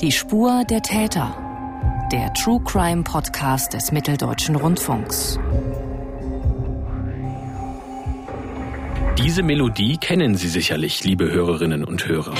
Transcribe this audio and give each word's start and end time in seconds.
Die 0.00 0.12
Spur 0.12 0.64
der 0.64 0.80
Täter. 0.80 1.36
Der 2.10 2.32
True 2.32 2.58
Crime 2.64 3.02
Podcast 3.02 3.74
des 3.74 3.92
Mitteldeutschen 3.92 4.56
Rundfunks. 4.56 5.38
Diese 9.18 9.42
Melodie 9.42 9.98
kennen 9.98 10.36
Sie 10.36 10.48
sicherlich, 10.48 11.04
liebe 11.04 11.30
Hörerinnen 11.30 11.84
und 11.84 12.08
Hörer. 12.08 12.32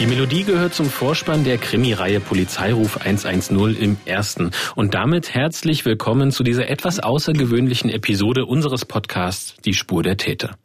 Die 0.00 0.06
Melodie 0.06 0.44
gehört 0.44 0.74
zum 0.74 0.86
Vorspann 0.86 1.42
der 1.42 1.58
Krimireihe 1.58 2.20
Polizeiruf 2.20 2.98
110 2.98 3.74
im 3.80 3.96
ersten. 4.04 4.52
Und 4.76 4.94
damit 4.94 5.34
herzlich 5.34 5.84
willkommen 5.84 6.30
zu 6.30 6.44
dieser 6.44 6.68
etwas 6.68 7.00
außergewöhnlichen 7.00 7.90
Episode 7.90 8.46
unseres 8.46 8.84
Podcasts 8.84 9.56
Die 9.64 9.74
Spur 9.74 10.04
der 10.04 10.16
Täter. 10.16 10.56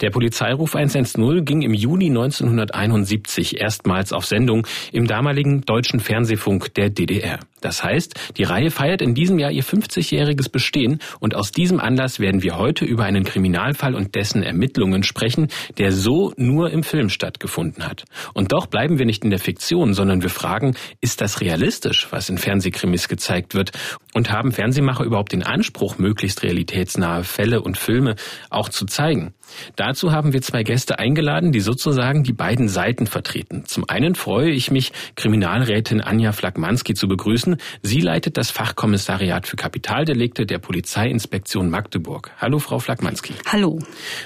Der 0.00 0.08
Polizeiruf 0.08 0.74
110 0.74 1.44
ging 1.44 1.60
im 1.60 1.74
Juni 1.74 2.06
1971 2.06 3.60
erstmals 3.60 4.14
auf 4.14 4.24
Sendung 4.24 4.66
im 4.90 5.06
damaligen 5.06 5.60
deutschen 5.66 6.00
Fernsehfunk 6.00 6.72
der 6.72 6.88
DDR. 6.88 7.40
Das 7.60 7.82
heißt, 7.82 8.32
die 8.36 8.44
Reihe 8.44 8.70
feiert 8.70 9.02
in 9.02 9.14
diesem 9.14 9.38
Jahr 9.38 9.50
ihr 9.50 9.64
50-jähriges 9.64 10.50
Bestehen 10.50 11.00
und 11.20 11.34
aus 11.34 11.52
diesem 11.52 11.80
Anlass 11.80 12.20
werden 12.20 12.42
wir 12.42 12.56
heute 12.56 12.84
über 12.84 13.04
einen 13.04 13.24
Kriminalfall 13.24 13.94
und 13.94 14.14
dessen 14.14 14.42
Ermittlungen 14.42 15.02
sprechen, 15.02 15.48
der 15.78 15.92
so 15.92 16.32
nur 16.36 16.70
im 16.70 16.82
Film 16.82 17.08
stattgefunden 17.08 17.84
hat. 17.84 18.04
Und 18.34 18.52
doch 18.52 18.66
bleiben 18.66 18.98
wir 18.98 19.06
nicht 19.06 19.24
in 19.24 19.30
der 19.30 19.38
Fiktion, 19.38 19.94
sondern 19.94 20.22
wir 20.22 20.30
fragen, 20.30 20.76
ist 21.00 21.20
das 21.20 21.40
realistisch, 21.40 22.08
was 22.10 22.28
in 22.28 22.38
Fernsehkrimis 22.38 23.08
gezeigt 23.08 23.54
wird? 23.54 23.72
Und 24.14 24.30
haben 24.30 24.52
Fernsehmacher 24.52 25.04
überhaupt 25.04 25.32
den 25.32 25.42
Anspruch, 25.42 25.98
möglichst 25.98 26.42
realitätsnahe 26.42 27.24
Fälle 27.24 27.60
und 27.62 27.78
Filme 27.78 28.16
auch 28.50 28.68
zu 28.68 28.86
zeigen? 28.86 29.34
Dazu 29.76 30.12
haben 30.12 30.32
wir 30.32 30.42
zwei 30.42 30.62
Gäste 30.62 30.98
eingeladen, 30.98 31.52
die 31.52 31.60
sozusagen 31.60 32.22
die 32.24 32.32
beiden 32.32 32.68
Seiten 32.68 33.06
vertreten. 33.06 33.64
Zum 33.64 33.84
einen 33.88 34.14
freue 34.14 34.50
ich 34.50 34.70
mich, 34.70 34.92
Kriminalrätin 35.16 36.00
Anja 36.00 36.32
Flagmanski 36.32 36.94
zu 36.94 37.08
begrüßen. 37.08 37.56
Sie 37.82 38.00
leitet 38.00 38.36
das 38.36 38.50
Fachkommissariat 38.50 39.46
für 39.46 39.56
Kapitaldelikte 39.56 40.46
der 40.46 40.58
Polizeiinspektion 40.58 41.70
Magdeburg. 41.70 42.32
Hallo, 42.38 42.58
Frau 42.58 42.78
Flagmanski. 42.78 43.34
Hallo. 43.46 43.78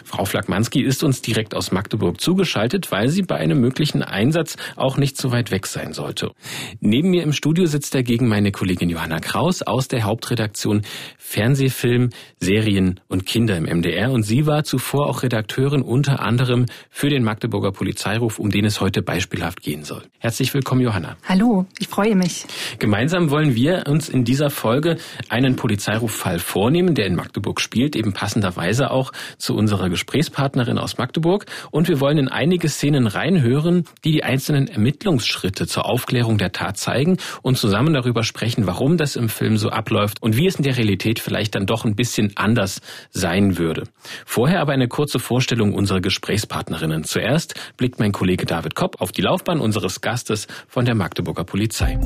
Frau 0.05 0.25
Flagmanski 0.25 0.83
ist 0.83 1.05
uns 1.05 1.23
direkt 1.23 1.55
aus 1.55 1.70
Magdeburg 1.70 2.20
zugeschaltet, 2.20 2.91
weil 2.91 3.09
sie 3.09 3.23
bei 3.23 3.36
einem 3.36 3.61
möglichen 3.61 4.03
Einsatz 4.03 4.57
auch 4.77 4.97
nicht 4.97 5.17
so 5.17 5.31
weit 5.31 5.51
weg 5.51 5.67
sein 5.67 5.92
sollte. 5.92 6.33
Neben 6.81 7.11
mir 7.11 7.23
im 7.23 7.33
Studio 7.33 7.67
sitzt 7.67 7.95
dagegen 7.95 8.29
meine 8.29 8.51
Kollegin 8.51 8.89
Johanna 8.89 9.20
Kraus 9.20 9.62
aus 9.62 9.89
der 9.89 10.05
Hauptredaktion 10.05 10.83
Fernsehfilm, 11.19 12.11
Serien 12.41 13.01
und 13.09 13.27
Kinder 13.27 13.57
im 13.57 13.64
MDR 13.64 14.11
und 14.11 14.23
sie 14.23 14.47
war 14.47 14.64
zuvor 14.64 15.11
auch 15.12 15.22
Redakteurin 15.22 15.82
unter 15.82 16.20
anderem 16.20 16.64
für 16.88 17.10
den 17.10 17.22
Magdeburger 17.22 17.70
Polizeiruf, 17.70 18.38
um 18.38 18.48
den 18.48 18.64
es 18.64 18.80
heute 18.80 19.02
beispielhaft 19.02 19.60
gehen 19.60 19.84
soll. 19.84 20.05
Herzlich 20.20 20.55
willkommen, 20.55 20.80
Johanna. 20.80 21.16
Hallo, 21.28 21.66
ich 21.78 21.88
freue 21.88 22.16
mich. 22.16 22.46
Gemeinsam 22.78 23.30
wollen 23.30 23.55
wir 23.55 23.84
uns 23.86 24.08
in 24.08 24.24
dieser 24.24 24.48
Folge 24.48 24.96
einen 25.28 25.56
Polizeiruffall 25.56 26.38
vornehmen, 26.38 26.94
der 26.94 27.06
in 27.06 27.14
Magdeburg 27.14 27.60
spielt, 27.60 27.94
eben 27.94 28.14
passenderweise 28.14 28.90
auch 28.90 29.12
zu 29.36 29.55
unserer 29.55 29.90
Gesprächspartnerin 29.90 30.78
aus 30.78 30.96
Magdeburg. 30.96 31.44
Und 31.70 31.88
wir 31.88 32.00
wollen 32.00 32.16
in 32.16 32.28
einige 32.28 32.70
Szenen 32.70 33.06
reinhören, 33.06 33.84
die 34.05 34.12
die 34.12 34.24
einzelnen 34.24 34.66
Ermittlungsschritte 34.66 35.66
zur 35.66 35.84
Aufklärung 35.84 36.38
der 36.38 36.52
Tat 36.52 36.78
zeigen 36.78 37.18
und 37.42 37.58
zusammen 37.58 37.92
darüber 37.92 38.22
sprechen, 38.22 38.66
warum 38.66 38.96
das 38.96 39.16
im 39.16 39.28
Film 39.28 39.58
so 39.58 39.68
abläuft 39.68 40.22
und 40.22 40.38
wie 40.38 40.46
es 40.46 40.56
in 40.56 40.62
der 40.62 40.78
Realität 40.78 41.18
vielleicht 41.18 41.55
dann 41.55 41.66
doch 41.66 41.84
ein 41.84 41.96
bisschen 41.96 42.33
anders 42.36 42.80
sein 43.10 43.58
würde. 43.58 43.84
Vorher 44.24 44.60
aber 44.60 44.72
eine 44.72 44.88
kurze 44.88 45.02
kurze 45.03 45.19
Vorstellung 45.19 45.75
unserer 45.75 46.00
Gesprächspartnerinnen. 46.00 47.03
Zuerst 47.03 47.55
blickt 47.77 47.98
mein 47.98 48.12
Kollege 48.12 48.47
David 48.47 48.77
Kopp 48.77 49.00
auf 49.00 49.11
die 49.11 49.22
Laufbahn 49.22 49.58
unseres 49.58 50.00
Gastes 50.00 50.47
von 50.69 50.84
der 50.84 50.95
Magdeburger 50.95 51.42
Polizei. 51.42 51.98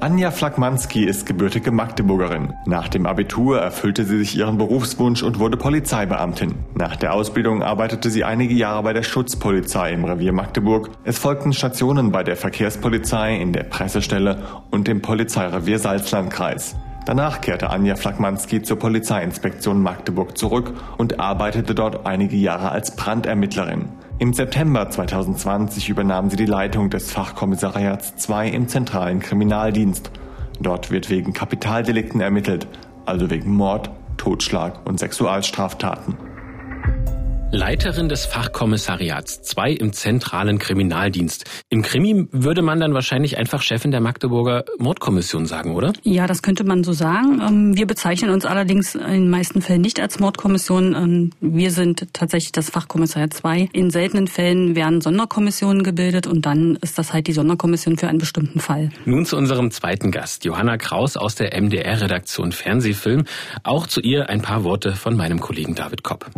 Anja 0.00 0.30
Flagmanski 0.30 1.04
ist 1.04 1.24
gebürtige 1.24 1.70
Magdeburgerin. 1.70 2.52
Nach 2.66 2.88
dem 2.88 3.06
Abitur 3.06 3.60
erfüllte 3.60 4.04
sie 4.04 4.18
sich 4.18 4.36
ihren 4.36 4.58
Berufswunsch 4.58 5.22
und 5.22 5.38
wurde 5.38 5.56
Polizeibeamtin. 5.56 6.54
Nach 6.74 6.96
der 6.96 7.14
Ausbildung 7.14 7.62
arbeitete 7.62 8.10
sie 8.10 8.24
einige 8.24 8.52
Jahre 8.52 8.82
bei 8.82 8.92
der 8.92 9.02
Schutzpolizei 9.02 9.94
im 9.94 10.04
Revier 10.04 10.34
Magdeburg. 10.34 10.90
Es 11.04 11.18
folgten 11.18 11.54
Stationen 11.54 12.12
bei 12.12 12.24
der 12.24 12.36
Verkehrspolizei, 12.36 13.36
in 13.36 13.54
der 13.54 13.64
Pressestelle 13.64 14.44
und 14.70 14.86
dem 14.86 15.00
Polizeirevier 15.00 15.78
Salzlandkreis. 15.78 16.76
Danach 17.08 17.40
kehrte 17.40 17.70
Anja 17.70 17.96
Flagmanski 17.96 18.60
zur 18.60 18.78
Polizeiinspektion 18.78 19.80
Magdeburg 19.82 20.36
zurück 20.36 20.74
und 20.98 21.18
arbeitete 21.18 21.74
dort 21.74 22.04
einige 22.04 22.36
Jahre 22.36 22.68
als 22.68 22.96
Brandermittlerin. 22.96 23.88
Im 24.18 24.34
September 24.34 24.90
2020 24.90 25.88
übernahm 25.88 26.28
sie 26.28 26.36
die 26.36 26.44
Leitung 26.44 26.90
des 26.90 27.10
Fachkommissariats 27.10 28.16
2 28.16 28.50
im 28.50 28.68
zentralen 28.68 29.20
Kriminaldienst. 29.20 30.10
Dort 30.60 30.90
wird 30.90 31.08
wegen 31.08 31.32
Kapitaldelikten 31.32 32.20
ermittelt, 32.20 32.68
also 33.06 33.30
wegen 33.30 33.54
Mord, 33.56 33.88
Totschlag 34.18 34.86
und 34.86 35.00
Sexualstraftaten. 35.00 36.14
Leiterin 37.50 38.10
des 38.10 38.26
Fachkommissariats 38.26 39.40
2 39.40 39.72
im 39.72 39.94
zentralen 39.94 40.58
Kriminaldienst. 40.58 41.46
Im 41.70 41.80
Krimi 41.80 42.26
würde 42.30 42.60
man 42.60 42.78
dann 42.78 42.92
wahrscheinlich 42.92 43.38
einfach 43.38 43.62
Chefin 43.62 43.90
der 43.90 44.02
Magdeburger 44.02 44.66
Mordkommission 44.78 45.46
sagen, 45.46 45.74
oder? 45.74 45.94
Ja, 46.02 46.26
das 46.26 46.42
könnte 46.42 46.64
man 46.64 46.84
so 46.84 46.92
sagen. 46.92 47.40
Ähm, 47.40 47.76
wir 47.76 47.86
bezeichnen 47.86 48.30
uns 48.30 48.44
allerdings 48.44 48.94
in 48.94 49.00
den 49.00 49.30
meisten 49.30 49.62
Fällen 49.62 49.80
nicht 49.80 49.98
als 49.98 50.20
Mordkommission. 50.20 50.94
Ähm, 50.94 51.30
wir 51.40 51.70
sind 51.70 52.12
tatsächlich 52.12 52.52
das 52.52 52.68
Fachkommissariat 52.68 53.32
2. 53.32 53.70
In 53.72 53.88
seltenen 53.88 54.26
Fällen 54.26 54.76
werden 54.76 55.00
Sonderkommissionen 55.00 55.84
gebildet 55.84 56.26
und 56.26 56.44
dann 56.44 56.76
ist 56.82 56.98
das 56.98 57.14
halt 57.14 57.28
die 57.28 57.32
Sonderkommission 57.32 57.96
für 57.96 58.08
einen 58.08 58.18
bestimmten 58.18 58.60
Fall. 58.60 58.90
Nun 59.06 59.24
zu 59.24 59.38
unserem 59.38 59.70
zweiten 59.70 60.10
Gast, 60.10 60.44
Johanna 60.44 60.76
Kraus 60.76 61.16
aus 61.16 61.34
der 61.34 61.58
MDR-Redaktion 61.58 62.52
Fernsehfilm. 62.52 63.24
Auch 63.62 63.86
zu 63.86 64.02
ihr 64.02 64.28
ein 64.28 64.42
paar 64.42 64.64
Worte 64.64 64.92
von 64.92 65.16
meinem 65.16 65.40
Kollegen 65.40 65.74
David 65.74 66.02
Kopp. 66.02 66.30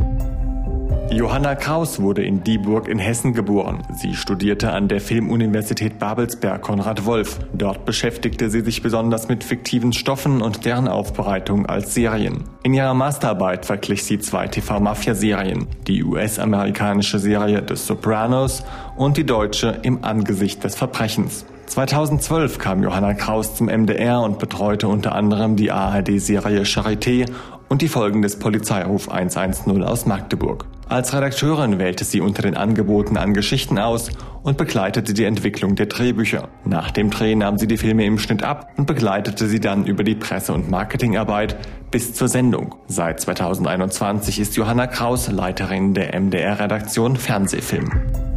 Johanna 1.12 1.56
Kraus 1.56 2.00
wurde 2.00 2.22
in 2.22 2.44
Dieburg 2.44 2.86
in 2.86 3.00
Hessen 3.00 3.34
geboren. 3.34 3.82
Sie 3.96 4.14
studierte 4.14 4.70
an 4.70 4.86
der 4.86 5.00
Filmuniversität 5.00 5.98
Babelsberg 5.98 6.62
Konrad 6.62 7.04
Wolf. 7.04 7.40
Dort 7.52 7.84
beschäftigte 7.84 8.48
sie 8.48 8.60
sich 8.60 8.80
besonders 8.80 9.26
mit 9.26 9.42
fiktiven 9.42 9.92
Stoffen 9.92 10.40
und 10.40 10.64
deren 10.64 10.86
Aufbereitung 10.86 11.66
als 11.66 11.94
Serien. 11.94 12.44
In 12.62 12.74
ihrer 12.74 12.94
Masterarbeit 12.94 13.66
verglich 13.66 14.04
sie 14.04 14.20
zwei 14.20 14.46
TV-Mafia-Serien, 14.46 15.66
die 15.88 16.04
US-amerikanische 16.04 17.18
Serie 17.18 17.60
The 17.66 17.74
Sopranos 17.74 18.62
und 18.96 19.16
die 19.16 19.26
deutsche 19.26 19.80
Im 19.82 20.04
Angesicht 20.04 20.62
des 20.62 20.76
Verbrechens. 20.76 21.44
2012 21.66 22.58
kam 22.58 22.84
Johanna 22.84 23.14
Kraus 23.14 23.56
zum 23.56 23.66
MDR 23.66 24.20
und 24.20 24.38
betreute 24.38 24.86
unter 24.86 25.16
anderem 25.16 25.56
die 25.56 25.72
ARD-Serie 25.72 26.62
Charité 26.62 27.28
und 27.68 27.82
die 27.82 27.88
Folgen 27.88 28.22
des 28.22 28.38
Polizeiruf 28.38 29.08
110 29.08 29.82
aus 29.82 30.06
Magdeburg. 30.06 30.66
Als 30.90 31.14
Redakteurin 31.14 31.78
wählte 31.78 32.02
sie 32.02 32.20
unter 32.20 32.42
den 32.42 32.56
Angeboten 32.56 33.16
an 33.16 33.32
Geschichten 33.32 33.78
aus 33.78 34.10
und 34.42 34.58
begleitete 34.58 35.14
die 35.14 35.22
Entwicklung 35.22 35.76
der 35.76 35.86
Drehbücher. 35.86 36.48
Nach 36.64 36.90
dem 36.90 37.10
Dreh 37.10 37.36
nahm 37.36 37.58
sie 37.58 37.68
die 37.68 37.76
Filme 37.76 38.04
im 38.04 38.18
Schnitt 38.18 38.42
ab 38.42 38.72
und 38.76 38.86
begleitete 38.86 39.46
sie 39.46 39.60
dann 39.60 39.86
über 39.86 40.02
die 40.02 40.16
Presse- 40.16 40.52
und 40.52 40.68
Marketingarbeit 40.68 41.56
bis 41.92 42.12
zur 42.14 42.26
Sendung. 42.26 42.74
Seit 42.88 43.20
2021 43.20 44.40
ist 44.40 44.56
Johanna 44.56 44.88
Kraus 44.88 45.30
Leiterin 45.30 45.94
der 45.94 46.12
MDR-Redaktion 46.12 47.14
Fernsehfilm. 47.14 48.29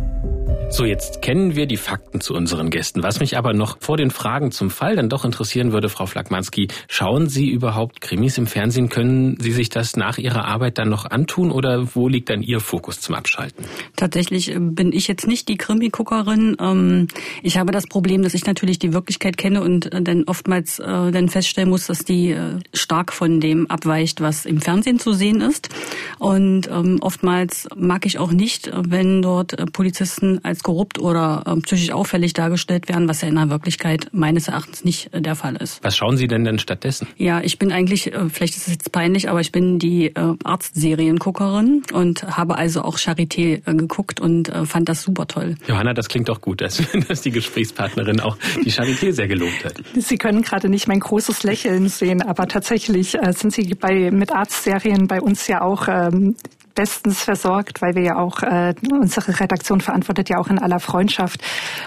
So, 0.69 0.85
jetzt 0.85 1.21
kennen 1.21 1.55
wir 1.55 1.67
die 1.67 1.77
Fakten 1.77 2.19
zu 2.19 2.33
unseren 2.33 2.71
Gästen. 2.71 3.03
Was 3.03 3.19
mich 3.19 3.37
aber 3.37 3.53
noch 3.53 3.77
vor 3.79 3.95
den 3.95 4.09
Fragen 4.09 4.51
zum 4.51 4.71
Fall 4.71 4.95
dann 4.95 5.07
doch 5.07 5.23
interessieren 5.23 5.71
würde, 5.71 5.87
Frau 5.87 6.07
Flagmanski, 6.07 6.67
schauen 6.87 7.29
Sie 7.29 7.49
überhaupt 7.49 8.01
Krimis 8.01 8.39
im 8.39 8.47
Fernsehen? 8.47 8.89
Können 8.89 9.37
Sie 9.39 9.51
sich 9.51 9.69
das 9.69 9.95
nach 9.95 10.17
Ihrer 10.17 10.45
Arbeit 10.45 10.79
dann 10.79 10.89
noch 10.89 11.05
antun 11.05 11.51
oder 11.51 11.95
wo 11.95 12.07
liegt 12.07 12.29
dann 12.29 12.41
Ihr 12.41 12.59
Fokus 12.59 13.01
zum 13.01 13.13
Abschalten? 13.13 13.65
Tatsächlich 13.95 14.49
äh, 14.49 14.57
bin 14.59 14.91
ich 14.93 15.07
jetzt 15.07 15.27
nicht 15.27 15.47
die 15.47 15.57
Krimi-Guckerin. 15.57 16.57
Ähm, 16.59 17.07
ich 17.43 17.57
habe 17.57 17.71
das 17.71 17.85
Problem, 17.85 18.23
dass 18.23 18.33
ich 18.33 18.45
natürlich 18.45 18.79
die 18.79 18.93
Wirklichkeit 18.93 19.37
kenne 19.37 19.61
und 19.61 19.93
äh, 19.93 20.01
dann 20.01 20.23
oftmals 20.23 20.79
äh, 20.79 21.11
dann 21.11 21.29
feststellen 21.29 21.69
muss, 21.69 21.85
dass 21.85 21.99
die 21.99 22.35
stark 22.73 23.13
von 23.13 23.39
dem 23.39 23.69
abweicht, 23.69 24.21
was 24.21 24.45
im 24.45 24.59
Fernsehen 24.59 24.97
zu 24.97 25.13
sehen 25.13 25.41
ist. 25.41 25.69
Und 26.17 26.67
ähm, 26.71 26.97
oftmals 27.01 27.67
mag 27.75 28.05
ich 28.05 28.17
auch 28.17 28.31
nicht, 28.31 28.71
wenn 28.73 29.21
dort 29.21 29.71
Polizisten 29.73 30.39
als 30.43 30.52
korrupt 30.61 30.99
oder 30.99 31.43
äh, 31.45 31.55
psychisch 31.61 31.91
auffällig 31.91 32.33
dargestellt 32.33 32.89
werden, 32.89 33.07
was 33.07 33.21
ja 33.21 33.27
in 33.27 33.35
der 33.35 33.49
Wirklichkeit 33.49 34.09
meines 34.11 34.47
Erachtens 34.47 34.83
nicht 34.85 35.13
äh, 35.13 35.21
der 35.21 35.35
Fall 35.35 35.55
ist. 35.55 35.83
Was 35.83 35.97
schauen 35.97 36.17
Sie 36.17 36.27
denn 36.27 36.43
denn 36.43 36.59
stattdessen? 36.59 37.07
Ja, 37.17 37.41
ich 37.41 37.57
bin 37.57 37.71
eigentlich, 37.71 38.13
äh, 38.13 38.29
vielleicht 38.29 38.55
ist 38.55 38.67
es 38.67 38.73
jetzt 38.73 38.91
peinlich, 38.91 39.29
aber 39.29 39.41
ich 39.41 39.51
bin 39.51 39.79
die 39.79 40.07
äh, 40.07 40.35
Arztserienguckerin 40.43 41.83
und 41.93 42.23
habe 42.37 42.57
also 42.57 42.81
auch 42.81 42.97
Charité 42.97 43.61
äh, 43.65 43.75
geguckt 43.75 44.19
und 44.19 44.49
äh, 44.49 44.65
fand 44.65 44.89
das 44.89 45.01
super 45.01 45.27
toll. 45.27 45.55
Johanna, 45.67 45.93
das 45.93 46.09
klingt 46.09 46.29
doch 46.29 46.41
gut, 46.41 46.61
dass, 46.61 46.81
dass 47.07 47.21
die 47.21 47.31
Gesprächspartnerin 47.31 48.19
auch 48.19 48.37
die 48.63 48.71
Charité 48.71 49.11
sehr 49.11 49.27
gelobt 49.27 49.65
hat. 49.65 49.75
Sie 49.95 50.17
können 50.17 50.41
gerade 50.41 50.69
nicht 50.69 50.87
mein 50.87 50.99
großes 50.99 51.43
Lächeln 51.43 51.87
sehen, 51.87 52.21
aber 52.21 52.47
tatsächlich 52.47 53.15
äh, 53.15 53.31
sind 53.33 53.53
Sie 53.53 53.73
bei 53.73 54.11
mit 54.11 54.31
Arztserien 54.31 55.07
bei 55.07 55.21
uns 55.21 55.47
ja 55.47 55.61
auch 55.61 55.87
ähm, 55.87 56.35
bestens 56.75 57.23
versorgt, 57.23 57.81
weil 57.81 57.95
wir 57.95 58.03
ja 58.03 58.15
auch, 58.17 58.41
äh, 58.41 58.73
unsere 58.91 59.39
Redaktion 59.39 59.81
verantwortet 59.81 60.29
ja 60.29 60.37
auch 60.37 60.47
in 60.47 60.59
aller 60.59 60.79
Freundschaft 60.79 61.41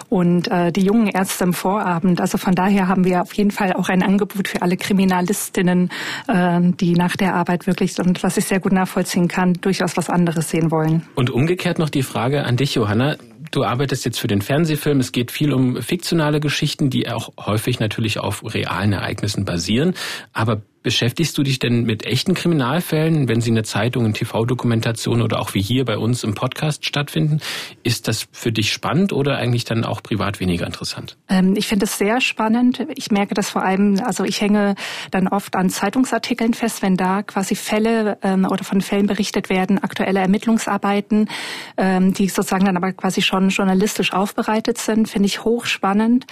und 0.09 0.49
äh, 0.49 0.73
die 0.73 0.85
jungen 0.85 1.09
Ärzte 1.09 1.45
im 1.45 1.53
Vorabend. 1.53 2.21
Also 2.21 2.39
von 2.39 2.55
daher 2.55 2.89
haben 2.89 3.05
wir 3.05 3.23
auf 3.23 3.33
jeden 3.35 3.51
Fall 3.51 3.73
auch 3.73 3.89
ein 3.89 4.03
Angebot 4.03 4.49
für 4.49 4.63
alle 4.63 4.77
Kriminalistinnen, 4.77 5.91
äh, 6.29 6.61
die 6.81 6.95
nach 6.95 7.17
der 7.17 7.35
Arbeit 7.35 7.67
wirklich, 7.67 7.99
und 7.99 8.23
was 8.23 8.37
ich 8.37 8.45
sehr 8.45 8.61
gut 8.61 8.73
nachvollziehen 8.73 9.29
kann, 9.29 9.55
durchaus 9.55 9.97
was 9.97 10.11
anderes 10.11 10.51
sehen 10.51 10.71
wollen. 10.71 11.03
Und 11.15 11.31
umgekehrt 11.31 11.79
noch 11.79 11.91
die 11.91 12.03
Frage 12.03 12.45
an 12.45 12.57
dich, 12.57 12.75
Johanna. 12.75 13.17
Du 13.53 13.65
arbeitest 13.65 14.05
jetzt 14.05 14.19
für 14.19 14.27
den 14.27 14.43
Fernsehfilm. 14.43 14.99
Es 14.99 15.13
geht 15.13 15.31
viel 15.31 15.53
um 15.53 15.81
fiktionale 15.81 16.41
Geschichten, 16.41 16.91
die 16.91 17.09
auch 17.09 17.31
häufig 17.39 17.79
natürlich 17.81 18.19
auf 18.19 18.43
realen 18.43 18.93
Ereignissen 18.93 19.45
basieren. 19.45 19.95
Aber 20.33 20.63
Beschäftigst 20.87 21.37
du 21.37 21.43
dich 21.43 21.59
denn 21.59 21.83
mit 21.83 22.07
echten 22.07 22.35
Kriminalfällen, 22.35 23.29
wenn 23.29 23.41
sie 23.41 23.49
in 23.49 23.57
der 23.57 23.65
Zeitung, 23.65 24.07
in 24.07 24.15
TV-Dokumentation 24.15 25.21
oder 25.21 25.41
auch 25.41 25.53
wie 25.53 25.61
hier 25.61 25.85
bei 25.85 25.99
uns 25.99 26.23
im 26.23 26.35
Podcast 26.35 26.87
stattfinden? 26.87 27.41
Ist 27.83 28.07
das 28.07 28.29
für 28.31 28.53
dich 28.53 28.73
spannend 28.73 29.13
oder 29.13 29.37
eigentlich 29.37 29.65
dann 29.65 29.85
auch 29.85 30.01
privat 30.01 30.39
weniger 30.39 30.65
interessant? 30.65 31.17
Ähm, 31.29 31.57
ich 31.57 31.67
finde 31.67 31.87
es 31.87 31.99
sehr 31.99 32.21
spannend. 32.21 32.87
Ich 32.95 33.11
merke 33.11 33.35
das 33.35 33.51
vor 33.51 33.65
allem, 33.65 34.01
also 34.05 34.23
ich 34.23 34.41
hänge 34.41 34.77
dann 35.11 35.27
oft 35.27 35.57
an 35.57 35.71
Zeitungsartikeln 35.71 36.55
fest, 36.55 36.83
wenn 36.83 36.97
da 36.97 37.25
quasi 37.25 37.57
Fälle 37.57 38.19
ähm, 38.23 38.47
oder 38.49 38.63
von 38.63 38.81
Fällen 38.81 39.09
berichtet 39.09 39.51
werden, 39.51 39.83
aktuelle 39.83 40.21
Ermittlungsarbeiten, 40.21 41.29
ähm, 41.79 42.15
die 42.15 42.29
sozusagen 42.29 42.65
dann 42.65 42.77
aber 42.77 42.93
quasi 42.93 43.23
schon 43.23 43.49
journalistisch 43.49 44.13
aufbereitet 44.13 44.79
sind, 44.79 45.09
finde 45.09 45.27
ich 45.27 45.43
hochspannend. 45.43 46.27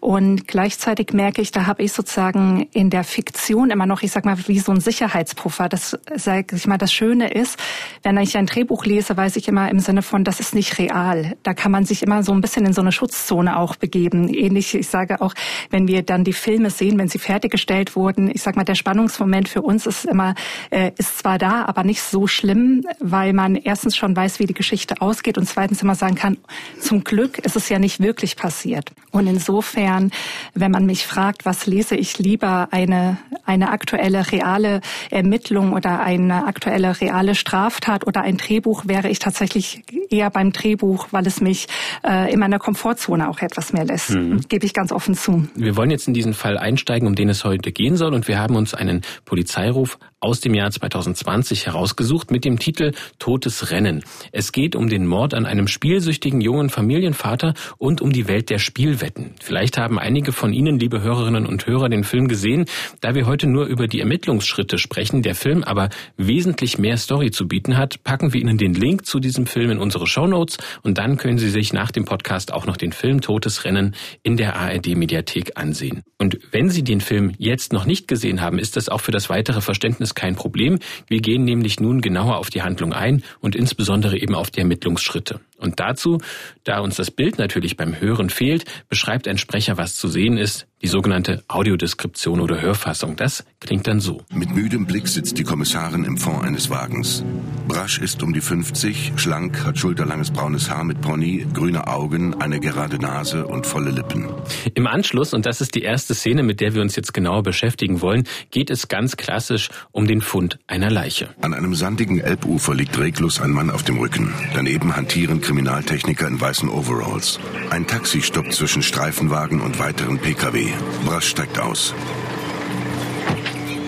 Und 0.00 0.48
gleichzeitig 0.48 1.12
merke 1.12 1.40
ich, 1.42 1.52
da 1.52 1.66
habe 1.66 1.84
ich 1.84 1.92
sozusagen 1.92 2.66
in 2.72 2.90
der 2.90 3.04
Fiktion 3.04 3.70
immer 3.70 3.86
noch 3.86 3.99
noch, 4.00 4.02
ich 4.02 4.12
sag 4.12 4.24
mal, 4.24 4.36
wie 4.46 4.58
so 4.58 4.72
ein 4.72 4.80
Sicherheitspuffer. 4.80 5.68
Das, 5.68 5.98
sag 6.16 6.52
ich 6.52 6.66
mal, 6.66 6.78
das 6.78 6.92
Schöne 6.92 7.30
ist, 7.32 7.58
wenn 8.02 8.16
ich 8.18 8.36
ein 8.36 8.46
Drehbuch 8.46 8.84
lese, 8.84 9.16
weiß 9.16 9.36
ich 9.36 9.48
immer 9.48 9.70
im 9.70 9.80
Sinne 9.80 10.02
von, 10.02 10.24
das 10.24 10.40
ist 10.40 10.54
nicht 10.54 10.78
real. 10.78 11.36
Da 11.42 11.54
kann 11.54 11.72
man 11.72 11.84
sich 11.84 12.02
immer 12.02 12.22
so 12.22 12.32
ein 12.32 12.40
bisschen 12.40 12.66
in 12.66 12.72
so 12.72 12.80
eine 12.80 12.92
Schutzzone 12.92 13.56
auch 13.58 13.76
begeben. 13.76 14.28
Ähnlich, 14.28 14.74
ich 14.74 14.88
sage 14.88 15.20
auch, 15.20 15.34
wenn 15.70 15.88
wir 15.88 16.02
dann 16.02 16.24
die 16.24 16.32
Filme 16.32 16.70
sehen, 16.70 16.98
wenn 16.98 17.08
sie 17.08 17.18
fertiggestellt 17.18 17.96
wurden, 17.96 18.30
ich 18.32 18.42
sag 18.42 18.56
mal, 18.56 18.64
der 18.64 18.74
Spannungsmoment 18.74 19.48
für 19.48 19.62
uns 19.62 19.86
ist 19.86 20.04
immer, 20.04 20.34
äh, 20.70 20.92
ist 20.96 21.18
zwar 21.18 21.38
da, 21.38 21.64
aber 21.66 21.84
nicht 21.84 22.02
so 22.02 22.26
schlimm, 22.26 22.84
weil 22.98 23.32
man 23.32 23.56
erstens 23.56 23.96
schon 23.96 24.16
weiß, 24.16 24.38
wie 24.38 24.46
die 24.46 24.54
Geschichte 24.54 25.00
ausgeht 25.00 25.38
und 25.38 25.46
zweitens 25.46 25.82
immer 25.82 25.94
sagen 25.94 26.14
kann, 26.14 26.38
zum 26.80 27.04
Glück 27.04 27.38
ist 27.38 27.56
es 27.56 27.68
ja 27.68 27.78
nicht 27.78 28.00
wirklich 28.00 28.36
passiert. 28.36 28.90
Und 29.10 29.26
insofern, 29.26 30.10
wenn 30.54 30.70
man 30.70 30.86
mich 30.86 31.06
fragt, 31.06 31.44
was 31.44 31.66
lese 31.66 31.96
ich 31.96 32.18
lieber, 32.18 32.68
eine, 32.70 33.18
eine 33.44 33.70
aktuelle 33.80 34.30
reale 34.30 34.80
Ermittlung 35.10 35.72
oder 35.72 36.00
eine 36.00 36.46
aktuelle 36.46 37.00
reale 37.00 37.34
Straftat 37.34 38.06
oder 38.06 38.20
ein 38.20 38.36
Drehbuch 38.36 38.84
wäre 38.86 39.08
ich 39.08 39.18
tatsächlich 39.18 39.82
eher 40.10 40.30
beim 40.30 40.52
Drehbuch, 40.52 41.08
weil 41.12 41.26
es 41.26 41.40
mich 41.40 41.66
äh, 42.06 42.30
in 42.32 42.38
meiner 42.38 42.58
Komfortzone 42.58 43.28
auch 43.28 43.40
etwas 43.40 43.72
mehr 43.72 43.86
lässt. 43.86 44.10
Mhm. 44.10 44.42
Gebe 44.48 44.66
ich 44.66 44.74
ganz 44.74 44.92
offen 44.92 45.14
zu. 45.14 45.48
Wir 45.54 45.76
wollen 45.76 45.90
jetzt 45.90 46.06
in 46.08 46.14
diesen 46.14 46.34
Fall 46.34 46.58
einsteigen, 46.58 47.08
um 47.08 47.14
den 47.14 47.30
es 47.30 47.44
heute 47.44 47.72
gehen 47.72 47.96
soll 47.96 48.12
und 48.12 48.28
wir 48.28 48.38
haben 48.38 48.54
uns 48.56 48.74
einen 48.74 49.00
Polizeiruf 49.24 49.98
aus 50.20 50.40
dem 50.40 50.54
Jahr 50.54 50.70
2020 50.70 51.66
herausgesucht 51.66 52.30
mit 52.30 52.44
dem 52.44 52.58
Titel 52.58 52.92
Totes 53.18 53.70
Rennen. 53.70 54.04
Es 54.32 54.52
geht 54.52 54.76
um 54.76 54.88
den 54.88 55.06
Mord 55.06 55.32
an 55.32 55.46
einem 55.46 55.66
spielsüchtigen 55.66 56.42
jungen 56.42 56.68
Familienvater 56.68 57.54
und 57.78 58.02
um 58.02 58.12
die 58.12 58.28
Welt 58.28 58.50
der 58.50 58.58
Spielwetten. 58.58 59.34
Vielleicht 59.40 59.78
haben 59.78 59.98
einige 59.98 60.32
von 60.32 60.52
Ihnen, 60.52 60.78
liebe 60.78 61.00
Hörerinnen 61.00 61.46
und 61.46 61.66
Hörer, 61.66 61.88
den 61.88 62.04
Film 62.04 62.28
gesehen. 62.28 62.66
Da 63.00 63.14
wir 63.14 63.26
heute 63.26 63.46
nur 63.46 63.64
über 63.64 63.88
die 63.88 64.00
Ermittlungsschritte 64.00 64.76
sprechen, 64.76 65.22
der 65.22 65.34
Film 65.34 65.64
aber 65.64 65.88
wesentlich 66.18 66.78
mehr 66.78 66.98
Story 66.98 67.30
zu 67.30 67.48
bieten 67.48 67.78
hat, 67.78 68.04
packen 68.04 68.34
wir 68.34 68.40
Ihnen 68.40 68.58
den 68.58 68.74
Link 68.74 69.06
zu 69.06 69.20
diesem 69.20 69.46
Film 69.46 69.70
in 69.70 69.78
unsere 69.78 70.06
Shownotes 70.06 70.58
und 70.82 70.98
dann 70.98 71.16
können 71.16 71.38
Sie 71.38 71.50
sich 71.50 71.72
nach 71.72 71.90
dem 71.90 72.04
Podcast 72.04 72.52
auch 72.52 72.66
noch 72.66 72.76
den 72.76 72.92
Film 72.92 73.22
Totes 73.22 73.64
Rennen 73.64 73.94
in 74.22 74.36
der 74.36 74.56
ARD 74.56 74.96
Mediathek 74.96 75.52
ansehen. 75.56 76.02
Und 76.18 76.38
wenn 76.50 76.68
Sie 76.68 76.84
den 76.84 77.00
Film 77.00 77.32
jetzt 77.38 77.72
noch 77.72 77.86
nicht 77.86 78.06
gesehen 78.06 78.42
haben, 78.42 78.58
ist 78.58 78.76
das 78.76 78.90
auch 78.90 79.00
für 79.00 79.12
das 79.12 79.30
weitere 79.30 79.62
Verständnis 79.62 80.09
ist 80.10 80.14
kein 80.14 80.34
Problem. 80.34 80.78
Wir 81.06 81.20
gehen 81.20 81.44
nämlich 81.44 81.78
nun 81.80 82.00
genauer 82.00 82.38
auf 82.38 82.50
die 82.50 82.62
Handlung 82.62 82.92
ein 82.92 83.22
und 83.40 83.54
insbesondere 83.54 84.18
eben 84.18 84.34
auf 84.34 84.50
die 84.50 84.60
Ermittlungsschritte. 84.60 85.40
Und 85.60 85.78
dazu, 85.78 86.18
da 86.64 86.80
uns 86.80 86.96
das 86.96 87.10
Bild 87.10 87.38
natürlich 87.38 87.76
beim 87.76 88.00
Hören 88.00 88.30
fehlt, 88.30 88.64
beschreibt 88.88 89.28
ein 89.28 89.38
Sprecher, 89.38 89.76
was 89.76 89.94
zu 89.94 90.08
sehen 90.08 90.36
ist, 90.38 90.66
die 90.82 90.88
sogenannte 90.88 91.44
Audiodeskription 91.48 92.40
oder 92.40 92.60
Hörfassung. 92.60 93.16
Das 93.16 93.44
klingt 93.60 93.86
dann 93.86 94.00
so. 94.00 94.22
Mit 94.32 94.54
müdem 94.54 94.86
Blick 94.86 95.08
sitzt 95.08 95.36
die 95.36 95.44
Kommissarin 95.44 96.04
im 96.04 96.16
Fond 96.16 96.42
eines 96.42 96.70
Wagens. 96.70 97.22
Brasch 97.68 97.98
ist 97.98 98.22
um 98.22 98.32
die 98.32 98.40
50, 98.40 99.12
schlank, 99.16 99.64
hat 99.64 99.78
schulterlanges 99.78 100.30
braunes 100.30 100.70
Haar 100.70 100.84
mit 100.84 101.00
Pony, 101.02 101.46
grüne 101.52 101.86
Augen, 101.86 102.40
eine 102.40 102.60
gerade 102.60 102.98
Nase 102.98 103.46
und 103.46 103.66
volle 103.66 103.90
Lippen. 103.90 104.28
Im 104.74 104.86
Anschluss, 104.86 105.34
und 105.34 105.44
das 105.44 105.60
ist 105.60 105.74
die 105.74 105.82
erste 105.82 106.14
Szene, 106.14 106.42
mit 106.42 106.60
der 106.60 106.74
wir 106.74 106.80
uns 106.80 106.96
jetzt 106.96 107.12
genauer 107.12 107.42
beschäftigen 107.42 108.00
wollen, 108.00 108.24
geht 108.50 108.70
es 108.70 108.88
ganz 108.88 109.16
klassisch 109.16 109.68
um 109.92 110.06
den 110.06 110.22
Fund 110.22 110.58
einer 110.66 110.90
Leiche. 110.90 111.28
An 111.42 111.52
einem 111.52 111.74
sandigen 111.74 112.20
Elbufer 112.20 112.74
liegt 112.74 112.98
reglos 112.98 113.40
ein 113.40 113.50
Mann 113.50 113.70
auf 113.70 113.82
dem 113.82 113.98
Rücken. 113.98 114.32
Daneben 114.54 114.96
hantieren 114.96 115.42
Kriminaltechniker 115.50 116.28
in 116.28 116.40
weißen 116.40 116.68
Overalls. 116.68 117.40
Ein 117.70 117.84
Taxi 117.84 118.22
stoppt 118.22 118.54
zwischen 118.54 118.84
Streifenwagen 118.84 119.60
und 119.60 119.80
weiteren 119.80 120.16
Pkw. 120.16 120.68
Brasch 121.04 121.26
steigt 121.26 121.58
aus. 121.58 121.92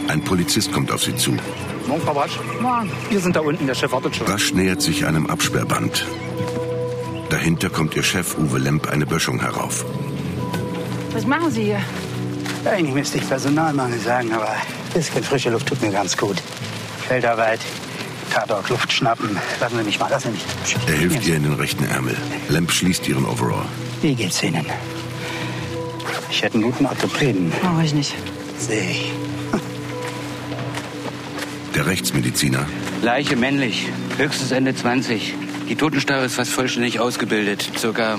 Ein 0.08 0.24
Polizist 0.24 0.72
kommt 0.72 0.90
auf 0.90 1.04
sie 1.04 1.14
zu. 1.14 1.36
Morgen, 1.86 2.02
Frau 2.02 2.14
Brasch. 2.14 2.36
Morgen. 2.60 2.90
Wir 3.10 3.20
sind 3.20 3.36
da 3.36 3.40
unten, 3.42 3.68
der 3.68 3.76
Chef 3.76 3.92
wartet 3.92 4.16
schon. 4.16 4.26
Brasch 4.26 4.52
nähert 4.52 4.82
sich 4.82 5.06
einem 5.06 5.28
Absperrband. 5.28 6.04
Dahinter 7.30 7.70
kommt 7.70 7.94
ihr 7.94 8.02
Chef 8.02 8.36
Uwe 8.38 8.58
Lemp 8.58 8.90
eine 8.90 9.06
Böschung 9.06 9.38
herauf. 9.38 9.84
Was 11.12 11.24
machen 11.24 11.52
Sie 11.52 11.62
hier? 11.62 11.80
Eigentlich 12.64 12.92
müsste 12.92 13.18
ich 13.18 13.28
Personalmangel 13.28 14.00
sagen, 14.00 14.32
aber 14.32 14.50
ein 14.50 14.58
bisschen 14.94 15.22
frische 15.22 15.50
Luft 15.50 15.68
tut 15.68 15.80
mir 15.80 15.92
ganz 15.92 16.16
gut. 16.16 16.42
Feldarbeit, 17.06 17.60
Tatort, 18.32 18.68
Luft 18.70 18.92
schnappen. 18.92 19.36
Lassen 19.60 19.78
Sie 19.78 19.84
mich 19.84 19.98
mal, 19.98 20.08
lassen 20.08 20.32
Sie 20.32 20.74
mich. 20.74 20.76
Er 20.86 20.94
hilft 20.94 21.26
ihr 21.26 21.36
in 21.36 21.42
den 21.42 21.52
rechten 21.54 21.84
Ärmel. 21.84 22.16
Lamp 22.48 22.72
schließt 22.72 23.06
ihren 23.06 23.26
Overall. 23.26 23.66
Wie 24.00 24.14
geht's 24.14 24.42
Ihnen? 24.42 24.64
Ich 26.30 26.42
hätte 26.42 26.54
einen 26.54 26.62
guten 26.64 26.86
Orthopäden. 26.86 27.52
Brauche 27.60 27.84
ich 27.84 27.92
nicht. 27.92 28.14
Sehe 28.58 28.90
ich. 28.90 29.12
Der 31.74 31.86
Rechtsmediziner. 31.86 32.66
Leiche 33.02 33.36
männlich, 33.36 33.88
höchstens 34.16 34.50
Ende 34.50 34.74
20. 34.74 35.34
Die 35.68 35.76
Totenstarre 35.76 36.24
ist 36.24 36.34
fast 36.34 36.52
vollständig 36.52 37.00
ausgebildet. 37.00 37.70
Circa 37.76 38.18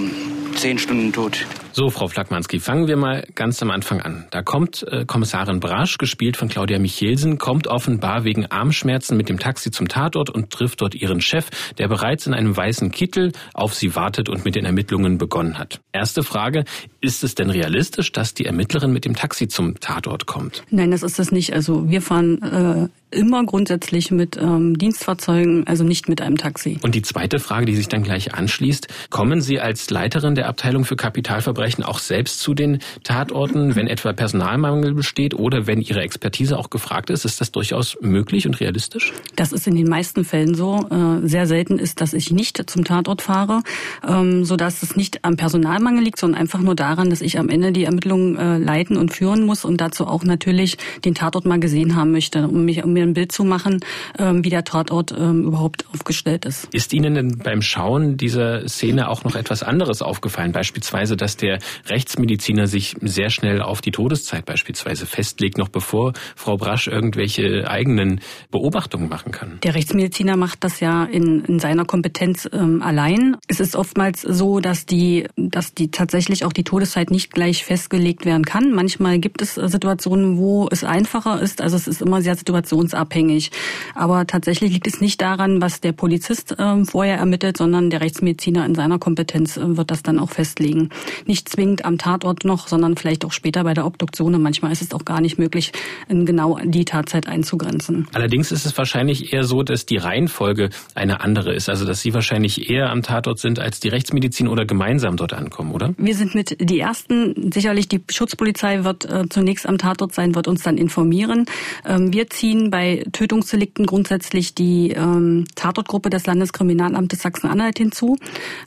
zehn 0.55 0.77
Stunden 0.77 1.11
tot. 1.11 1.45
So, 1.75 1.89
Frau 1.89 2.07
Flagmanski, 2.07 2.59
fangen 2.59 2.87
wir 2.87 2.97
mal 2.97 3.25
ganz 3.33 3.59
am 3.63 3.71
Anfang 3.71 3.99
an. 3.99 4.27
Da 4.29 4.43
kommt 4.43 4.85
äh, 4.91 5.05
Kommissarin 5.05 5.59
Brasch, 5.59 5.97
gespielt 5.97 6.37
von 6.37 6.47
Claudia 6.47 6.77
Michelsen, 6.77 7.39
kommt 7.39 7.65
offenbar 7.65 8.25
wegen 8.25 8.45
Armschmerzen 8.45 9.17
mit 9.17 9.27
dem 9.27 9.39
Taxi 9.39 9.71
zum 9.71 9.87
Tatort 9.87 10.29
und 10.29 10.51
trifft 10.51 10.81
dort 10.81 10.93
ihren 10.93 11.19
Chef, 11.19 11.49
der 11.79 11.87
bereits 11.87 12.27
in 12.27 12.35
einem 12.35 12.55
weißen 12.55 12.91
Kittel 12.91 13.31
auf 13.55 13.73
sie 13.73 13.95
wartet 13.95 14.29
und 14.29 14.45
mit 14.45 14.53
den 14.53 14.65
Ermittlungen 14.65 15.17
begonnen 15.17 15.57
hat. 15.57 15.81
Erste 15.91 16.21
Frage, 16.21 16.65
ist 17.01 17.23
es 17.23 17.33
denn 17.33 17.49
realistisch, 17.49 18.11
dass 18.11 18.35
die 18.35 18.45
Ermittlerin 18.45 18.93
mit 18.93 19.03
dem 19.03 19.15
Taxi 19.15 19.47
zum 19.47 19.79
Tatort 19.79 20.27
kommt? 20.27 20.63
Nein, 20.69 20.91
das 20.91 21.01
ist 21.01 21.17
es 21.17 21.31
nicht. 21.31 21.53
Also 21.53 21.89
wir 21.89 22.03
fahren 22.03 22.89
äh, 23.11 23.17
immer 23.17 23.43
grundsätzlich 23.45 24.11
mit 24.11 24.37
ähm, 24.37 24.77
Dienstfahrzeugen, 24.77 25.65
also 25.65 25.83
nicht 25.83 26.07
mit 26.07 26.21
einem 26.21 26.37
Taxi. 26.37 26.77
Und 26.83 26.93
die 26.93 27.01
zweite 27.01 27.39
Frage, 27.39 27.65
die 27.65 27.75
sich 27.75 27.87
dann 27.87 28.03
gleich 28.03 28.35
anschließt, 28.35 29.09
kommen 29.09 29.41
Sie 29.41 29.59
als 29.59 29.89
Leiterin 29.89 30.35
der 30.35 30.47
Abteilung 30.47 30.85
für 30.85 30.95
Kapitalverbrechen 30.95 31.62
Verbrechen 31.63 31.83
auch 31.85 31.99
selbst 31.99 32.41
zu 32.41 32.53
den 32.53 32.79
Tatorten, 33.03 33.77
wenn 33.77 33.87
etwa 33.87 34.11
Personalmangel 34.11 34.93
besteht 34.93 35.33
oder 35.33 35.65
wenn 35.65 35.79
Ihre 35.79 36.01
Expertise 36.01 36.57
auch 36.57 36.69
gefragt 36.69 37.09
ist? 37.09 37.23
Ist 37.23 37.39
das 37.39 37.53
durchaus 37.53 37.97
möglich 38.01 38.45
und 38.45 38.59
realistisch? 38.59 39.13
Das 39.37 39.53
ist 39.53 39.65
in 39.65 39.75
den 39.75 39.87
meisten 39.87 40.25
Fällen 40.25 40.55
so. 40.55 40.85
Äh, 40.89 41.25
sehr 41.25 41.47
selten 41.47 41.79
ist, 41.79 42.01
dass 42.01 42.13
ich 42.13 42.31
nicht 42.31 42.69
zum 42.69 42.83
Tatort 42.83 43.21
fahre, 43.21 43.61
ähm, 44.05 44.43
sodass 44.43 44.83
es 44.83 44.97
nicht 44.97 45.23
am 45.23 45.37
Personalmangel 45.37 46.03
liegt, 46.03 46.19
sondern 46.19 46.41
einfach 46.41 46.59
nur 46.59 46.75
daran, 46.75 47.09
dass 47.09 47.21
ich 47.21 47.39
am 47.39 47.47
Ende 47.47 47.71
die 47.71 47.85
Ermittlungen 47.85 48.35
äh, 48.35 48.57
leiten 48.57 48.97
und 48.97 49.13
führen 49.13 49.45
muss 49.45 49.63
und 49.63 49.79
dazu 49.79 50.05
auch 50.05 50.25
natürlich 50.25 50.77
den 51.05 51.15
Tatort 51.15 51.45
mal 51.45 51.61
gesehen 51.61 51.95
haben 51.95 52.11
möchte, 52.11 52.45
um, 52.45 52.65
mich, 52.65 52.83
um 52.83 52.91
mir 52.91 53.03
ein 53.03 53.13
Bild 53.13 53.31
zu 53.31 53.45
machen, 53.45 53.79
ähm, 54.19 54.43
wie 54.43 54.49
der 54.49 54.65
Tatort 54.65 55.15
ähm, 55.17 55.45
überhaupt 55.45 55.85
aufgestellt 55.93 56.43
ist. 56.43 56.67
Ist 56.73 56.93
Ihnen 56.93 57.15
denn 57.15 57.37
beim 57.37 57.61
Schauen 57.61 58.17
dieser 58.17 58.67
Szene 58.67 59.07
auch 59.07 59.23
noch 59.23 59.35
etwas 59.35 59.63
anderes 59.63 60.01
aufgefallen? 60.01 60.51
Beispielsweise, 60.51 61.15
dass 61.15 61.37
der 61.37 61.52
der 61.53 61.59
Rechtsmediziner 61.89 62.67
sich 62.67 62.95
sehr 63.01 63.29
schnell 63.29 63.61
auf 63.61 63.81
die 63.81 63.91
Todeszeit 63.91 64.45
beispielsweise 64.45 65.05
festlegt, 65.05 65.57
noch 65.57 65.69
bevor 65.69 66.13
Frau 66.35 66.57
Brasch 66.57 66.87
irgendwelche 66.87 67.69
eigenen 67.69 68.21
Beobachtungen 68.51 69.09
machen 69.09 69.31
kann. 69.31 69.59
Der 69.63 69.75
Rechtsmediziner 69.75 70.37
macht 70.37 70.63
das 70.63 70.79
ja 70.79 71.03
in, 71.05 71.43
in 71.45 71.59
seiner 71.59 71.85
Kompetenz 71.85 72.49
ähm, 72.51 72.81
allein. 72.81 73.37
Es 73.47 73.59
ist 73.59 73.75
oftmals 73.75 74.21
so, 74.21 74.59
dass 74.59 74.85
die, 74.85 75.27
dass 75.35 75.73
die 75.73 75.91
tatsächlich 75.91 76.45
auch 76.45 76.53
die 76.53 76.63
Todeszeit 76.63 77.11
nicht 77.11 77.31
gleich 77.31 77.65
festgelegt 77.65 78.25
werden 78.25 78.45
kann. 78.45 78.71
Manchmal 78.73 79.19
gibt 79.19 79.41
es 79.41 79.55
Situationen, 79.55 80.37
wo 80.37 80.67
es 80.71 80.83
einfacher 80.83 81.41
ist. 81.41 81.61
Also 81.61 81.75
es 81.75 81.87
ist 81.87 82.01
immer 82.01 82.21
sehr 82.21 82.35
situationsabhängig. 82.35 83.51
Aber 83.95 84.25
tatsächlich 84.25 84.73
liegt 84.73 84.87
es 84.87 85.01
nicht 85.01 85.21
daran, 85.21 85.61
was 85.61 85.81
der 85.81 85.91
Polizist 85.91 86.57
äh, 86.57 86.85
vorher 86.85 87.17
ermittelt, 87.17 87.57
sondern 87.57 87.89
der 87.89 88.01
Rechtsmediziner 88.01 88.65
in 88.65 88.75
seiner 88.75 88.99
Kompetenz 88.99 89.57
äh, 89.57 89.77
wird 89.77 89.91
das 89.91 90.03
dann 90.03 90.19
auch 90.19 90.31
festlegen. 90.31 90.89
Nicht 91.25 91.42
zwingend 91.45 91.85
am 91.85 91.97
Tatort 91.97 92.45
noch, 92.45 92.67
sondern 92.67 92.97
vielleicht 92.97 93.25
auch 93.25 93.31
später 93.31 93.63
bei 93.63 93.73
der 93.73 93.85
Obduktion. 93.85 94.35
Und 94.35 94.41
manchmal 94.41 94.71
ist 94.71 94.81
es 94.81 94.93
auch 94.93 95.05
gar 95.05 95.21
nicht 95.21 95.37
möglich, 95.37 95.71
genau 96.07 96.59
die 96.63 96.85
Tatzeit 96.85 97.27
einzugrenzen. 97.27 98.07
Allerdings 98.13 98.51
ist 98.51 98.65
es 98.65 98.77
wahrscheinlich 98.77 99.33
eher 99.33 99.43
so, 99.43 99.63
dass 99.63 99.85
die 99.85 99.97
Reihenfolge 99.97 100.69
eine 100.95 101.21
andere 101.21 101.53
ist. 101.53 101.69
Also 101.69 101.85
dass 101.85 102.01
Sie 102.01 102.13
wahrscheinlich 102.13 102.69
eher 102.69 102.89
am 102.89 103.01
Tatort 103.01 103.39
sind 103.39 103.59
als 103.59 103.79
die 103.79 103.89
Rechtsmedizin 103.89 104.47
oder 104.47 104.65
gemeinsam 104.65 105.17
dort 105.17 105.33
ankommen, 105.33 105.71
oder? 105.71 105.93
Wir 105.97 106.15
sind 106.15 106.35
mit 106.35 106.57
die 106.59 106.79
Ersten. 106.79 107.51
Sicherlich 107.51 107.87
die 107.87 108.01
Schutzpolizei 108.09 108.83
wird 108.83 109.05
äh, 109.05 109.27
zunächst 109.29 109.67
am 109.67 109.77
Tatort 109.77 110.13
sein, 110.13 110.35
wird 110.35 110.47
uns 110.47 110.63
dann 110.63 110.77
informieren. 110.77 111.45
Ähm, 111.85 112.13
wir 112.13 112.29
ziehen 112.29 112.69
bei 112.69 113.03
Tötungsdelikten 113.11 113.85
grundsätzlich 113.85 114.55
die 114.55 114.91
ähm, 114.91 115.45
Tatortgruppe 115.55 116.09
des 116.09 116.25
Landeskriminalamtes 116.25 117.21
Sachsen-Anhalt 117.21 117.77
hinzu. 117.77 118.17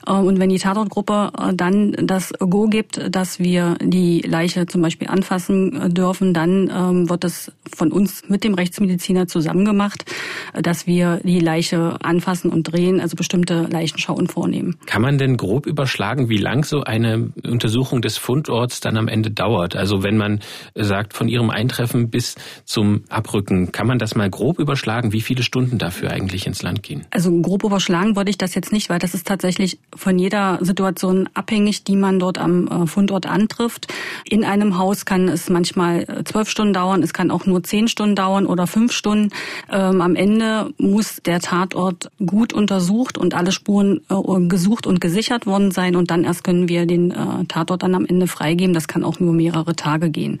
Äh, 0.05 0.11
und 0.11 0.39
wenn 0.39 0.49
die 0.49 0.59
Tatortgruppe 0.59 1.31
äh, 1.37 1.53
dann 1.53 1.93
das 2.03 2.33
Go 2.39 2.66
gibt, 2.69 3.15
dass 3.15 3.39
wir 3.39 3.77
die 3.81 4.21
Leiche 4.21 4.65
zum 4.65 4.81
Beispiel 4.81 5.07
anfassen 5.07 5.75
äh, 5.75 5.89
dürfen, 5.89 6.33
dann 6.33 6.69
ähm, 6.73 7.09
wird 7.09 7.23
es 7.23 7.51
von 7.75 7.91
uns 7.91 8.27
mit 8.29 8.43
dem 8.43 8.53
Rechtsmediziner 8.53 9.27
zusammen 9.27 9.65
gemacht, 9.65 10.05
äh, 10.53 10.61
dass 10.61 10.87
wir 10.87 11.19
die 11.23 11.39
Leiche 11.39 11.97
anfassen 12.01 12.51
und 12.51 12.63
drehen, 12.63 12.99
also 12.99 13.15
bestimmte 13.15 13.67
Leichenschauen 13.69 14.27
vornehmen. 14.27 14.77
Kann 14.85 15.01
man 15.01 15.17
denn 15.17 15.37
grob 15.37 15.65
überschlagen, 15.65 16.29
wie 16.29 16.37
lang 16.37 16.63
so 16.63 16.83
eine 16.83 17.31
Untersuchung 17.43 18.01
des 18.01 18.17
Fundorts 18.17 18.79
dann 18.79 18.97
am 18.97 19.07
Ende 19.07 19.31
dauert? 19.31 19.75
Also 19.75 20.03
wenn 20.03 20.17
man 20.17 20.39
sagt, 20.75 21.13
von 21.13 21.27
Ihrem 21.27 21.49
Eintreffen 21.49 22.09
bis 22.09 22.35
zum 22.65 23.03
Abrücken, 23.09 23.71
kann 23.71 23.87
man 23.87 23.99
das 23.99 24.15
mal 24.15 24.29
grob 24.29 24.59
überschlagen, 24.59 25.13
wie 25.13 25.21
viele 25.21 25.43
Stunden 25.43 25.77
dafür 25.77 26.11
eigentlich 26.11 26.47
ins 26.47 26.61
Land 26.61 26.83
gehen? 26.83 27.05
Also 27.11 27.31
grob 27.41 27.63
überschlagen 27.63 28.15
würde 28.15 28.29
ich 28.29 28.37
das 28.37 28.55
jetzt 28.55 28.71
nicht, 28.71 28.89
weil 28.89 28.99
das 28.99 29.13
ist 29.13 29.27
tatsächlich 29.27 29.79
von 29.95 30.17
jeder 30.19 30.59
Situation 30.61 31.29
abhängig, 31.33 31.83
die 31.83 31.95
man 31.95 32.19
dort 32.19 32.37
am 32.37 32.56
äh, 32.65 32.87
Fundort 32.87 33.27
antrifft. 33.27 33.93
In 34.25 34.43
einem 34.43 34.77
Haus 34.79 35.05
kann 35.05 35.27
es 35.27 35.49
manchmal 35.49 36.03
äh, 36.03 36.23
zwölf 36.23 36.49
Stunden 36.49 36.73
dauern, 36.73 37.03
es 37.03 37.13
kann 37.13 37.29
auch 37.29 37.45
nur 37.45 37.63
zehn 37.63 37.87
Stunden 37.87 38.15
dauern 38.15 38.47
oder 38.47 38.65
fünf 38.65 38.91
Stunden. 38.93 39.29
Ähm, 39.71 40.01
am 40.01 40.15
Ende 40.15 40.73
muss 40.79 41.17
der 41.23 41.39
Tatort 41.39 42.09
gut 42.25 42.53
untersucht 42.53 43.17
und 43.17 43.35
alle 43.35 43.51
Spuren 43.51 44.01
äh, 44.09 44.47
gesucht 44.47 44.87
und 44.87 44.99
gesichert 45.01 45.45
worden 45.45 45.71
sein 45.71 45.95
und 45.95 46.09
dann 46.09 46.23
erst 46.23 46.43
können 46.43 46.69
wir 46.69 46.85
den 46.85 47.13
Tatort 47.47 47.83
dann 47.83 47.95
am 47.95 48.05
Ende 48.05 48.27
freigeben. 48.27 48.73
Das 48.73 48.87
kann 48.87 49.03
auch 49.03 49.19
nur 49.19 49.33
mehrere 49.33 49.75
Tage 49.75 50.09
gehen. 50.09 50.39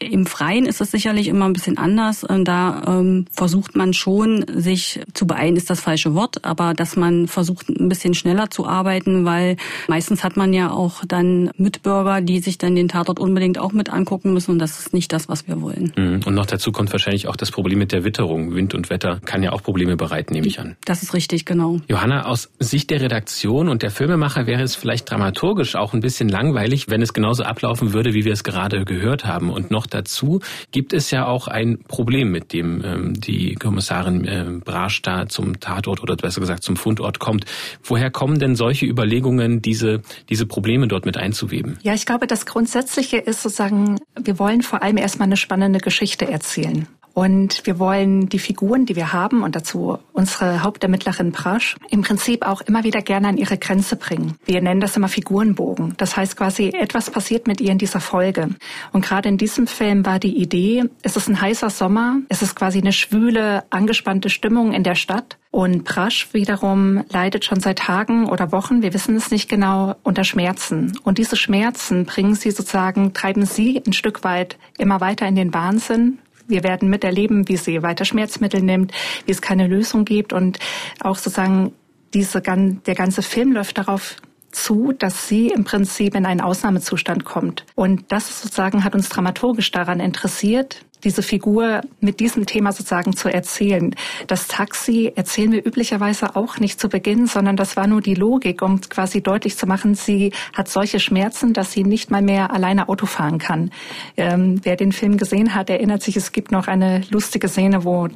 Im 0.00 0.26
Freien 0.26 0.66
ist 0.66 0.80
es 0.80 0.90
sicherlich 0.90 1.28
immer 1.28 1.46
ein 1.46 1.52
bisschen 1.52 1.78
anders. 1.78 2.26
Da 2.44 2.82
ähm, 2.86 3.26
versucht 3.30 3.76
man 3.76 3.92
schon, 3.92 4.44
sich 4.48 5.00
zu 5.12 5.26
beeilen, 5.26 5.56
ist 5.56 5.70
das 5.70 5.80
falsche 5.80 6.14
Wort, 6.14 6.44
aber 6.44 6.74
dass 6.74 6.96
man 6.96 7.28
versucht, 7.28 7.68
ein 7.68 7.88
bisschen 7.88 8.14
schneller 8.14 8.50
zu 8.50 8.66
arbeiten, 8.66 9.24
weil 9.24 9.56
meistens 9.88 10.24
hat 10.24 10.36
man 10.36 10.52
ja 10.52 10.70
auch 10.70 11.04
dann 11.06 11.50
Mitbürger, 11.56 12.20
die 12.20 12.40
sich 12.40 12.58
dann 12.58 12.74
den 12.74 12.88
Tatort 12.88 13.18
unbedingt 13.18 13.58
auch 13.58 13.72
mit 13.72 13.90
angucken 13.90 14.32
müssen 14.32 14.52
und 14.52 14.58
das 14.58 14.80
ist 14.80 14.92
nicht 14.92 15.12
das, 15.12 15.28
was 15.28 15.46
wir 15.46 15.60
wollen. 15.60 15.92
Mhm. 15.96 16.20
Und 16.24 16.34
noch 16.34 16.46
dazu 16.46 16.72
kommt 16.72 16.92
wahrscheinlich 16.92 17.28
auch 17.28 17.36
das 17.36 17.50
Problem 17.50 17.78
mit 17.78 17.92
der 17.92 18.04
Witterung. 18.04 18.54
Wind 18.54 18.74
und 18.74 18.90
Wetter 18.90 19.20
kann 19.24 19.42
ja 19.42 19.52
auch 19.52 19.62
Probleme 19.62 19.96
bereiten, 19.96 20.34
nehme 20.34 20.46
ich 20.46 20.58
an. 20.60 20.76
Das 20.84 21.02
ist 21.02 21.14
richtig, 21.14 21.44
genau. 21.44 21.80
Johanna, 21.88 22.26
aus 22.26 22.50
Sicht 22.58 22.90
der 22.90 23.00
Redaktion 23.00 23.68
und 23.68 23.82
der 23.82 23.90
Filmemacher 23.90 24.46
wäre 24.46 24.62
es 24.62 24.74
vielleicht 24.74 25.10
dramaturgisch 25.10 25.76
auch 25.76 25.92
ein 25.94 26.00
bisschen 26.00 26.28
langweilig, 26.28 26.88
wenn 26.88 27.02
es 27.02 27.12
genauso 27.12 27.44
ablaufen 27.44 27.92
würde, 27.92 28.14
wie 28.14 28.24
wir 28.24 28.32
es 28.32 28.44
gerade 28.44 28.84
gehört 28.84 29.24
haben. 29.24 29.50
Und 29.50 29.70
noch 29.70 29.86
dazu 29.86 30.40
gibt 30.72 30.92
es 30.92 31.10
ja 31.10 31.26
auch 31.26 31.48
ein 31.48 31.78
Problem, 31.86 32.30
mit 32.30 32.52
dem 32.52 32.82
ähm, 32.84 33.20
die 33.20 33.54
Kommissarin 33.54 34.24
äh, 34.24 34.44
Brasch 34.64 35.02
da 35.02 35.26
zum 35.26 35.60
Tatort 35.60 36.02
oder 36.02 36.16
besser 36.16 36.40
gesagt 36.40 36.62
zum 36.62 36.76
Fundort 36.76 37.18
kommt. 37.18 37.44
Woher 37.82 38.10
kommen 38.10 38.38
denn 38.38 38.56
solche 38.56 38.86
Überlegungen, 38.86 39.62
diese, 39.62 40.02
diese 40.28 40.46
Probleme 40.46 40.88
dort 40.88 41.06
mit 41.06 41.16
einzuweben? 41.34 41.78
Ja, 41.82 41.94
ich 41.94 42.06
glaube, 42.06 42.26
das 42.26 42.46
Grundsätzliche 42.46 43.18
ist 43.18 43.42
sozusagen, 43.42 43.98
wir 44.16 44.38
wollen 44.38 44.62
vor 44.62 44.82
allem 44.82 44.96
erstmal 44.96 45.26
eine 45.26 45.36
spannende 45.36 45.80
Geschichte 45.80 46.30
erzählen. 46.30 46.86
Und 47.14 47.64
wir 47.64 47.78
wollen 47.78 48.28
die 48.28 48.40
Figuren, 48.40 48.86
die 48.86 48.96
wir 48.96 49.12
haben, 49.12 49.44
und 49.44 49.54
dazu 49.54 49.98
unsere 50.12 50.62
Hauptermittlerin 50.62 51.32
Prasch, 51.32 51.76
im 51.88 52.02
Prinzip 52.02 52.44
auch 52.44 52.60
immer 52.60 52.82
wieder 52.82 53.02
gerne 53.02 53.28
an 53.28 53.36
ihre 53.36 53.56
Grenze 53.56 53.96
bringen. 53.96 54.36
Wir 54.44 54.60
nennen 54.60 54.80
das 54.80 54.96
immer 54.96 55.08
Figurenbogen. 55.08 55.94
Das 55.96 56.16
heißt 56.16 56.36
quasi, 56.36 56.70
etwas 56.70 57.10
passiert 57.10 57.46
mit 57.46 57.60
ihr 57.60 57.70
in 57.70 57.78
dieser 57.78 58.00
Folge. 58.00 58.50
Und 58.92 59.04
gerade 59.04 59.28
in 59.28 59.38
diesem 59.38 59.68
Film 59.68 60.04
war 60.04 60.18
die 60.18 60.36
Idee, 60.36 60.84
es 61.02 61.16
ist 61.16 61.28
ein 61.28 61.40
heißer 61.40 61.70
Sommer, 61.70 62.18
es 62.28 62.42
ist 62.42 62.56
quasi 62.56 62.80
eine 62.80 62.92
schwüle, 62.92 63.62
angespannte 63.70 64.28
Stimmung 64.28 64.72
in 64.72 64.82
der 64.82 64.96
Stadt. 64.96 65.38
Und 65.52 65.84
Prasch 65.84 66.34
wiederum 66.34 67.04
leidet 67.10 67.44
schon 67.44 67.60
seit 67.60 67.78
Tagen 67.78 68.28
oder 68.28 68.50
Wochen, 68.50 68.82
wir 68.82 68.92
wissen 68.92 69.14
es 69.14 69.30
nicht 69.30 69.48
genau, 69.48 69.94
unter 70.02 70.24
Schmerzen. 70.24 70.98
Und 71.04 71.18
diese 71.18 71.36
Schmerzen 71.36 72.06
bringen 72.06 72.34
sie 72.34 72.50
sozusagen, 72.50 73.12
treiben 73.12 73.46
sie 73.46 73.80
ein 73.86 73.92
Stück 73.92 74.24
weit 74.24 74.58
immer 74.78 75.00
weiter 75.00 75.28
in 75.28 75.36
den 75.36 75.54
Wahnsinn, 75.54 76.18
wir 76.46 76.64
werden 76.64 76.90
miterleben, 76.90 77.48
wie 77.48 77.56
sie 77.56 77.82
weiter 77.82 78.04
Schmerzmittel 78.04 78.62
nimmt, 78.62 78.92
wie 79.26 79.32
es 79.32 79.42
keine 79.42 79.66
Lösung 79.66 80.04
gibt 80.04 80.32
und 80.32 80.58
auch 81.00 81.16
sozusagen 81.16 81.72
diese, 82.12 82.40
der 82.40 82.94
ganze 82.94 83.22
Film 83.22 83.52
läuft 83.52 83.78
darauf 83.78 84.16
zu, 84.52 84.92
dass 84.92 85.28
sie 85.28 85.48
im 85.48 85.64
Prinzip 85.64 86.14
in 86.14 86.26
einen 86.26 86.40
Ausnahmezustand 86.40 87.24
kommt. 87.24 87.66
Und 87.74 88.12
das 88.12 88.42
sozusagen 88.42 88.84
hat 88.84 88.94
uns 88.94 89.08
dramaturgisch 89.08 89.70
daran 89.72 90.00
interessiert, 90.00 90.84
diese 91.04 91.22
Figur 91.22 91.82
mit 92.00 92.20
diesem 92.20 92.46
Thema 92.46 92.72
sozusagen 92.72 93.14
zu 93.14 93.32
erzählen. 93.32 93.94
Das 94.26 94.48
Taxi 94.48 95.12
erzählen 95.14 95.52
wir 95.52 95.66
üblicherweise 95.66 96.36
auch 96.36 96.58
nicht 96.58 96.80
zu 96.80 96.88
Beginn, 96.88 97.26
sondern 97.26 97.56
das 97.56 97.76
war 97.76 97.86
nur 97.86 98.00
die 98.00 98.14
Logik, 98.14 98.62
um 98.62 98.80
quasi 98.80 99.22
deutlich 99.22 99.56
zu 99.56 99.66
machen, 99.66 99.94
sie 99.94 100.32
hat 100.54 100.68
solche 100.68 101.00
Schmerzen, 101.00 101.52
dass 101.52 101.72
sie 101.72 101.84
nicht 101.84 102.10
mal 102.10 102.22
mehr 102.22 102.52
alleine 102.52 102.88
Auto 102.88 103.06
fahren 103.06 103.38
kann. 103.38 103.70
Ähm, 104.16 104.60
wer 104.62 104.76
den 104.76 104.92
Film 104.92 105.16
gesehen 105.16 105.54
hat, 105.54 105.70
erinnert 105.70 106.02
sich, 106.02 106.16
es 106.16 106.32
gibt 106.32 106.50
noch 106.50 106.66
eine 106.66 107.02
lustige 107.10 107.48
Szene, 107.48 107.84
wo 107.84 108.08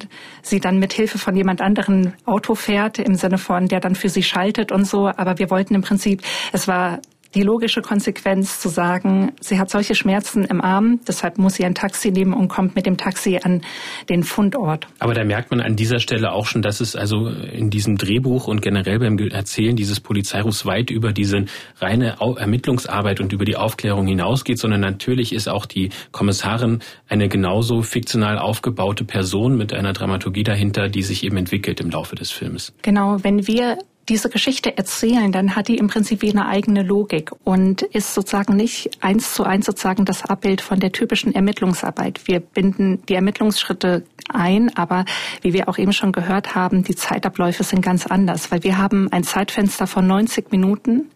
sie 0.43 0.61
dann 0.61 0.79
mit 0.79 0.93
Hilfe 0.93 1.19
von 1.19 1.37
jemand 1.37 1.61
anderen 1.61 2.15
Auto 2.25 2.55
fährt, 2.55 2.99
im 2.99 3.15
Sinne 3.15 3.39
von, 3.39 3.69
der 3.69 3.81
dann 3.81 3.95
für 3.95 4.09
sie 4.09 4.23
schaltet 4.23 4.73
und 4.73 4.87
so. 4.87 5.09
Aber 5.09 5.39
wir 5.39 5.51
wollten 5.51 5.75
im 5.75 5.83
Prinzip, 5.83 6.23
es 6.53 6.69
war 6.69 7.01
die 7.35 7.43
logische 7.43 7.83
Konsequenz 7.83 8.61
zu 8.61 8.69
sagen, 8.69 9.33
sie 9.41 9.59
hat 9.59 9.71
solche 9.71 9.95
Schmerzen 9.95 10.45
im 10.45 10.61
Arm, 10.61 11.01
deshalb 11.07 11.39
muss 11.39 11.55
sie 11.55 11.65
ein 11.65 11.75
Taxi 11.75 12.11
nehmen 12.11 12.33
und 12.33 12.49
kommt 12.49 12.75
mit 12.75 12.87
dem 12.87 12.97
Taxi 12.97 13.39
an 13.43 13.63
den 14.09 14.23
Fundort. 14.23 14.87
Aber 14.99 15.15
da 15.15 15.25
merkt 15.25 15.51
man 15.51 15.61
an 15.61 15.77
dieser 15.77 15.99
Stelle 15.99 16.33
auch 16.33 16.47
schon, 16.47 16.63
dass 16.63 16.81
es 16.81 16.97
also 16.97 17.29
in 17.29 17.71
diesem 17.71 17.99
Drehbuch 17.99 18.49
und 18.49 18.63
generell 18.63 18.99
beim 18.99 19.19
Erzählen 19.19 19.77
dieses 19.77 20.01
Polizeirufs 20.01 20.65
weit 20.65 20.91
über 20.91 21.13
diese 21.13 21.45
reine 21.81 22.17
Ermittlungsarbeit 22.21 23.21
und 23.21 23.33
über 23.33 23.45
die 23.45 23.57
Aufklärung 23.57 24.07
hinausgeht, 24.07 24.59
sondern 24.59 24.81
natürlich 24.81 25.33
ist 25.33 25.49
auch 25.49 25.67
die 25.67 25.91
Kommissarin 26.13 26.81
eine 27.09 27.29
genauso 27.29 27.83
fiktional 27.83 28.39
aufgebaute 28.39 29.05
Person 29.05 29.57
mit 29.57 29.73
einer 29.75 29.93
Dramaturgie 29.93 30.45
dahinter, 30.45 30.89
die 30.89 31.03
sich 31.03 31.25
eben 31.25 31.37
entwickelt 31.37 31.81
im 31.81 31.91
Laufe 31.91 32.17
des 32.17 32.31
Films. 32.31 32.73
Genau, 32.83 33.19
wenn 33.23 33.47
wir 33.47 33.79
diese 34.09 34.31
Geschichte 34.31 34.77
erzählen, 34.77 35.33
dann 35.33 35.55
hat 35.55 35.69
die 35.69 35.77
im 35.77 35.89
Prinzip 35.89 36.23
wie 36.23 36.31
eine 36.31 36.47
eigene 36.47 36.83
Logik 36.83 37.33
und 37.45 37.83
ist 37.83 38.15
sozusagen 38.15 38.57
nicht 38.57 38.91
eins 39.03 39.35
zu 39.35 39.45
eins 39.45 39.67
sozusagen 39.67 40.05
das 40.05 40.25
Abbild 40.25 40.61
von 40.61 40.81
der 40.81 40.93
typischen 40.93 41.35
Ermittlungsarbeit. 41.35 42.27
Wir 42.27 42.41
binden 42.41 43.05
die 43.07 43.15
Ermittlungsschritte 43.15 44.05
ein, 44.29 44.75
aber 44.77 45.05
wie 45.43 45.53
wir 45.53 45.69
auch 45.69 45.79
eben 45.79 45.93
schon 45.93 46.13
gehört 46.13 46.55
haben, 46.55 46.85
die 46.85 46.95
Zeitabläufe 46.95 47.65
sind 47.65 47.83
ganz 47.83 48.07
anders, 48.07 48.51
weil 48.51 48.63
wir 48.63 48.79
haben 48.79 49.11
ein 49.13 49.25
Zeitfenster 49.25 49.87
von 49.87 50.07
90 50.07 50.51
Minuten, 50.51 51.11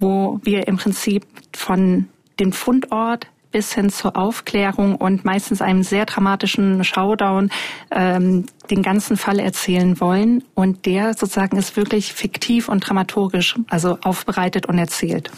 wo 0.00 0.40
wir 0.42 0.68
im 0.68 0.76
Prinzip 0.76 1.26
von 1.54 2.08
dem 2.38 2.52
Fundort 2.52 3.26
bis 3.58 3.74
hin 3.74 3.90
zur 3.90 4.16
Aufklärung 4.16 4.94
und 4.94 5.24
meistens 5.24 5.60
einem 5.60 5.82
sehr 5.82 6.06
dramatischen 6.06 6.84
Showdown 6.84 7.50
ähm, 7.90 8.46
den 8.70 8.84
ganzen 8.84 9.16
Fall 9.16 9.40
erzählen 9.40 10.00
wollen. 10.00 10.44
Und 10.54 10.86
der 10.86 11.14
sozusagen 11.14 11.56
ist 11.56 11.76
wirklich 11.76 12.12
fiktiv 12.12 12.68
und 12.68 12.88
dramaturgisch, 12.88 13.56
also 13.68 13.98
aufbereitet 14.00 14.66
und 14.66 14.78
erzählt. 14.78 15.32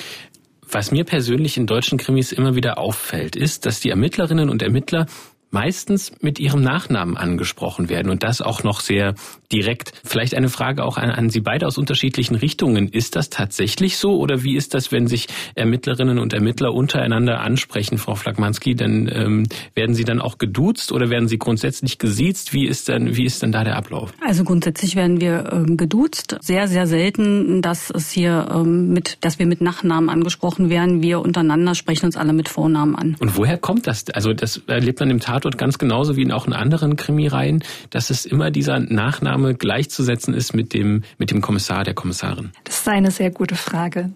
Was 0.70 0.90
mir 0.90 1.04
persönlich 1.04 1.56
in 1.56 1.66
deutschen 1.66 1.96
Krimis 1.96 2.30
immer 2.30 2.54
wieder 2.54 2.76
auffällt, 2.76 3.36
ist, 3.36 3.64
dass 3.64 3.80
die 3.80 3.88
Ermittlerinnen 3.88 4.50
und 4.50 4.60
Ermittler 4.60 5.06
meistens 5.50 6.12
mit 6.20 6.38
ihrem 6.38 6.60
Nachnamen 6.60 7.16
angesprochen 7.16 7.88
werden 7.88 8.10
und 8.10 8.22
das 8.22 8.42
auch 8.42 8.62
noch 8.64 8.80
sehr 8.80 9.14
direkt. 9.52 9.92
Vielleicht 10.04 10.34
eine 10.34 10.48
Frage 10.48 10.84
auch 10.84 10.96
an, 10.96 11.10
an 11.10 11.30
Sie 11.30 11.40
beide 11.40 11.66
aus 11.66 11.78
unterschiedlichen 11.78 12.36
Richtungen. 12.36 12.88
Ist 12.88 13.16
das 13.16 13.30
tatsächlich 13.30 13.96
so 13.96 14.18
oder 14.18 14.42
wie 14.42 14.56
ist 14.56 14.74
das, 14.74 14.92
wenn 14.92 15.06
sich 15.06 15.26
Ermittlerinnen 15.54 16.18
und 16.18 16.32
Ermittler 16.32 16.72
untereinander 16.72 17.40
ansprechen, 17.40 17.98
Frau 17.98 18.14
Flagmanski? 18.14 18.74
Dann 18.74 19.10
ähm, 19.12 19.46
werden 19.74 19.94
Sie 19.94 20.04
dann 20.04 20.20
auch 20.20 20.38
geduzt 20.38 20.92
oder 20.92 21.10
werden 21.10 21.28
Sie 21.28 21.38
grundsätzlich 21.38 21.98
gesiezt? 21.98 22.52
Wie 22.52 22.66
ist 22.66 22.88
denn, 22.88 23.16
wie 23.16 23.24
ist 23.24 23.42
denn 23.42 23.52
da 23.52 23.64
der 23.64 23.76
Ablauf? 23.76 24.12
Also 24.24 24.44
grundsätzlich 24.44 24.96
werden 24.96 25.20
wir 25.20 25.52
ähm, 25.52 25.76
geduzt. 25.76 26.36
Sehr, 26.40 26.68
sehr 26.68 26.86
selten, 26.86 27.62
dass 27.62 27.90
es 27.90 28.10
hier 28.10 28.48
ähm, 28.52 28.92
mit, 28.92 29.18
dass 29.20 29.38
wir 29.38 29.46
mit 29.46 29.60
Nachnamen 29.60 30.10
angesprochen 30.10 30.70
werden. 30.70 31.02
Wir 31.02 31.20
untereinander 31.20 31.74
sprechen 31.74 32.06
uns 32.06 32.16
alle 32.16 32.32
mit 32.32 32.48
Vornamen 32.48 32.94
an. 32.96 33.16
Und 33.18 33.36
woher 33.36 33.58
kommt 33.58 33.86
das? 33.86 34.08
Also 34.10 34.32
das 34.32 34.62
erlebt 34.66 35.00
man 35.00 35.10
im 35.10 35.20
Tatort 35.20 35.58
ganz 35.58 35.78
genauso 35.78 36.16
wie 36.16 36.22
in 36.22 36.32
auch 36.32 36.46
in 36.46 36.52
anderen 36.52 36.96
Krimireihen, 36.96 37.62
dass 37.90 38.10
es 38.10 38.24
immer 38.24 38.50
dieser 38.50 38.78
Nachname 38.78 39.39
gleichzusetzen 39.54 40.34
ist 40.34 40.54
mit 40.54 40.72
dem, 40.74 41.02
mit 41.18 41.30
dem 41.30 41.40
Kommissar, 41.40 41.84
der 41.84 41.94
Kommissarin. 41.94 42.52
Das 42.64 42.80
ist 42.80 42.88
eine 42.88 43.10
sehr 43.10 43.30
gute 43.30 43.54
Frage. 43.54 44.10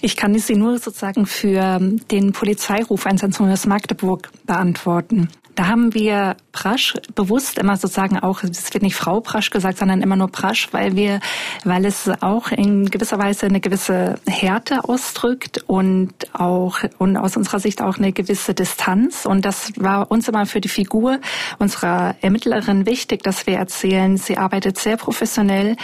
Ich 0.00 0.16
kann 0.16 0.38
sie 0.38 0.56
nur 0.56 0.78
sozusagen 0.78 1.26
für 1.26 1.78
den 2.10 2.32
Polizeiruf 2.32 3.06
110 3.06 3.46
aus 3.50 3.66
Magdeburg 3.66 4.30
beantworten. 4.46 5.28
Da 5.58 5.66
haben 5.66 5.92
wir 5.92 6.36
Prasch 6.52 6.94
bewusst 7.16 7.58
immer 7.58 7.76
sozusagen 7.76 8.16
auch, 8.20 8.44
es 8.44 8.72
wird 8.72 8.84
nicht 8.84 8.94
Frau 8.94 9.18
Prasch 9.18 9.50
gesagt, 9.50 9.78
sondern 9.78 10.02
immer 10.02 10.14
nur 10.14 10.28
Prasch, 10.28 10.68
weil 10.70 10.94
wir, 10.94 11.18
weil 11.64 11.84
es 11.84 12.08
auch 12.20 12.52
in 12.52 12.88
gewisser 12.88 13.18
Weise 13.18 13.46
eine 13.46 13.58
gewisse 13.58 14.20
Härte 14.28 14.84
ausdrückt 14.84 15.64
und 15.66 16.12
auch, 16.32 16.78
und 16.98 17.16
aus 17.16 17.36
unserer 17.36 17.58
Sicht 17.58 17.82
auch 17.82 17.98
eine 17.98 18.12
gewisse 18.12 18.54
Distanz. 18.54 19.26
Und 19.26 19.44
das 19.44 19.72
war 19.74 20.12
uns 20.12 20.28
immer 20.28 20.46
für 20.46 20.60
die 20.60 20.68
Figur 20.68 21.18
unserer 21.58 22.14
Ermittlerin 22.20 22.86
wichtig, 22.86 23.24
dass 23.24 23.48
wir 23.48 23.56
erzählen, 23.56 24.16
sie 24.16 24.38
arbeitet 24.38 24.78
sehr 24.78 24.96
professionell, 24.96 25.74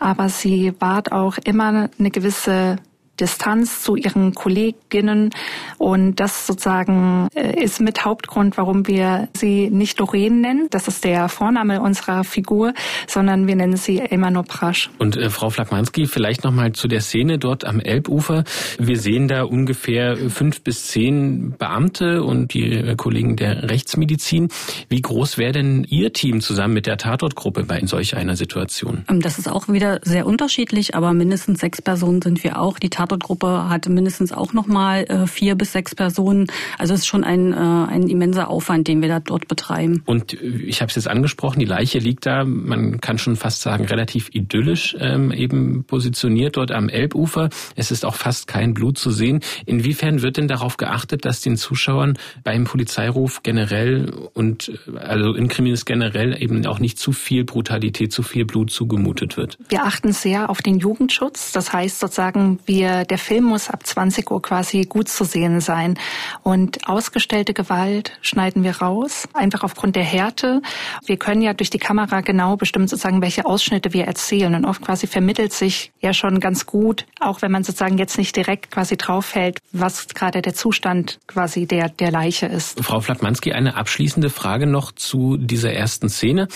aber 0.00 0.28
sie 0.28 0.72
wahrt 0.80 1.12
auch 1.12 1.38
immer 1.44 1.88
eine 1.96 2.10
gewisse 2.10 2.78
Distanz 3.20 3.82
zu 3.82 3.96
ihren 3.96 4.34
Kolleginnen. 4.34 5.30
Und 5.78 6.16
das 6.16 6.46
sozusagen 6.46 7.28
äh, 7.34 7.62
ist 7.62 7.80
mit 7.80 8.04
Hauptgrund, 8.04 8.56
warum 8.56 8.86
wir 8.86 9.28
sie 9.34 9.70
nicht 9.70 10.00
Doreen 10.00 10.40
nennen. 10.40 10.68
Das 10.70 10.88
ist 10.88 11.04
der 11.04 11.28
Vorname 11.28 11.80
unserer 11.80 12.24
Figur, 12.24 12.72
sondern 13.06 13.46
wir 13.46 13.56
nennen 13.56 13.76
sie 13.76 13.98
immer 13.98 14.30
nur 14.30 14.44
Prasch. 14.44 14.90
Und 14.98 15.16
äh, 15.16 15.30
Frau 15.30 15.50
Flagmanski, 15.50 16.06
vielleicht 16.06 16.44
nochmal 16.44 16.72
zu 16.72 16.88
der 16.88 17.00
Szene 17.00 17.38
dort 17.38 17.64
am 17.64 17.80
Elbufer. 17.80 18.44
Wir 18.78 18.98
sehen 18.98 19.28
da 19.28 19.42
ungefähr 19.42 20.16
fünf 20.30 20.62
bis 20.62 20.86
zehn 20.86 21.54
Beamte 21.58 22.22
und 22.22 22.54
die 22.54 22.72
äh, 22.72 22.96
Kollegen 22.96 23.36
der 23.36 23.70
Rechtsmedizin. 23.70 24.48
Wie 24.88 25.00
groß 25.00 25.38
wäre 25.38 25.52
denn 25.52 25.84
Ihr 25.88 26.12
Team 26.12 26.40
zusammen 26.40 26.74
mit 26.74 26.86
der 26.86 26.96
Tatortgruppe 26.96 27.64
bei 27.64 27.80
solch 27.84 28.16
einer 28.16 28.36
Situation? 28.36 29.04
Ähm, 29.08 29.20
das 29.20 29.38
ist 29.38 29.48
auch 29.48 29.68
wieder 29.68 30.00
sehr 30.02 30.26
unterschiedlich, 30.26 30.94
aber 30.94 31.12
mindestens 31.12 31.60
sechs 31.60 31.82
Personen 31.82 32.22
sind 32.22 32.42
wir 32.44 32.60
auch. 32.60 32.78
Die 32.78 32.90
Tatort 32.90 33.09
Tatortgruppe 33.10 33.68
hatte 33.68 33.90
mindestens 33.90 34.32
auch 34.32 34.52
noch 34.52 34.66
mal 34.66 35.04
äh, 35.04 35.26
vier 35.26 35.56
bis 35.56 35.72
sechs 35.72 35.94
Personen. 35.94 36.46
Also 36.78 36.94
es 36.94 37.00
ist 37.00 37.06
schon 37.06 37.24
ein, 37.24 37.52
äh, 37.52 37.56
ein 37.56 38.08
immenser 38.08 38.48
Aufwand, 38.48 38.86
den 38.86 39.02
wir 39.02 39.08
da 39.08 39.20
dort 39.20 39.48
betreiben. 39.48 40.02
Und 40.06 40.34
ich 40.34 40.80
habe 40.80 40.90
es 40.90 40.96
jetzt 40.96 41.08
angesprochen, 41.08 41.58
die 41.58 41.66
Leiche 41.66 41.98
liegt 41.98 42.26
da, 42.26 42.44
man 42.44 43.00
kann 43.00 43.18
schon 43.18 43.36
fast 43.36 43.62
sagen, 43.62 43.86
relativ 43.86 44.28
idyllisch 44.32 44.96
ähm, 45.00 45.32
eben 45.32 45.84
positioniert 45.84 46.56
dort 46.56 46.70
am 46.70 46.88
Elbufer. 46.88 47.50
Es 47.74 47.90
ist 47.90 48.04
auch 48.04 48.14
fast 48.14 48.46
kein 48.46 48.74
Blut 48.74 48.98
zu 48.98 49.10
sehen. 49.10 49.40
Inwiefern 49.66 50.22
wird 50.22 50.36
denn 50.36 50.48
darauf 50.48 50.76
geachtet, 50.76 51.24
dass 51.24 51.40
den 51.40 51.56
Zuschauern 51.56 52.16
beim 52.44 52.64
Polizeiruf 52.64 53.42
generell 53.42 54.12
und 54.34 54.72
also 54.96 55.34
in 55.34 55.48
Krimis 55.48 55.84
generell 55.84 56.40
eben 56.40 56.64
auch 56.66 56.78
nicht 56.78 56.98
zu 56.98 57.12
viel 57.12 57.44
Brutalität, 57.44 58.12
zu 58.12 58.22
viel 58.22 58.44
Blut 58.44 58.70
zugemutet 58.70 59.36
wird? 59.36 59.58
Wir 59.68 59.84
achten 59.84 60.12
sehr 60.12 60.50
auf 60.50 60.62
den 60.62 60.78
Jugendschutz. 60.78 61.52
Das 61.52 61.72
heißt 61.72 61.98
sozusagen, 61.98 62.60
wir 62.66 62.99
der 63.04 63.18
Film 63.18 63.44
muss 63.44 63.70
ab 63.70 63.86
20 63.86 64.30
Uhr 64.30 64.42
quasi 64.42 64.82
gut 64.82 65.08
zu 65.08 65.24
sehen 65.24 65.60
sein. 65.60 65.98
Und 66.42 66.88
ausgestellte 66.88 67.54
Gewalt 67.54 68.18
schneiden 68.22 68.64
wir 68.64 68.76
raus, 68.78 69.28
einfach 69.34 69.62
aufgrund 69.62 69.96
der 69.96 70.04
Härte. 70.04 70.62
Wir 71.06 71.16
können 71.16 71.42
ja 71.42 71.54
durch 71.54 71.70
die 71.70 71.78
Kamera 71.78 72.20
genau 72.20 72.56
bestimmen, 72.56 72.88
sozusagen, 72.88 73.22
welche 73.22 73.46
Ausschnitte 73.46 73.92
wir 73.92 74.04
erzählen. 74.04 74.54
Und 74.54 74.64
oft 74.64 74.82
quasi 74.82 75.06
vermittelt 75.06 75.52
sich 75.52 75.92
ja 76.00 76.12
schon 76.12 76.40
ganz 76.40 76.66
gut, 76.66 77.06
auch 77.20 77.42
wenn 77.42 77.52
man 77.52 77.64
sozusagen 77.64 77.98
jetzt 77.98 78.18
nicht 78.18 78.36
direkt 78.36 78.70
quasi 78.70 78.96
draufhält, 78.96 79.58
was 79.72 80.08
gerade 80.08 80.42
der 80.42 80.54
Zustand 80.54 81.18
quasi 81.26 81.66
der, 81.66 81.88
der 81.88 82.10
Leiche 82.10 82.46
ist. 82.46 82.82
Frau 82.82 83.00
Flatmanski, 83.00 83.52
eine 83.52 83.76
abschließende 83.76 84.30
Frage 84.30 84.66
noch 84.66 84.92
zu 84.92 85.36
dieser 85.36 85.72
ersten 85.72 86.08
Szene. 86.08 86.48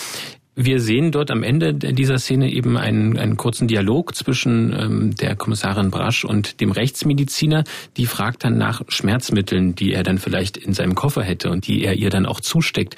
Wir 0.57 0.81
sehen 0.81 1.11
dort 1.11 1.33
am 1.33 1.43
Ende 1.43 1.75
dieser 1.75 2.19
Szene 2.19 2.53
eben 2.53 2.77
einen, 2.77 3.19
einen 3.19 3.37
kurzen 3.37 3.67
Dialog 3.67 4.15
zwischen 4.15 4.73
ähm, 4.73 5.15
der 5.17 5.35
Kommissarin 5.35 5.91
Brasch 5.91 6.25
und 6.25 6.61
dem 6.61 6.71
Rechtsmediziner. 6.71 7.65
Die 7.97 8.07
fragt 8.07 8.45
dann 8.45 8.57
nach 8.57 8.83
Schmerzmitteln, 8.87 9.75
die 9.75 9.93
er 9.93 10.05
dann 10.05 10.19
vielleicht 10.19 10.57
in 10.57 10.73
seinem 10.73 10.95
Koffer 10.95 11.23
hätte 11.23 11.51
und 11.51 11.67
die 11.67 11.85
er 11.85 11.95
ihr 11.95 12.11
dann 12.11 12.25
auch 12.25 12.41
zusteckt. 12.41 12.95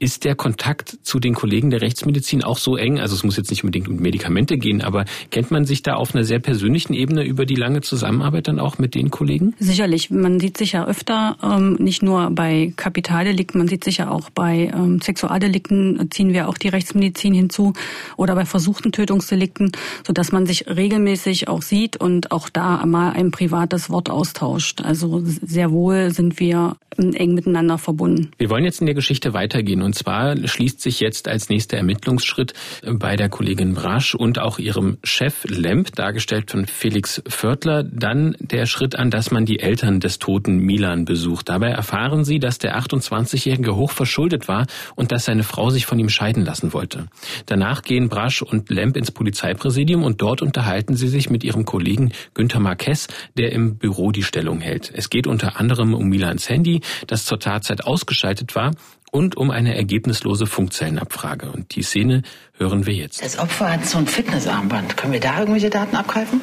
Ist 0.00 0.24
der 0.24 0.36
Kontakt 0.36 0.98
zu 1.02 1.18
den 1.18 1.34
Kollegen 1.34 1.70
der 1.70 1.80
Rechtsmedizin 1.80 2.44
auch 2.44 2.58
so 2.58 2.76
eng? 2.76 3.00
Also 3.00 3.16
es 3.16 3.24
muss 3.24 3.36
jetzt 3.36 3.50
nicht 3.50 3.64
unbedingt 3.64 3.88
um 3.88 3.96
Medikamente 3.96 4.56
gehen, 4.56 4.80
aber 4.80 5.04
kennt 5.32 5.50
man 5.50 5.64
sich 5.64 5.82
da 5.82 5.94
auf 5.94 6.14
einer 6.14 6.22
sehr 6.22 6.38
persönlichen 6.38 6.94
Ebene 6.94 7.24
über 7.24 7.46
die 7.46 7.56
lange 7.56 7.80
Zusammenarbeit 7.80 8.46
dann 8.46 8.60
auch 8.60 8.78
mit 8.78 8.94
den 8.94 9.10
Kollegen? 9.10 9.54
Sicherlich. 9.58 10.10
Man 10.10 10.38
sieht 10.38 10.56
sich 10.56 10.72
ja 10.72 10.86
öfter, 10.86 11.36
ähm, 11.42 11.74
nicht 11.80 12.04
nur 12.04 12.30
bei 12.30 12.72
Kapitaldelikten, 12.76 13.58
man 13.58 13.66
sieht 13.66 13.82
sich 13.82 13.96
ja 13.96 14.08
auch 14.08 14.30
bei 14.30 14.70
ähm, 14.72 15.00
Sexualdelikten, 15.00 16.08
ziehen 16.12 16.32
wir 16.32 16.48
auch 16.48 16.58
die 16.58 16.68
Rechtsmedizin 16.68 17.34
hinzu 17.34 17.72
oder 18.16 18.36
bei 18.36 18.44
versuchten 18.44 18.92
Tötungsdelikten, 18.92 19.72
sodass 20.06 20.30
man 20.30 20.46
sich 20.46 20.68
regelmäßig 20.68 21.48
auch 21.48 21.62
sieht 21.62 21.96
und 21.96 22.30
auch 22.30 22.48
da 22.48 22.86
mal 22.86 23.10
ein 23.10 23.32
privates 23.32 23.90
Wort 23.90 24.10
austauscht. 24.10 24.80
Also 24.80 25.22
sehr 25.24 25.72
wohl 25.72 26.10
sind 26.10 26.38
wir 26.38 26.76
eng 26.98 27.34
miteinander 27.34 27.78
verbunden. 27.78 28.30
Wir 28.38 28.50
wollen 28.50 28.64
jetzt 28.64 28.80
in 28.80 28.86
der 28.86 28.94
Geschichte 28.94 29.32
weitergehen 29.32 29.82
und 29.88 29.94
zwar 29.94 30.36
schließt 30.36 30.82
sich 30.82 31.00
jetzt 31.00 31.28
als 31.28 31.48
nächster 31.48 31.78
Ermittlungsschritt 31.78 32.52
bei 32.84 33.16
der 33.16 33.30
Kollegin 33.30 33.72
Brasch 33.72 34.14
und 34.14 34.38
auch 34.38 34.58
ihrem 34.58 34.98
Chef 35.02 35.44
Lemp, 35.48 35.94
dargestellt 35.94 36.50
von 36.50 36.66
Felix 36.66 37.22
Vörtler, 37.26 37.84
dann 37.84 38.36
der 38.38 38.66
Schritt 38.66 38.96
an, 38.96 39.10
dass 39.10 39.30
man 39.30 39.46
die 39.46 39.60
Eltern 39.60 39.98
des 39.98 40.18
toten 40.18 40.58
Milan 40.58 41.06
besucht. 41.06 41.48
Dabei 41.48 41.68
erfahren 41.68 42.26
sie, 42.26 42.38
dass 42.38 42.58
der 42.58 42.78
28-Jährige 42.78 43.76
hoch 43.76 43.90
verschuldet 43.90 44.46
war 44.46 44.66
und 44.94 45.10
dass 45.10 45.24
seine 45.24 45.42
Frau 45.42 45.70
sich 45.70 45.86
von 45.86 45.98
ihm 45.98 46.10
scheiden 46.10 46.44
lassen 46.44 46.74
wollte. 46.74 47.06
Danach 47.46 47.80
gehen 47.80 48.10
Brasch 48.10 48.42
und 48.42 48.68
Lemp 48.68 48.94
ins 48.94 49.10
Polizeipräsidium 49.10 50.02
und 50.02 50.20
dort 50.20 50.42
unterhalten 50.42 50.96
sie 50.96 51.08
sich 51.08 51.30
mit 51.30 51.44
ihrem 51.44 51.64
Kollegen 51.64 52.12
Günther 52.34 52.60
Marquez, 52.60 53.08
der 53.38 53.52
im 53.52 53.78
Büro 53.78 54.12
die 54.12 54.22
Stellung 54.22 54.60
hält. 54.60 54.92
Es 54.94 55.08
geht 55.08 55.26
unter 55.26 55.58
anderem 55.58 55.94
um 55.94 56.10
Milans 56.10 56.46
Handy, 56.50 56.82
das 57.06 57.24
zur 57.24 57.40
Tatzeit 57.40 57.86
ausgeschaltet 57.86 58.54
war 58.54 58.72
und 59.10 59.36
um 59.36 59.50
eine 59.50 59.76
ergebnislose 59.76 60.46
Funkzellenabfrage. 60.46 61.50
Und 61.50 61.74
die 61.74 61.82
Szene 61.82 62.22
hören 62.56 62.86
wir 62.86 62.94
jetzt. 62.94 63.24
Das 63.24 63.38
Opfer 63.38 63.72
hat 63.72 63.86
so 63.86 63.98
ein 63.98 64.06
Fitnessarmband. 64.06 64.96
Können 64.96 65.12
wir 65.12 65.20
da 65.20 65.38
irgendwelche 65.38 65.70
Daten 65.70 65.96
abgreifen? 65.96 66.40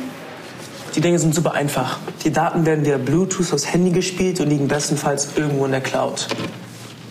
Die 0.96 1.02
Dinge 1.02 1.20
sind 1.20 1.36
super 1.36 1.54
einfach. 1.54 2.00
Die 2.24 2.32
Daten 2.32 2.66
werden 2.66 2.86
via 2.86 2.98
Bluetooth 2.98 3.52
aufs 3.52 3.72
Handy 3.72 3.92
gespielt 3.92 4.40
und 4.40 4.50
liegen 4.50 4.68
bestenfalls 4.68 5.30
irgendwo 5.36 5.66
in 5.66 5.72
der 5.72 5.82
Cloud. 5.82 6.28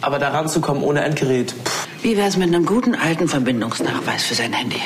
Aber 0.00 0.18
da 0.18 0.30
ranzukommen 0.30 0.82
ohne 0.82 1.02
Endgerät. 1.02 1.52
Pff. 1.52 1.88
Wie 2.02 2.16
wäre 2.16 2.28
es 2.28 2.36
mit 2.36 2.48
einem 2.48 2.66
guten 2.66 2.94
alten 2.94 3.28
Verbindungsnachweis 3.28 4.24
für 4.24 4.34
sein 4.34 4.52
Handy? 4.52 4.80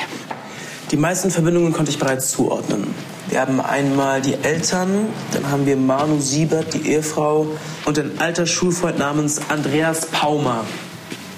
Die 0.91 0.97
meisten 0.97 1.31
Verbindungen 1.31 1.71
konnte 1.71 1.91
ich 1.91 1.99
bereits 1.99 2.31
zuordnen. 2.31 2.93
Wir 3.29 3.41
haben 3.41 3.61
einmal 3.61 4.21
die 4.21 4.33
Eltern, 4.33 5.05
dann 5.33 5.51
haben 5.51 5.67
wir 5.67 5.77
Manu 5.77 6.19
Siebert, 6.19 6.73
die 6.73 6.89
Ehefrau 6.89 7.45
und 7.85 7.99
ein 7.99 8.19
alter 8.19 8.47
Schulfreund 8.47 8.97
namens 8.97 9.39
Andreas 9.49 10.07
Paumer. 10.07 10.65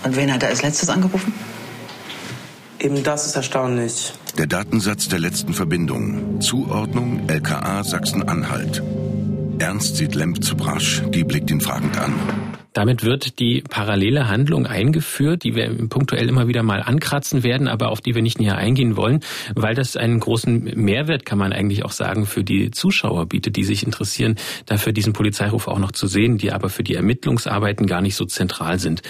Und 0.04 0.15
wen 0.15 0.34
hat 0.34 0.41
er 0.41 0.49
als 0.49 0.62
letztes 0.62 0.89
angerufen? 0.89 1.34
Eben 2.80 3.04
das 3.04 3.25
ist 3.25 3.36
erstaunlich. 3.36 4.13
Der 4.38 4.47
Datensatz 4.47 5.10
der 5.10 5.19
letzten 5.19 5.54
Verbindung. 5.54 6.39
Zuordnung 6.39 7.27
LKA 7.27 7.84
Sachsen-Anhalt. 7.84 8.82
Ernst 9.60 9.97
sieht 9.97 10.15
Lemp 10.15 10.43
zu 10.43 10.56
Brasch. 10.56 11.04
Die 11.10 11.25
blickt 11.25 11.51
ihn 11.51 11.60
fragend 11.60 11.97
an. 11.99 12.13
Damit 12.73 13.03
wird 13.03 13.39
die 13.39 13.63
parallele 13.69 14.29
Handlung 14.29 14.65
eingeführt, 14.65 15.43
die 15.43 15.55
wir 15.55 15.69
punktuell 15.89 16.29
immer 16.29 16.47
wieder 16.47 16.63
mal 16.63 16.81
ankratzen 16.81 17.43
werden, 17.43 17.67
aber 17.67 17.89
auf 17.89 17.99
die 17.99 18.15
wir 18.15 18.21
nicht 18.21 18.39
näher 18.39 18.57
eingehen 18.57 18.95
wollen, 18.95 19.19
weil 19.55 19.75
das 19.75 19.97
einen 19.97 20.19
großen 20.19 20.63
Mehrwert, 20.75 21.25
kann 21.25 21.38
man 21.38 21.51
eigentlich 21.51 21.84
auch 21.84 21.91
sagen, 21.91 22.25
für 22.25 22.43
die 22.43 22.71
Zuschauer 22.71 23.25
bietet, 23.25 23.57
die 23.57 23.65
sich 23.65 23.84
interessieren, 23.84 24.36
dafür 24.65 24.93
diesen 24.93 25.13
Polizeiruf 25.13 25.67
auch 25.67 25.79
noch 25.79 25.91
zu 25.91 26.07
sehen, 26.07 26.38
die 26.38 26.51
aber 26.51 26.69
für 26.69 26.84
die 26.84 26.95
Ermittlungsarbeiten 26.95 27.88
gar 27.88 28.01
nicht 28.01 28.15
so 28.15 28.25
zentral 28.25 28.79
sind. 28.79 29.01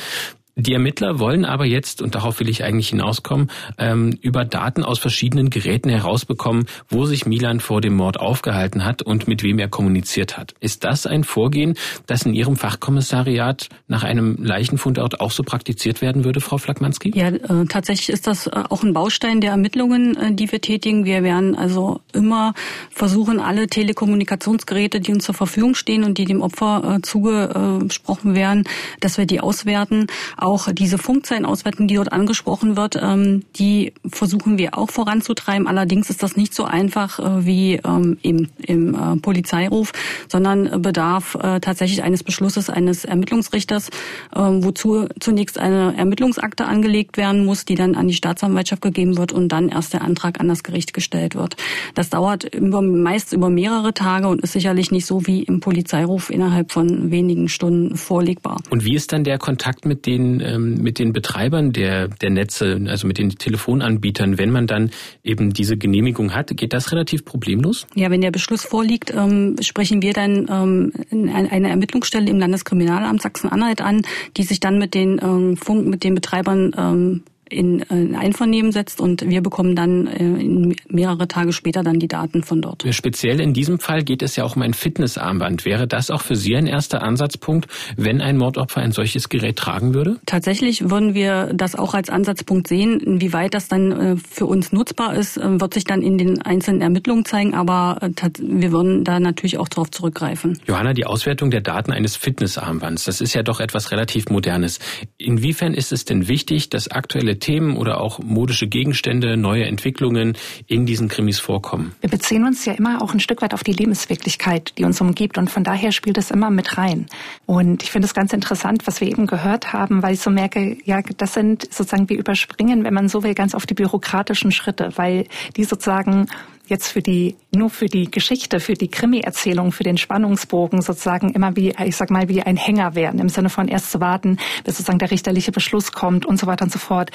Die 0.62 0.74
Ermittler 0.74 1.18
wollen 1.18 1.44
aber 1.44 1.66
jetzt, 1.66 2.04
und 2.04 2.14
darauf 2.14 2.40
will 2.40 2.48
ich 2.48 2.64
eigentlich 2.64 2.90
hinauskommen, 2.90 3.50
ähm, 3.80 4.18
über 4.22 4.46
Daten 4.46 4.84
aus 4.84 5.00
verschiedenen 5.00 5.50
Geräten 5.50 5.90
herausbekommen, 5.90 6.66
wo 6.88 7.06
sich 7.06 7.26
Milan 7.26 7.60
vor 7.60 7.82
dem 7.82 7.96
Mord 7.96 8.20
aufgehalten 8.20 8.86
hat 8.86 9.02
und 9.02 9.28
mit 9.28 9.42
wem 9.42 9.58
er 9.58 9.70
kommuniziert 9.70 10.38
hat. 10.38 10.54
Ist 10.60 10.84
das 10.84 11.08
ein 11.08 11.24
Vorgehen, 11.24 11.74
das 12.06 12.28
in 12.28 12.36
Ihrem 12.36 12.58
Fachkommissariat 12.58 13.70
nach 13.88 14.04
einem 14.04 14.36
Leichenfundort 14.40 15.20
auch 15.20 15.32
so 15.32 15.42
praktiziert 15.42 16.02
werden 16.02 16.26
würde, 16.26 16.42
Frau 16.42 16.60
Flakmanski? 16.60 17.12
Ja, 17.16 17.30
äh, 17.30 17.66
tatsächlich 17.68 18.10
ist 18.10 18.28
das 18.28 18.46
äh, 18.46 18.52
auch 18.70 18.84
ein 18.84 18.94
Baustein 18.94 19.42
der 19.42 19.52
Ermittlungen, 19.52 20.16
äh, 20.16 20.34
die 20.36 20.52
wir 20.52 20.62
tätigen. 20.62 21.06
Wir 21.06 21.24
werden 21.24 21.56
also 21.56 22.02
immer 22.14 22.54
versuchen, 22.92 23.40
alle 23.40 23.66
Telekommunikationsgeräte, 23.66 25.00
die 25.00 25.12
uns 25.12 25.26
zur 25.26 25.34
Verfügung 25.34 25.74
stehen 25.74 26.04
und 26.04 26.20
die 26.20 26.26
dem 26.26 26.42
Opfer 26.42 26.98
äh, 26.98 27.02
zugesprochen 27.02 28.36
werden, 28.36 28.66
dass 29.00 29.18
wir 29.18 29.26
die 29.26 29.40
auswerten. 29.40 30.06
Auch 30.38 30.51
diese 30.72 30.98
Funkzellenauswertung, 30.98 31.88
die 31.88 31.96
dort 31.96 32.12
angesprochen 32.12 32.76
wird, 32.78 32.96
ähm, 33.02 33.44
die 33.56 33.94
versuchen 34.10 34.58
wir 34.58 34.78
auch 34.78 34.90
voranzutreiben. 34.90 35.68
Allerdings 35.68 36.10
ist 36.10 36.24
das 36.24 36.36
nicht 36.36 36.54
so 36.54 36.64
einfach 36.64 37.20
äh, 37.20 37.46
wie 37.46 37.80
ähm, 37.86 38.18
im, 38.22 38.48
im 38.62 38.96
äh, 38.96 39.18
Polizeiruf, 39.18 39.92
sondern 40.28 40.82
bedarf 40.82 41.36
äh, 41.36 41.60
tatsächlich 41.60 42.04
eines 42.04 42.24
Beschlusses 42.24 42.70
eines 42.70 43.06
Ermittlungsrichters, 43.06 43.90
äh, 44.36 44.40
wozu 44.40 45.08
zunächst 45.20 45.58
eine 45.58 45.96
Ermittlungsakte 45.98 46.66
angelegt 46.66 47.18
werden 47.18 47.46
muss, 47.46 47.66
die 47.66 47.76
dann 47.76 47.96
an 47.96 48.08
die 48.08 48.14
Staatsanwaltschaft 48.14 48.82
gegeben 48.82 49.18
wird 49.18 49.32
und 49.32 49.50
dann 49.50 49.70
erst 49.70 49.94
der 49.94 50.02
Antrag 50.02 50.40
an 50.40 50.48
das 50.48 50.64
Gericht 50.64 50.94
gestellt 50.94 51.36
wird. 51.36 51.56
Das 51.96 52.10
dauert 52.10 52.44
über, 52.54 52.82
meist 52.82 53.34
über 53.34 53.50
mehrere 53.50 53.94
Tage 53.94 54.28
und 54.28 54.42
ist 54.42 54.54
sicherlich 54.54 54.92
nicht 54.92 55.06
so 55.06 55.28
wie 55.28 55.44
im 55.44 55.60
Polizeiruf 55.60 56.30
innerhalb 56.30 56.72
von 56.72 57.12
wenigen 57.12 57.50
Stunden 57.50 57.96
vorlegbar. 57.96 58.58
Und 58.70 58.86
wie 58.86 58.96
ist 58.96 59.12
dann 59.12 59.24
der 59.24 59.38
Kontakt 59.38 59.86
mit 59.86 60.06
den, 60.06 60.31
ähm, 60.40 60.76
mit 60.76 61.00
den 61.00 61.14
Betreibern 61.14 61.74
der, 61.74 62.08
der 62.08 62.30
Netze, 62.30 62.80
also 62.88 63.08
mit 63.08 63.18
den 63.18 63.32
Telefonanbietern, 63.32 64.38
wenn 64.38 64.52
man 64.52 64.68
dann 64.68 64.92
eben 65.24 65.52
diese 65.52 65.78
Genehmigung 65.78 66.34
hat? 66.34 66.56
Geht 66.56 66.74
das 66.74 66.92
relativ 66.92 67.26
problemlos? 67.26 67.88
Ja, 67.96 68.10
wenn 68.10 68.22
der 68.22 68.32
Beschluss 68.32 68.64
vorliegt, 68.64 69.14
ähm, 69.14 69.56
sprechen 69.62 70.02
wir 70.02 70.14
dann 70.14 70.48
ähm, 70.50 70.94
eine 71.12 71.70
Ermittlungsstelle 71.70 72.30
im 72.30 72.40
Landeskriminalamt 72.40 73.22
Sachsen-Anhalt 73.22 73.82
an, 73.82 74.04
die 74.38 74.44
sich 74.44 74.60
dann 74.60 74.78
mit 74.78 74.94
den 74.94 75.20
ähm, 75.22 75.58
Funk, 75.58 75.88
mit 75.88 76.04
den 76.04 76.16
Betreibern 76.16 76.74
ähm, 76.78 77.24
in, 77.52 77.80
in 77.80 78.16
Einvernehmen 78.16 78.72
setzt 78.72 79.02
und 79.02 79.28
wir 79.28 79.42
bekommen 79.42 79.76
dann 79.76 80.08
äh, 80.08 80.76
mehrere 80.90 81.28
Tage 81.28 81.54
später 81.54 81.84
dann 81.84 82.00
die 82.00 82.08
Daten 82.08 82.44
von 82.44 82.62
dort. 82.62 82.86
Speziell 82.92 83.40
in 83.40 83.54
diesem 83.54 83.80
Fall 83.80 84.04
geht 84.04 84.22
es 84.22 84.36
ja 84.36 84.44
auch 84.44 84.56
um 84.56 84.62
ein 84.62 84.74
Fitnessarmband. 84.74 85.66
Wäre 85.66 85.88
das 85.88 86.10
auch 86.10 86.22
für 86.22 86.36
Sie 86.36 86.56
ein 86.56 86.68
erster 86.68 87.02
Ansatzpunkt, 87.04 87.68
wenn 87.98 88.22
ein 88.22 88.38
Mordopfer 88.38 88.82
ein 88.82 88.92
solches 88.92 89.30
Gerät 89.30 89.58
tragen 89.58 89.94
würde? 89.94 90.20
Tatsächlich 90.26 90.90
würden 90.90 91.14
wir 91.14 91.52
das 91.54 91.76
auch 91.76 91.94
als 91.94 92.10
Ansatzpunkt 92.10 92.68
sehen. 92.68 93.00
Inwieweit 93.00 93.54
das 93.54 93.68
dann 93.68 93.92
äh, 93.92 94.16
für 94.18 94.46
uns 94.46 94.72
nutzbar 94.72 95.16
ist, 95.16 95.38
äh, 95.38 95.60
wird 95.60 95.74
sich 95.74 95.84
dann 95.84 96.02
in 96.02 96.18
den 96.18 96.42
einzelnen 96.42 96.82
Ermittlungen 96.82 97.26
zeigen, 97.26 97.54
aber 97.54 97.98
äh, 98.02 98.30
wir 98.40 98.72
würden 98.72 99.04
da 99.04 99.20
natürlich 99.20 99.58
auch 99.58 99.68
darauf 99.68 99.92
zurückgreifen. 99.92 100.60
Johanna, 100.68 100.94
die 100.94 101.06
Auswertung 101.06 101.52
der 101.52 101.62
Daten 101.62 101.92
eines 101.92 102.16
Fitnessarmbands, 102.16 103.06
das 103.06 103.22
ist 103.22 103.34
ja 103.34 103.44
doch 103.44 103.60
etwas 103.60 103.92
relativ 103.92 104.30
Modernes. 104.30 104.80
Inwiefern 105.18 105.74
ist 105.74 105.92
es 105.92 106.06
denn 106.06 106.28
wichtig, 106.28 106.70
dass 106.70 106.88
aktuelle 106.90 107.40
Themen 107.42 107.76
oder 107.76 108.00
auch 108.00 108.20
modische 108.20 108.68
Gegenstände, 108.68 109.36
neue 109.36 109.66
Entwicklungen 109.66 110.38
in 110.68 110.86
diesen 110.86 111.10
Krimis 111.10 111.40
vorkommen? 111.40 111.94
Wir 112.00 112.10
beziehen 112.10 112.46
uns 112.46 112.64
ja 112.64 112.72
immer 112.72 113.02
auch 113.02 113.14
ein 113.14 113.20
Stück 113.20 113.42
weit 113.42 113.54
auf 113.54 113.66
die 113.66 113.74
Lebenswirklichkeit, 113.74 114.78
die 114.78 114.86
uns 114.86 115.02
umgibt 115.02 115.38
und 115.38 115.50
von 115.50 115.66
daher 115.66 115.92
spielt 115.92 116.18
es 116.18 116.32
immer 116.32 116.50
mit 116.50 116.78
rein. 116.78 117.08
Und 117.46 117.84
ich 117.84 117.92
finde 117.92 118.06
es 118.06 118.14
ganz 118.14 118.32
interessant, 118.32 118.88
was 118.88 119.02
wir 119.02 119.10
eben 119.10 119.28
gehört 119.28 119.74
haben, 119.74 120.02
weil 120.02 120.14
ich 120.14 120.22
so 120.22 120.30
merke, 120.30 120.78
ja, 120.86 121.02
das 121.18 121.34
sind 121.34 121.64
sozusagen, 121.74 122.08
wir 122.08 122.18
überspringen, 122.18 122.86
wenn 122.86 122.94
man 122.94 123.10
so 123.10 123.24
will, 123.24 123.34
ganz 123.34 123.54
auf 123.54 123.66
die 123.66 123.74
bürokratischen 123.74 124.52
Schritte, 124.52 124.94
weil 124.96 125.26
die 125.58 125.66
sozusagen 125.66 126.28
jetzt 126.72 126.88
für 126.88 127.02
die, 127.02 127.36
nur 127.54 127.70
für 127.70 127.86
die 127.86 128.10
Geschichte, 128.10 128.60
für 128.60 128.74
die 128.74 128.88
Krimi-Erzählung, 128.88 129.72
für 129.72 129.84
den 129.84 129.98
Spannungsbogen 129.98 130.82
sozusagen 130.82 131.34
immer 131.34 131.56
wie, 131.56 131.76
ich 131.86 131.96
sag 131.96 132.10
mal, 132.10 132.28
wie 132.28 132.42
ein 132.42 132.58
Hänger 132.58 132.96
werden, 132.96 133.20
im 133.20 133.30
Sinne 133.30 133.50
von 133.50 133.68
erst 133.68 133.92
zu 133.92 134.00
warten, 134.00 134.38
bis 134.64 134.78
sozusagen 134.78 134.98
der 134.98 135.12
richterliche 135.12 135.52
Beschluss 135.52 135.92
kommt 135.92 136.26
und 136.26 136.40
so 136.40 136.48
weiter 136.48 136.64
und 136.64 136.72
so 136.72 136.80
fort 136.80 137.12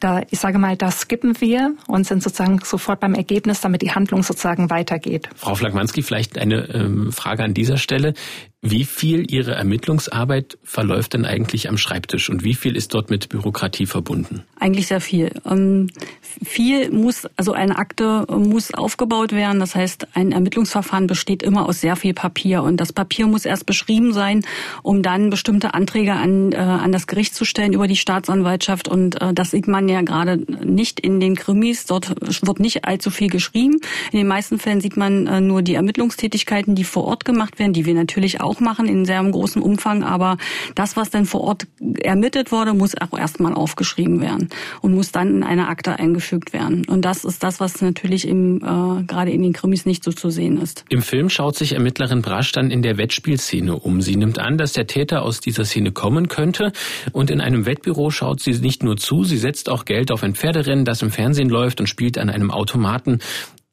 da, 0.00 0.22
ich 0.30 0.38
sage 0.38 0.58
mal, 0.58 0.76
da 0.76 0.90
skippen 0.90 1.40
wir 1.40 1.74
und 1.86 2.06
sind 2.06 2.22
sozusagen 2.22 2.60
sofort 2.62 3.00
beim 3.00 3.14
Ergebnis, 3.14 3.60
damit 3.60 3.82
die 3.82 3.92
Handlung 3.92 4.22
sozusagen 4.22 4.70
weitergeht. 4.70 5.28
Frau 5.34 5.54
Flagmanski, 5.54 6.02
vielleicht 6.02 6.38
eine 6.38 6.68
ähm, 6.72 7.12
Frage 7.12 7.44
an 7.44 7.54
dieser 7.54 7.76
Stelle. 7.76 8.14
Wie 8.60 8.84
viel 8.84 9.32
Ihre 9.32 9.54
Ermittlungsarbeit 9.54 10.58
verläuft 10.64 11.14
denn 11.14 11.24
eigentlich 11.24 11.68
am 11.68 11.78
Schreibtisch 11.78 12.28
und 12.28 12.42
wie 12.42 12.54
viel 12.54 12.74
ist 12.74 12.92
dort 12.92 13.08
mit 13.08 13.28
Bürokratie 13.28 13.86
verbunden? 13.86 14.42
Eigentlich 14.58 14.88
sehr 14.88 15.00
viel. 15.00 15.30
Ähm, 15.48 15.90
viel 16.44 16.90
muss, 16.90 17.28
also 17.36 17.52
eine 17.52 17.78
Akte 17.78 18.26
muss 18.28 18.74
aufgebaut 18.74 19.30
werden. 19.30 19.60
Das 19.60 19.76
heißt, 19.76 20.08
ein 20.14 20.32
Ermittlungsverfahren 20.32 21.06
besteht 21.06 21.44
immer 21.44 21.68
aus 21.68 21.80
sehr 21.80 21.94
viel 21.94 22.14
Papier 22.14 22.64
und 22.64 22.78
das 22.78 22.92
Papier 22.92 23.28
muss 23.28 23.44
erst 23.44 23.64
beschrieben 23.64 24.12
sein, 24.12 24.42
um 24.82 25.04
dann 25.04 25.30
bestimmte 25.30 25.74
Anträge 25.74 26.14
an, 26.14 26.50
äh, 26.50 26.56
an 26.56 26.90
das 26.90 27.06
Gericht 27.06 27.36
zu 27.36 27.44
stellen 27.44 27.72
über 27.72 27.86
die 27.86 27.94
Staatsanwaltschaft 27.94 28.88
und 28.88 29.22
äh, 29.22 29.32
das 29.32 29.52
sieht 29.52 29.68
man 29.68 29.88
ja 29.88 30.02
gerade 30.02 30.36
nicht 30.64 30.98
in 30.98 31.20
den 31.20 31.36
Krimis. 31.36 31.86
Dort 31.86 32.12
wird 32.44 32.58
nicht 32.58 32.86
allzu 32.86 33.12
viel 33.12 33.28
geschrieben. 33.28 33.76
In 34.10 34.18
den 34.18 34.26
meisten 34.26 34.58
Fällen 34.58 34.80
sieht 34.80 34.96
man 34.96 35.28
äh, 35.28 35.40
nur 35.40 35.62
die 35.62 35.74
Ermittlungstätigkeiten, 35.74 36.74
die 36.74 36.82
vor 36.82 37.04
Ort 37.04 37.24
gemacht 37.24 37.60
werden, 37.60 37.72
die 37.72 37.86
wir 37.86 37.94
natürlich 37.94 38.40
auch 38.48 38.60
machen 38.60 38.86
in 38.86 39.04
sehr 39.04 39.22
großem 39.22 39.62
Umfang, 39.62 40.02
aber 40.02 40.36
das, 40.74 40.96
was 40.96 41.10
dann 41.10 41.26
vor 41.26 41.42
Ort 41.42 41.66
ermittelt 42.00 42.52
wurde, 42.52 42.74
muss 42.74 42.94
auch 43.00 43.16
erstmal 43.18 43.54
aufgeschrieben 43.54 44.20
werden 44.20 44.48
und 44.80 44.94
muss 44.94 45.12
dann 45.12 45.28
in 45.28 45.42
eine 45.42 45.68
Akte 45.68 45.98
eingefügt 45.98 46.52
werden. 46.52 46.86
Und 46.88 47.04
das 47.04 47.24
ist 47.24 47.42
das, 47.42 47.60
was 47.60 47.80
natürlich 47.82 48.26
im, 48.26 48.56
äh, 48.58 49.02
gerade 49.04 49.30
in 49.30 49.42
den 49.42 49.52
Krimis 49.52 49.86
nicht 49.86 50.04
so 50.04 50.12
zu 50.12 50.30
sehen 50.30 50.60
ist. 50.60 50.84
Im 50.88 51.02
Film 51.02 51.30
schaut 51.30 51.56
sich 51.56 51.72
Ermittlerin 51.72 52.22
Brasch 52.22 52.52
dann 52.52 52.70
in 52.70 52.82
der 52.82 52.98
Wettspielszene 52.98 53.76
um. 53.76 54.00
Sie 54.00 54.16
nimmt 54.16 54.38
an, 54.38 54.58
dass 54.58 54.72
der 54.72 54.86
Täter 54.86 55.22
aus 55.22 55.40
dieser 55.40 55.64
Szene 55.64 55.92
kommen 55.92 56.28
könnte 56.28 56.72
und 57.12 57.30
in 57.30 57.40
einem 57.40 57.66
Wettbüro 57.66 58.10
schaut 58.10 58.40
sie 58.40 58.52
nicht 58.52 58.82
nur 58.82 58.96
zu, 58.96 59.24
sie 59.24 59.36
setzt 59.36 59.68
auch 59.68 59.84
Geld 59.84 60.10
auf 60.10 60.22
ein 60.22 60.34
Pferderennen, 60.34 60.84
das 60.84 61.02
im 61.02 61.10
Fernsehen 61.10 61.48
läuft 61.48 61.80
und 61.80 61.88
spielt 61.88 62.18
an 62.18 62.30
einem 62.30 62.50
Automaten. 62.50 63.20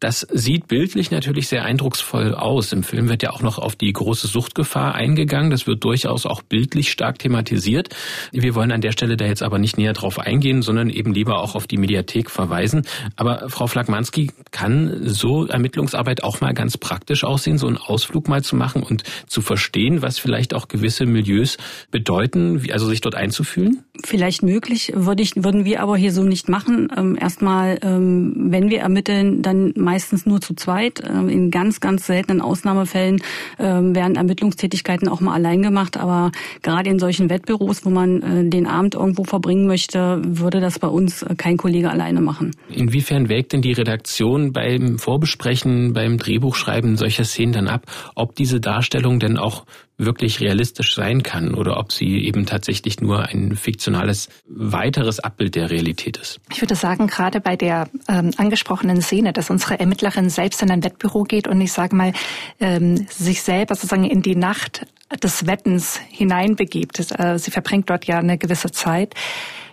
Das 0.05 0.27
sieht 0.31 0.67
bildlich 0.67 1.09
natürlich 1.09 1.47
sehr 1.47 1.65
eindrucksvoll 1.65 2.35
aus. 2.35 2.71
Im 2.73 2.83
Film 2.83 3.09
wird 3.09 3.23
ja 3.23 3.31
auch 3.31 3.41
noch 3.41 3.57
auf 3.57 3.75
die 3.75 3.91
große 3.91 4.27
Suchtgefahr 4.27 4.93
eingegangen. 4.93 5.49
Das 5.49 5.65
wird 5.65 5.83
durchaus 5.83 6.27
auch 6.27 6.43
bildlich 6.43 6.91
stark 6.91 7.17
thematisiert. 7.17 7.89
Wir 8.31 8.53
wollen 8.53 8.71
an 8.71 8.81
der 8.81 8.91
Stelle 8.91 9.17
da 9.17 9.25
jetzt 9.25 9.41
aber 9.41 9.57
nicht 9.57 9.79
näher 9.79 9.93
drauf 9.93 10.19
eingehen, 10.19 10.61
sondern 10.61 10.91
eben 10.91 11.11
lieber 11.11 11.41
auch 11.41 11.55
auf 11.55 11.65
die 11.65 11.77
Mediathek 11.77 12.29
verweisen. 12.29 12.85
Aber 13.15 13.49
Frau 13.49 13.65
Flagmanski, 13.65 14.29
kann 14.51 15.09
so 15.09 15.47
Ermittlungsarbeit 15.47 16.23
auch 16.23 16.39
mal 16.39 16.53
ganz 16.53 16.77
praktisch 16.77 17.23
aussehen, 17.23 17.57
so 17.57 17.65
einen 17.65 17.77
Ausflug 17.77 18.27
mal 18.27 18.43
zu 18.43 18.55
machen 18.55 18.83
und 18.83 19.03
zu 19.25 19.41
verstehen, 19.41 20.03
was 20.03 20.19
vielleicht 20.19 20.53
auch 20.53 20.67
gewisse 20.67 21.07
Milieus 21.07 21.57
bedeuten, 21.89 22.61
also 22.71 22.85
sich 22.85 23.01
dort 23.01 23.15
einzufühlen? 23.15 23.83
Vielleicht 24.03 24.43
möglich, 24.43 24.93
würde 24.95 25.23
ich, 25.23 25.35
würden 25.35 25.65
wir 25.65 25.81
aber 25.81 25.97
hier 25.97 26.11
so 26.11 26.23
nicht 26.23 26.47
machen. 26.47 26.89
Ähm, 26.95 27.17
erstmal, 27.19 27.79
ähm, 27.81 28.33
wenn 28.51 28.69
wir 28.69 28.81
ermitteln, 28.81 29.41
dann 29.41 29.73
meistens 29.75 29.94
nur 30.25 30.41
zu 30.41 30.53
zweit. 30.55 31.01
Ähm, 31.07 31.29
in 31.29 31.51
ganz, 31.51 31.79
ganz 31.79 32.05
seltenen 32.05 32.41
Ausnahmefällen 32.41 33.21
ähm, 33.59 33.95
werden 33.95 34.15
Ermittlungstätigkeiten 34.15 35.07
auch 35.07 35.21
mal 35.21 35.33
allein 35.33 35.61
gemacht. 35.61 35.97
Aber 35.97 36.31
gerade 36.61 36.89
in 36.89 36.99
solchen 36.99 37.29
Wettbüros, 37.29 37.85
wo 37.85 37.89
man 37.89 38.21
äh, 38.21 38.49
den 38.49 38.67
Abend 38.67 38.95
irgendwo 38.95 39.23
verbringen 39.23 39.67
möchte, 39.67 40.21
würde 40.25 40.59
das 40.59 40.79
bei 40.79 40.87
uns 40.87 41.23
äh, 41.23 41.35
kein 41.35 41.57
Kollege 41.57 41.89
alleine 41.89 42.21
machen. 42.21 42.51
Inwiefern 42.69 43.29
wägt 43.29 43.53
denn 43.53 43.61
die 43.61 43.73
Redaktion 43.73 44.51
beim 44.51 44.97
Vorbesprechen, 44.97 45.93
beim 45.93 46.17
Drehbuchschreiben 46.17 46.97
solcher 46.97 47.23
Szenen 47.23 47.53
dann 47.53 47.67
ab, 47.67 47.85
ob 48.15 48.35
diese 48.35 48.59
Darstellung 48.59 49.19
denn 49.19 49.37
auch 49.37 49.65
wirklich 49.97 50.39
realistisch 50.41 50.95
sein 50.95 51.23
kann 51.23 51.53
oder 51.53 51.77
ob 51.77 51.91
sie 51.91 52.25
eben 52.25 52.45
tatsächlich 52.45 52.99
nur 52.99 53.27
ein 53.27 53.55
fiktionales 53.55 54.29
weiteres 54.47 55.19
Abbild 55.19 55.55
der 55.55 55.69
Realität 55.69 56.17
ist. 56.17 56.39
Ich 56.51 56.61
würde 56.61 56.75
sagen, 56.75 57.07
gerade 57.07 57.39
bei 57.39 57.55
der 57.55 57.87
ähm, 58.07 58.31
angesprochenen 58.37 59.01
Szene, 59.01 59.31
dass 59.31 59.49
unsere 59.49 59.79
Ermittlerin 59.79 60.29
selbst 60.29 60.61
in 60.61 60.71
ein 60.71 60.83
Wettbüro 60.83 61.23
geht 61.23 61.47
und 61.47 61.61
ich 61.61 61.71
sage 61.71 61.95
mal, 61.95 62.13
ähm, 62.59 63.07
sich 63.09 63.41
selber 63.41 63.75
sozusagen 63.75 64.03
in 64.03 64.21
die 64.21 64.35
Nacht 64.35 64.85
des 65.23 65.47
Wettens 65.47 65.99
hineinbegibt. 66.09 67.11
Äh, 67.17 67.39
sie 67.39 67.51
verbringt 67.51 67.89
dort 67.89 68.05
ja 68.05 68.19
eine 68.19 68.37
gewisse 68.37 68.71
Zeit. 68.71 69.13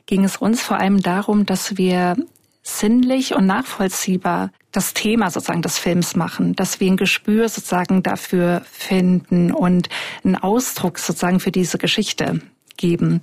Ging 0.07 0.25
es 0.25 0.37
uns 0.37 0.63
vor 0.63 0.79
allem 0.79 1.01
darum, 1.01 1.47
dass 1.47 1.77
wir 1.77 2.17
sinnlich 2.63 3.35
und 3.35 3.47
nachvollziehbar 3.47 4.51
das 4.73 4.95
Thema 4.95 5.31
sozusagen 5.31 5.63
des 5.63 5.79
Films 5.79 6.17
machen, 6.17 6.55
dass 6.55 6.81
wir 6.81 6.91
ein 6.91 6.97
Gespür 6.97 7.49
sozusagen 7.49 8.03
dafür 8.03 8.63
finden 8.73 9.53
und 9.53 9.89
einen 10.25 10.37
Ausdruck 10.37 10.99
sozusagen 10.99 11.41
für 11.41 11.53
diese 11.53 11.79
Geschichte 11.79 12.41
geben. 12.79 13.21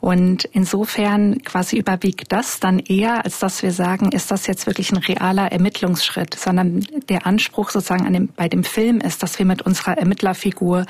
Und 0.00 0.44
insofern 0.44 1.42
quasi 1.42 1.78
überwiegt 1.78 2.32
das 2.32 2.60
dann 2.60 2.80
eher, 2.80 3.24
als 3.24 3.38
dass 3.38 3.62
wir 3.62 3.72
sagen, 3.72 4.10
ist 4.12 4.30
das 4.30 4.46
jetzt 4.46 4.66
wirklich 4.66 4.92
ein 4.92 4.98
realer 4.98 5.50
Ermittlungsschritt, 5.50 6.34
sondern 6.34 6.84
der 7.08 7.24
Anspruch 7.24 7.70
sozusagen 7.70 8.06
an 8.06 8.12
dem, 8.12 8.28
bei 8.28 8.48
dem 8.48 8.64
Film 8.64 9.00
ist, 9.00 9.22
dass 9.22 9.38
wir 9.38 9.46
mit 9.46 9.62
unserer 9.62 9.96
Ermittlerfigur 9.96 10.84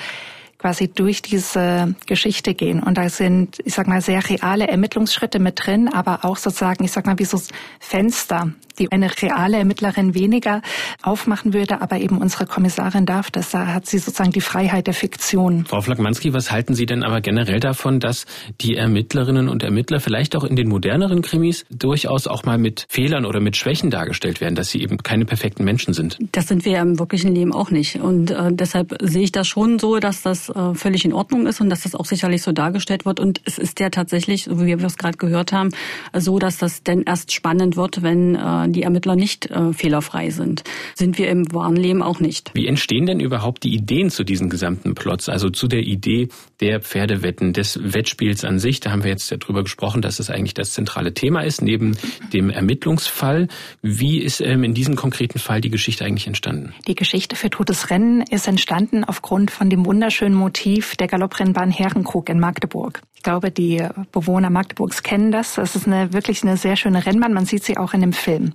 quasi 0.58 0.88
durch 0.88 1.22
diese 1.22 1.94
Geschichte 2.06 2.54
gehen. 2.54 2.82
Und 2.82 2.98
da 2.98 3.08
sind, 3.08 3.58
ich 3.64 3.74
sag 3.74 3.86
mal, 3.86 4.00
sehr 4.00 4.28
reale 4.28 4.66
Ermittlungsschritte 4.66 5.38
mit 5.38 5.64
drin, 5.64 5.88
aber 5.88 6.24
auch 6.24 6.36
sozusagen, 6.36 6.84
ich 6.84 6.90
sag 6.90 7.06
mal, 7.06 7.18
wie 7.18 7.24
so 7.24 7.40
Fenster, 7.78 8.52
die 8.78 8.90
eine 8.92 9.10
reale 9.20 9.58
Ermittlerin 9.58 10.14
weniger 10.14 10.62
aufmachen 11.02 11.52
würde, 11.52 11.80
aber 11.80 11.98
eben 11.98 12.18
unsere 12.18 12.46
Kommissarin 12.46 13.06
darf 13.06 13.30
das. 13.30 13.50
Da 13.50 13.66
hat 13.68 13.86
sie 13.86 13.98
sozusagen 13.98 14.32
die 14.32 14.40
Freiheit 14.40 14.86
der 14.86 14.94
Fiktion. 14.94 15.64
Frau 15.66 15.80
Flagmanski, 15.80 16.32
was 16.32 16.50
halten 16.50 16.74
Sie 16.74 16.86
denn 16.86 17.02
aber 17.02 17.20
generell 17.20 17.60
davon, 17.60 18.00
dass 18.00 18.26
die 18.60 18.76
Ermittlerinnen 18.76 19.48
und 19.48 19.62
Ermittler 19.62 20.00
vielleicht 20.00 20.36
auch 20.36 20.44
in 20.44 20.56
den 20.56 20.68
moderneren 20.68 21.22
Krimis 21.22 21.64
durchaus 21.70 22.26
auch 22.26 22.44
mal 22.44 22.58
mit 22.58 22.86
Fehlern 22.88 23.24
oder 23.24 23.40
mit 23.40 23.56
Schwächen 23.56 23.90
dargestellt 23.90 24.40
werden, 24.40 24.54
dass 24.54 24.70
sie 24.70 24.82
eben 24.82 24.98
keine 24.98 25.24
perfekten 25.24 25.64
Menschen 25.64 25.94
sind? 25.94 26.18
Das 26.32 26.48
sind 26.48 26.64
wir 26.64 26.72
ja 26.72 26.82
im 26.82 26.98
wirklichen 26.98 27.34
Leben 27.34 27.52
auch 27.52 27.70
nicht. 27.70 27.96
Und 28.00 28.30
äh, 28.30 28.50
deshalb 28.52 28.96
sehe 29.00 29.22
ich 29.22 29.32
das 29.32 29.48
schon 29.48 29.78
so, 29.78 29.98
dass 29.98 30.22
das 30.22 30.48
äh, 30.48 30.74
völlig 30.74 31.04
in 31.04 31.12
Ordnung 31.12 31.46
ist 31.46 31.60
und 31.60 31.70
dass 31.70 31.82
das 31.82 31.94
auch 31.94 32.04
sicherlich 32.04 32.42
so 32.42 32.52
dargestellt 32.52 33.06
wird. 33.06 33.20
Und 33.20 33.40
es 33.44 33.58
ist 33.58 33.80
ja 33.80 33.90
tatsächlich, 33.90 34.44
so 34.44 34.60
wie 34.60 34.78
wir 34.78 34.84
es 34.84 34.96
gerade 34.96 35.18
gehört 35.18 35.52
haben, 35.52 35.70
so, 36.14 36.38
dass 36.38 36.58
das 36.58 36.82
denn 36.82 37.02
erst 37.02 37.32
spannend 37.32 37.76
wird, 37.76 38.02
wenn 38.02 38.34
äh, 38.34 38.67
die 38.72 38.82
Ermittler 38.82 39.16
nicht 39.16 39.50
äh, 39.50 39.72
fehlerfrei 39.72 40.30
sind. 40.30 40.64
Sind 40.94 41.18
wir 41.18 41.28
im 41.28 41.52
wahren 41.52 41.76
Leben 41.76 42.02
auch 42.02 42.20
nicht. 42.20 42.50
Wie 42.54 42.66
entstehen 42.66 43.06
denn 43.06 43.20
überhaupt 43.20 43.64
die 43.64 43.74
Ideen 43.74 44.10
zu 44.10 44.24
diesen 44.24 44.48
gesamten 44.48 44.94
Plots? 44.94 45.28
Also 45.28 45.50
zu 45.50 45.68
der 45.68 45.80
Idee 45.80 46.28
der 46.60 46.80
Pferdewetten, 46.80 47.52
des 47.52 47.78
Wettspiels 47.82 48.44
an 48.44 48.58
sich. 48.58 48.80
Da 48.80 48.90
haben 48.90 49.04
wir 49.04 49.10
jetzt 49.10 49.30
ja 49.30 49.36
drüber 49.36 49.62
gesprochen, 49.62 50.02
dass 50.02 50.18
es 50.18 50.30
eigentlich 50.30 50.54
das 50.54 50.72
zentrale 50.72 51.14
Thema 51.14 51.42
ist, 51.42 51.62
neben 51.62 51.96
dem 52.32 52.50
Ermittlungsfall. 52.50 53.48
Wie 53.82 54.20
ist 54.20 54.40
ähm, 54.40 54.64
in 54.64 54.74
diesem 54.74 54.96
konkreten 54.96 55.38
Fall 55.38 55.60
die 55.60 55.70
Geschichte 55.70 56.04
eigentlich 56.04 56.26
entstanden? 56.26 56.74
Die 56.86 56.94
Geschichte 56.94 57.36
für 57.36 57.50
Totes 57.50 57.90
Rennen 57.90 58.22
ist 58.22 58.48
entstanden 58.48 59.04
aufgrund 59.04 59.50
von 59.50 59.70
dem 59.70 59.86
wunderschönen 59.86 60.34
Motiv 60.34 60.96
der 60.96 61.06
Galopprennbahn 61.06 61.70
Herrenkrug 61.70 62.28
in 62.28 62.40
Magdeburg. 62.40 63.02
Ich 63.14 63.24
glaube, 63.24 63.50
die 63.50 63.84
Bewohner 64.12 64.48
Magdeburgs 64.48 65.02
kennen 65.02 65.32
das. 65.32 65.56
Das 65.56 65.74
ist 65.74 65.88
eine, 65.88 66.12
wirklich 66.12 66.44
eine 66.44 66.56
sehr 66.56 66.76
schöne 66.76 67.04
Rennbahn. 67.04 67.32
Man 67.32 67.46
sieht 67.46 67.64
sie 67.64 67.76
auch 67.76 67.92
in 67.92 68.00
dem 68.00 68.12
Film. 68.12 68.52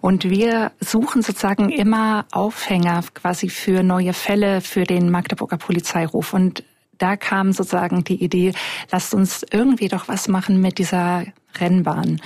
Und 0.00 0.24
wir 0.30 0.72
suchen 0.80 1.20
sozusagen 1.20 1.68
immer 1.68 2.24
Aufhänger 2.32 3.04
quasi 3.12 3.50
für 3.50 3.82
neue 3.82 4.14
Fälle 4.14 4.62
für 4.62 4.84
den 4.84 5.10
Magdeburger 5.10 5.58
Polizeiruf. 5.58 6.32
Und 6.32 6.64
da 6.98 7.16
kam 7.16 7.52
sozusagen 7.52 8.04
die 8.04 8.22
Idee, 8.22 8.52
lasst 8.90 9.14
uns 9.14 9.44
irgendwie 9.50 9.88
doch 9.88 10.08
was 10.08 10.28
machen 10.28 10.60
mit 10.60 10.78
dieser 10.78 11.24
Rennbahn. 11.58 12.20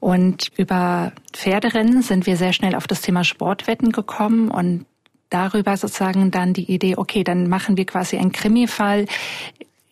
Und 0.00 0.50
über 0.56 1.12
Pferderennen 1.32 2.02
sind 2.02 2.26
wir 2.26 2.36
sehr 2.36 2.52
schnell 2.52 2.74
auf 2.74 2.86
das 2.86 3.00
Thema 3.00 3.24
Sportwetten 3.24 3.90
gekommen 3.90 4.50
und 4.50 4.84
darüber 5.30 5.76
sozusagen 5.76 6.30
dann 6.30 6.52
die 6.52 6.70
Idee, 6.70 6.96
okay, 6.96 7.24
dann 7.24 7.48
machen 7.48 7.76
wir 7.76 7.86
quasi 7.86 8.18
einen 8.18 8.32
Krimifall 8.32 9.06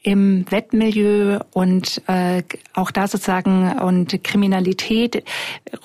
im 0.03 0.45
Wettmilieu 0.51 1.39
und 1.53 2.03
äh, 2.09 2.43
auch 2.75 2.91
da 2.91 3.07
sozusagen 3.07 3.79
und 3.81 4.23
Kriminalität 4.25 5.25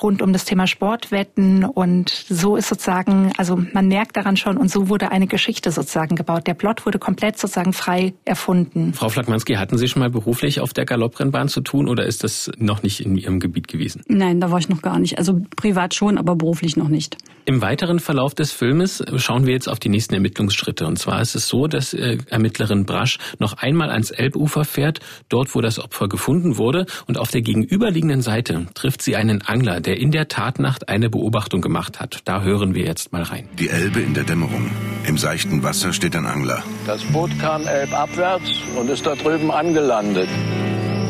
rund 0.01 0.21
um 0.21 0.33
das 0.33 0.45
Thema 0.45 0.65
Sportwetten 0.67 1.63
und 1.63 2.09
so 2.09 2.55
ist 2.55 2.69
sozusagen, 2.69 3.31
also 3.37 3.59
man 3.73 3.87
merkt 3.87 4.17
daran 4.17 4.35
schon 4.35 4.57
und 4.57 4.71
so 4.71 4.89
wurde 4.89 5.11
eine 5.11 5.27
Geschichte 5.27 5.71
sozusagen 5.71 6.15
gebaut. 6.15 6.47
Der 6.47 6.55
Plot 6.55 6.85
wurde 6.85 6.99
komplett 6.99 7.37
sozusagen 7.37 7.73
frei 7.73 8.13
erfunden. 8.25 8.93
Frau 8.93 9.09
Flagmanski, 9.09 9.55
hatten 9.55 9.77
Sie 9.77 9.87
schon 9.87 10.01
mal 10.01 10.09
beruflich 10.09 10.61
auf 10.61 10.73
der 10.73 10.85
Galopprennbahn 10.85 11.47
zu 11.47 11.61
tun 11.61 11.87
oder 11.87 12.05
ist 12.05 12.23
das 12.23 12.51
noch 12.57 12.83
nicht 12.83 13.05
in 13.05 13.17
Ihrem 13.17 13.39
Gebiet 13.39 13.67
gewesen? 13.67 14.03
Nein, 14.07 14.39
da 14.39 14.51
war 14.51 14.59
ich 14.59 14.69
noch 14.69 14.81
gar 14.81 14.99
nicht. 14.99 15.17
Also 15.17 15.41
privat 15.55 15.93
schon, 15.93 16.17
aber 16.17 16.35
beruflich 16.35 16.75
noch 16.75 16.89
nicht. 16.89 17.17
Im 17.45 17.61
weiteren 17.61 17.99
Verlauf 17.99 18.35
des 18.35 18.51
Filmes 18.51 19.01
schauen 19.15 19.45
wir 19.45 19.53
jetzt 19.53 19.69
auf 19.69 19.79
die 19.79 19.87
nächsten 19.87 20.13
Ermittlungsschritte. 20.13 20.85
Und 20.85 20.99
zwar 20.99 21.21
ist 21.21 21.33
es 21.33 21.47
so, 21.47 21.67
dass 21.67 21.93
äh, 21.93 22.17
Ermittlerin 22.29 22.85
Brasch 22.85 23.19
noch 23.39 23.53
einmal 23.53 23.89
ans 24.07 24.11
Elbufer 24.11 24.65
fährt, 24.65 24.99
dort 25.29 25.53
wo 25.55 25.61
das 25.61 25.79
Opfer 25.79 26.07
gefunden 26.07 26.57
wurde. 26.57 26.85
Und 27.07 27.17
auf 27.17 27.31
der 27.31 27.41
gegenüberliegenden 27.41 28.21
Seite 28.21 28.67
trifft 28.73 29.01
sie 29.01 29.15
einen 29.15 29.41
Angler, 29.41 29.79
der 29.81 29.97
in 29.97 30.11
der 30.11 30.27
Tatnacht 30.27 30.89
eine 30.89 31.09
Beobachtung 31.09 31.61
gemacht 31.61 31.99
hat. 31.99 32.21
Da 32.25 32.41
hören 32.41 32.73
wir 32.73 32.85
jetzt 32.85 33.11
mal 33.11 33.23
rein. 33.23 33.49
Die 33.59 33.69
Elbe 33.69 34.01
in 34.01 34.13
der 34.13 34.23
Dämmerung. 34.23 34.71
Im 35.05 35.17
seichten 35.17 35.63
Wasser 35.63 35.93
steht 35.93 36.15
ein 36.15 36.25
Angler. 36.25 36.63
Das 36.85 37.03
Boot 37.03 37.31
kam 37.39 37.65
elbabwärts 37.65 38.51
und 38.79 38.89
ist 38.89 39.05
da 39.05 39.15
drüben 39.15 39.51
angelandet. 39.51 40.29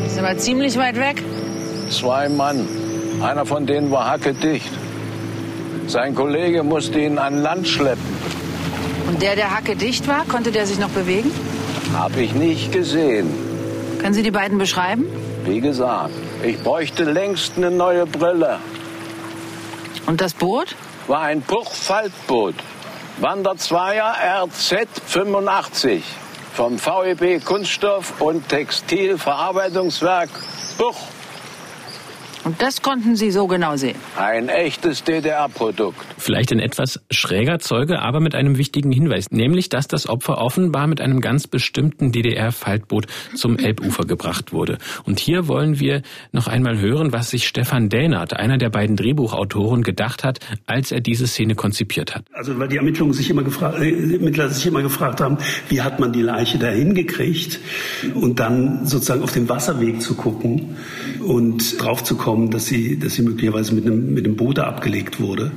Ist 0.06 0.18
aber 0.18 0.36
ziemlich 0.38 0.76
weit 0.76 0.96
weg. 0.96 1.22
Zwei 1.90 2.28
Mann. 2.28 2.66
Einer 3.22 3.46
von 3.46 3.66
denen 3.66 3.90
war 3.90 4.08
hackedicht. 4.10 4.70
Sein 5.86 6.14
Kollege 6.14 6.62
musste 6.62 7.00
ihn 7.00 7.18
an 7.18 7.42
Land 7.42 7.66
schleppen. 7.66 8.18
Und 9.08 9.22
der, 9.22 9.36
der 9.36 9.56
Hacke 9.56 9.74
dicht 9.74 10.06
war, 10.06 10.26
konnte 10.26 10.52
der 10.52 10.66
sich 10.66 10.78
noch 10.78 10.90
bewegen? 10.90 11.30
Hab 11.94 12.16
ich 12.16 12.34
nicht 12.34 12.72
gesehen. 12.72 13.32
Können 14.00 14.14
Sie 14.14 14.22
die 14.22 14.30
beiden 14.30 14.58
beschreiben? 14.58 15.06
Wie 15.44 15.60
gesagt, 15.60 16.14
ich 16.42 16.62
bräuchte 16.62 17.04
längst 17.04 17.56
eine 17.56 17.70
neue 17.70 18.06
Brille. 18.06 18.58
Und 20.06 20.20
das 20.20 20.34
Boot? 20.34 20.76
War 21.06 21.22
ein 21.22 21.40
Buchfaltboot. 21.40 22.54
Wanderzweier 23.20 24.14
RZ 24.44 24.86
85 25.06 26.04
vom 26.54 26.78
VEB 26.78 27.44
Kunststoff 27.44 28.20
und 28.20 28.48
Textilverarbeitungswerk 28.48 30.30
Buch. 30.76 30.96
Und 32.48 32.62
das 32.62 32.80
konnten 32.80 33.14
Sie 33.14 33.30
so 33.30 33.46
genau 33.46 33.76
sehen? 33.76 33.96
Ein 34.16 34.48
echtes 34.48 35.04
DDR-Produkt. 35.04 35.98
Vielleicht 36.16 36.50
ein 36.50 36.60
etwas 36.60 36.98
schräger 37.10 37.58
Zeuge, 37.58 38.00
aber 38.00 38.20
mit 38.20 38.34
einem 38.34 38.56
wichtigen 38.56 38.90
Hinweis, 38.90 39.30
nämlich, 39.30 39.68
dass 39.68 39.86
das 39.86 40.08
Opfer 40.08 40.38
offenbar 40.38 40.86
mit 40.86 41.02
einem 41.02 41.20
ganz 41.20 41.46
bestimmten 41.46 42.10
DDR-Faltboot 42.10 43.04
zum 43.34 43.58
Elbufer 43.58 44.06
gebracht 44.06 44.54
wurde. 44.54 44.78
Und 45.04 45.20
hier 45.20 45.46
wollen 45.46 45.78
wir 45.78 46.00
noch 46.32 46.46
einmal 46.46 46.80
hören, 46.80 47.12
was 47.12 47.28
sich 47.28 47.46
Stefan 47.46 47.90
Dähnert, 47.90 48.32
einer 48.32 48.56
der 48.56 48.70
beiden 48.70 48.96
Drehbuchautoren, 48.96 49.82
gedacht 49.82 50.24
hat, 50.24 50.38
als 50.64 50.90
er 50.90 51.00
diese 51.02 51.26
Szene 51.26 51.54
konzipiert 51.54 52.14
hat. 52.14 52.24
Also 52.32 52.58
weil 52.58 52.68
die 52.68 52.78
Ermittlungen 52.78 53.12
sich 53.12 53.28
immer 53.28 53.42
gefragt, 53.42 53.78
äh, 53.78 54.14
Ermittler 54.14 54.48
sich 54.48 54.64
immer 54.64 54.80
gefragt 54.80 55.20
haben, 55.20 55.36
wie 55.68 55.82
hat 55.82 56.00
man 56.00 56.14
die 56.14 56.22
Leiche 56.22 56.56
dahin 56.56 56.94
gekriegt 56.94 57.60
und 58.14 58.40
dann 58.40 58.86
sozusagen 58.86 59.22
auf 59.22 59.32
den 59.32 59.50
Wasserweg 59.50 60.00
zu 60.00 60.14
gucken 60.14 60.78
und 61.20 61.78
drauf 61.78 62.02
zu 62.02 62.16
kommen, 62.16 62.37
dass 62.46 62.66
sie, 62.66 62.98
dass 62.98 63.14
sie 63.14 63.22
möglicherweise 63.22 63.74
mit 63.74 63.86
einem, 63.86 64.14
mit 64.14 64.24
einem 64.24 64.36
Boot 64.36 64.58
abgelegt 64.58 65.20
wurde. 65.20 65.52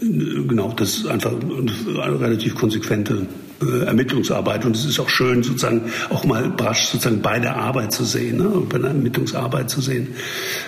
Genau, 0.00 0.72
das 0.76 0.98
ist 0.98 1.06
einfach 1.06 1.32
eine 1.32 2.20
relativ 2.20 2.54
konsequente 2.54 3.26
äh, 3.70 3.84
Ermittlungsarbeit. 3.86 4.64
Und 4.64 4.76
es 4.76 4.84
ist 4.84 4.98
auch 5.00 5.08
schön, 5.08 5.42
sozusagen 5.42 5.82
auch 6.10 6.24
mal 6.24 6.50
brasch 6.50 6.86
sozusagen 6.86 7.22
bei 7.22 7.38
der 7.38 7.56
Arbeit 7.56 7.92
zu 7.92 8.04
sehen, 8.04 8.38
ne? 8.38 8.62
bei 8.68 8.78
der 8.78 8.90
Ermittlungsarbeit 8.90 9.70
zu 9.70 9.80
sehen, 9.80 10.08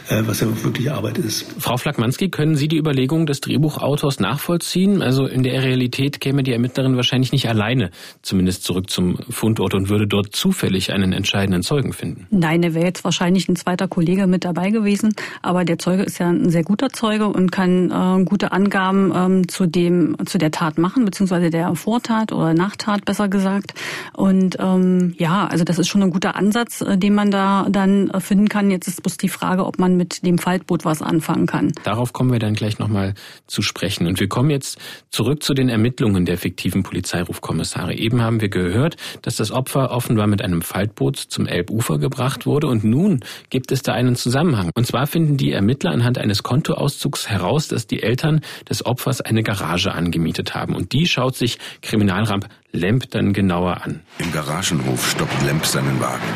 äh, 0.09 0.22
was 0.26 0.40
ja 0.40 0.46
wirklich 0.64 0.90
Arbeit 0.90 1.18
ist. 1.18 1.46
Frau 1.59 1.76
Flagmanski, 1.76 2.28
können 2.30 2.56
Sie 2.56 2.68
die 2.68 2.78
Überlegung 2.78 3.26
des 3.26 3.40
Drehbuchautors 3.40 4.20
nachvollziehen? 4.20 5.02
Also 5.02 5.26
in 5.26 5.42
der 5.42 5.62
Realität 5.62 6.20
käme 6.20 6.42
die 6.42 6.52
Ermittlerin 6.52 6.96
wahrscheinlich 6.96 7.32
nicht 7.32 7.48
alleine, 7.48 7.90
zumindest 8.22 8.64
zurück 8.64 8.90
zum 8.90 9.18
Fundort 9.30 9.74
und 9.74 9.88
würde 9.88 10.06
dort 10.06 10.35
zufällig 10.35 10.92
einen 10.92 11.12
entscheidenden 11.12 11.62
Zeugen 11.62 11.92
finden. 11.92 12.26
Nein, 12.30 12.62
er 12.62 12.74
wäre 12.74 12.87
jetzt 12.87 13.04
wahrscheinlich 13.04 13.48
ein 13.48 13.56
zweiter 13.56 13.88
Kollege 13.88 14.26
mit 14.26 14.44
dabei 14.44 14.70
gewesen, 14.70 15.14
aber 15.42 15.64
der 15.64 15.78
Zeuge 15.78 16.02
ist 16.02 16.18
ja 16.18 16.28
ein 16.28 16.50
sehr 16.50 16.64
guter 16.64 16.90
Zeuge 16.90 17.28
und 17.28 17.52
kann 17.52 17.90
äh, 17.90 18.24
gute 18.24 18.52
Angaben 18.52 19.12
ähm, 19.14 19.48
zu 19.48 19.66
dem 19.66 20.16
zu 20.24 20.38
der 20.38 20.50
Tat 20.50 20.78
machen, 20.78 21.04
beziehungsweise 21.04 21.50
der 21.50 21.74
Vortat 21.74 22.32
oder 22.32 22.54
Nachtat 22.54 22.86
Straftat, 22.87 23.05
besser 23.05 23.29
gesagt. 23.29 23.75
Und 24.14 24.57
ähm, 24.61 25.14
ja, 25.18 25.46
also 25.46 25.64
das 25.64 25.79
ist 25.79 25.88
schon 25.88 26.03
ein 26.03 26.11
guter 26.11 26.37
Ansatz, 26.37 26.81
äh, 26.81 26.96
den 26.96 27.14
man 27.14 27.31
da 27.31 27.66
dann 27.68 28.11
äh, 28.11 28.20
finden 28.20 28.49
kann. 28.49 28.70
Jetzt 28.70 28.87
ist 28.87 29.03
bloß 29.03 29.16
die 29.16 29.29
Frage, 29.29 29.66
ob 29.66 29.79
man 29.79 29.96
mit 29.96 30.25
dem 30.25 30.38
Faltboot 30.38 30.85
was 30.85 31.03
anfangen 31.03 31.46
kann. 31.46 31.72
Darauf 31.85 32.12
kommen 32.12 32.33
wir 32.33 32.38
dann 32.38 32.55
gleich 32.55 32.79
nochmal 32.79 33.14
zu 33.46 33.62
sprechen. 33.62 34.07
Und 34.07 34.20
wir 34.20 34.29
kommen 34.29 34.51
jetzt 34.51 34.79
zurück 35.11 35.42
zu 35.42 35.55
den 35.55 35.68
Ermittlungen 35.68 36.25
der 36.25 36.38
fiktiven 36.38 36.83
Polizeirufkommissare. 36.83 37.94
Eben 37.94 38.22
haben 38.22 38.40
wir 38.40 38.49
gehört, 38.49 38.96
dass 39.22 39.37
das 39.37 39.51
Opfer 39.51 39.90
offenbar 39.90 40.27
mit 40.27 40.42
einem 40.42 40.62
Faltboot 40.62 41.16
zum 41.16 41.46
Elbufer 41.46 41.99
gebracht 41.99 42.46
wurde. 42.46 42.68
Und 42.68 42.85
nun 42.85 43.20
gibt 43.51 43.72
es 43.72 43.83
da 43.83 43.92
einen 43.92 44.14
Zusammenhang. 44.14 44.70
Und 44.75 44.87
zwar 44.87 45.07
finden 45.07 45.37
die 45.37 45.53
Ermittler 45.53 45.90
anhand 45.90 46.18
eines 46.18 46.42
Kontoauszugs 46.42 47.29
heraus, 47.29 47.68
dass 47.68 47.87
die 47.87 48.03
Eltern 48.03 48.40
des 48.68 48.87
Opfers 48.87 49.20
eine 49.20 49.42
Garage 49.42 49.92
angemietet 49.92 50.55
haben. 50.55 50.75
Und 50.75 50.92
die 50.92 51.07
schaut 51.07 51.35
sich 51.35 51.59
Kriminalramp 51.83 52.49
Lemp 52.77 53.11
dann 53.11 53.33
genauer 53.33 53.83
an. 53.83 54.01
Im 54.19 54.31
Garagenhof 54.33 55.11
stoppt 55.11 55.43
Lemp 55.45 55.65
seinen 55.65 55.99
Wagen. 56.01 56.33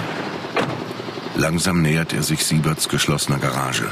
Langsam 1.36 1.82
nähert 1.82 2.12
er 2.12 2.22
sich 2.22 2.44
Sieberts 2.44 2.88
geschlossener 2.88 3.38
Garage. 3.38 3.88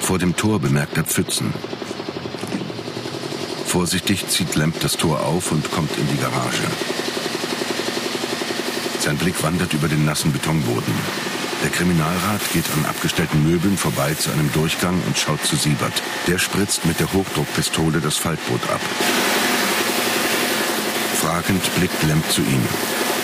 Vor 0.00 0.18
dem 0.18 0.36
Tor 0.36 0.60
bemerkt 0.60 0.96
er 0.98 1.04
Pfützen. 1.04 1.52
Vorsichtig 3.64 4.28
zieht 4.28 4.54
Lemp 4.54 4.78
das 4.80 4.98
Tor 4.98 5.20
auf 5.20 5.50
und 5.50 5.70
kommt 5.72 5.96
in 5.96 6.06
die 6.08 6.20
Garage. 6.20 6.62
Sein 9.00 9.16
Blick 9.16 9.42
wandert 9.42 9.72
über 9.72 9.88
den 9.88 10.04
nassen 10.04 10.30
Betonboden. 10.32 10.94
Der 11.62 11.70
Kriminalrat 11.70 12.52
geht 12.52 12.66
an 12.76 12.84
abgestellten 12.84 13.48
Möbeln 13.48 13.78
vorbei 13.78 14.14
zu 14.14 14.30
einem 14.30 14.52
Durchgang 14.52 15.00
und 15.06 15.16
schaut 15.16 15.42
zu 15.44 15.56
Siebert. 15.56 16.02
Der 16.26 16.38
spritzt 16.38 16.84
mit 16.84 17.00
der 17.00 17.12
Hochdruckpistole 17.12 18.00
das 18.00 18.18
Faltboot 18.18 18.62
ab. 18.70 18.80
Fragend 21.22 21.62
blickt 21.76 22.02
Lemp 22.02 22.28
zu 22.32 22.42
ihm. 22.42 23.21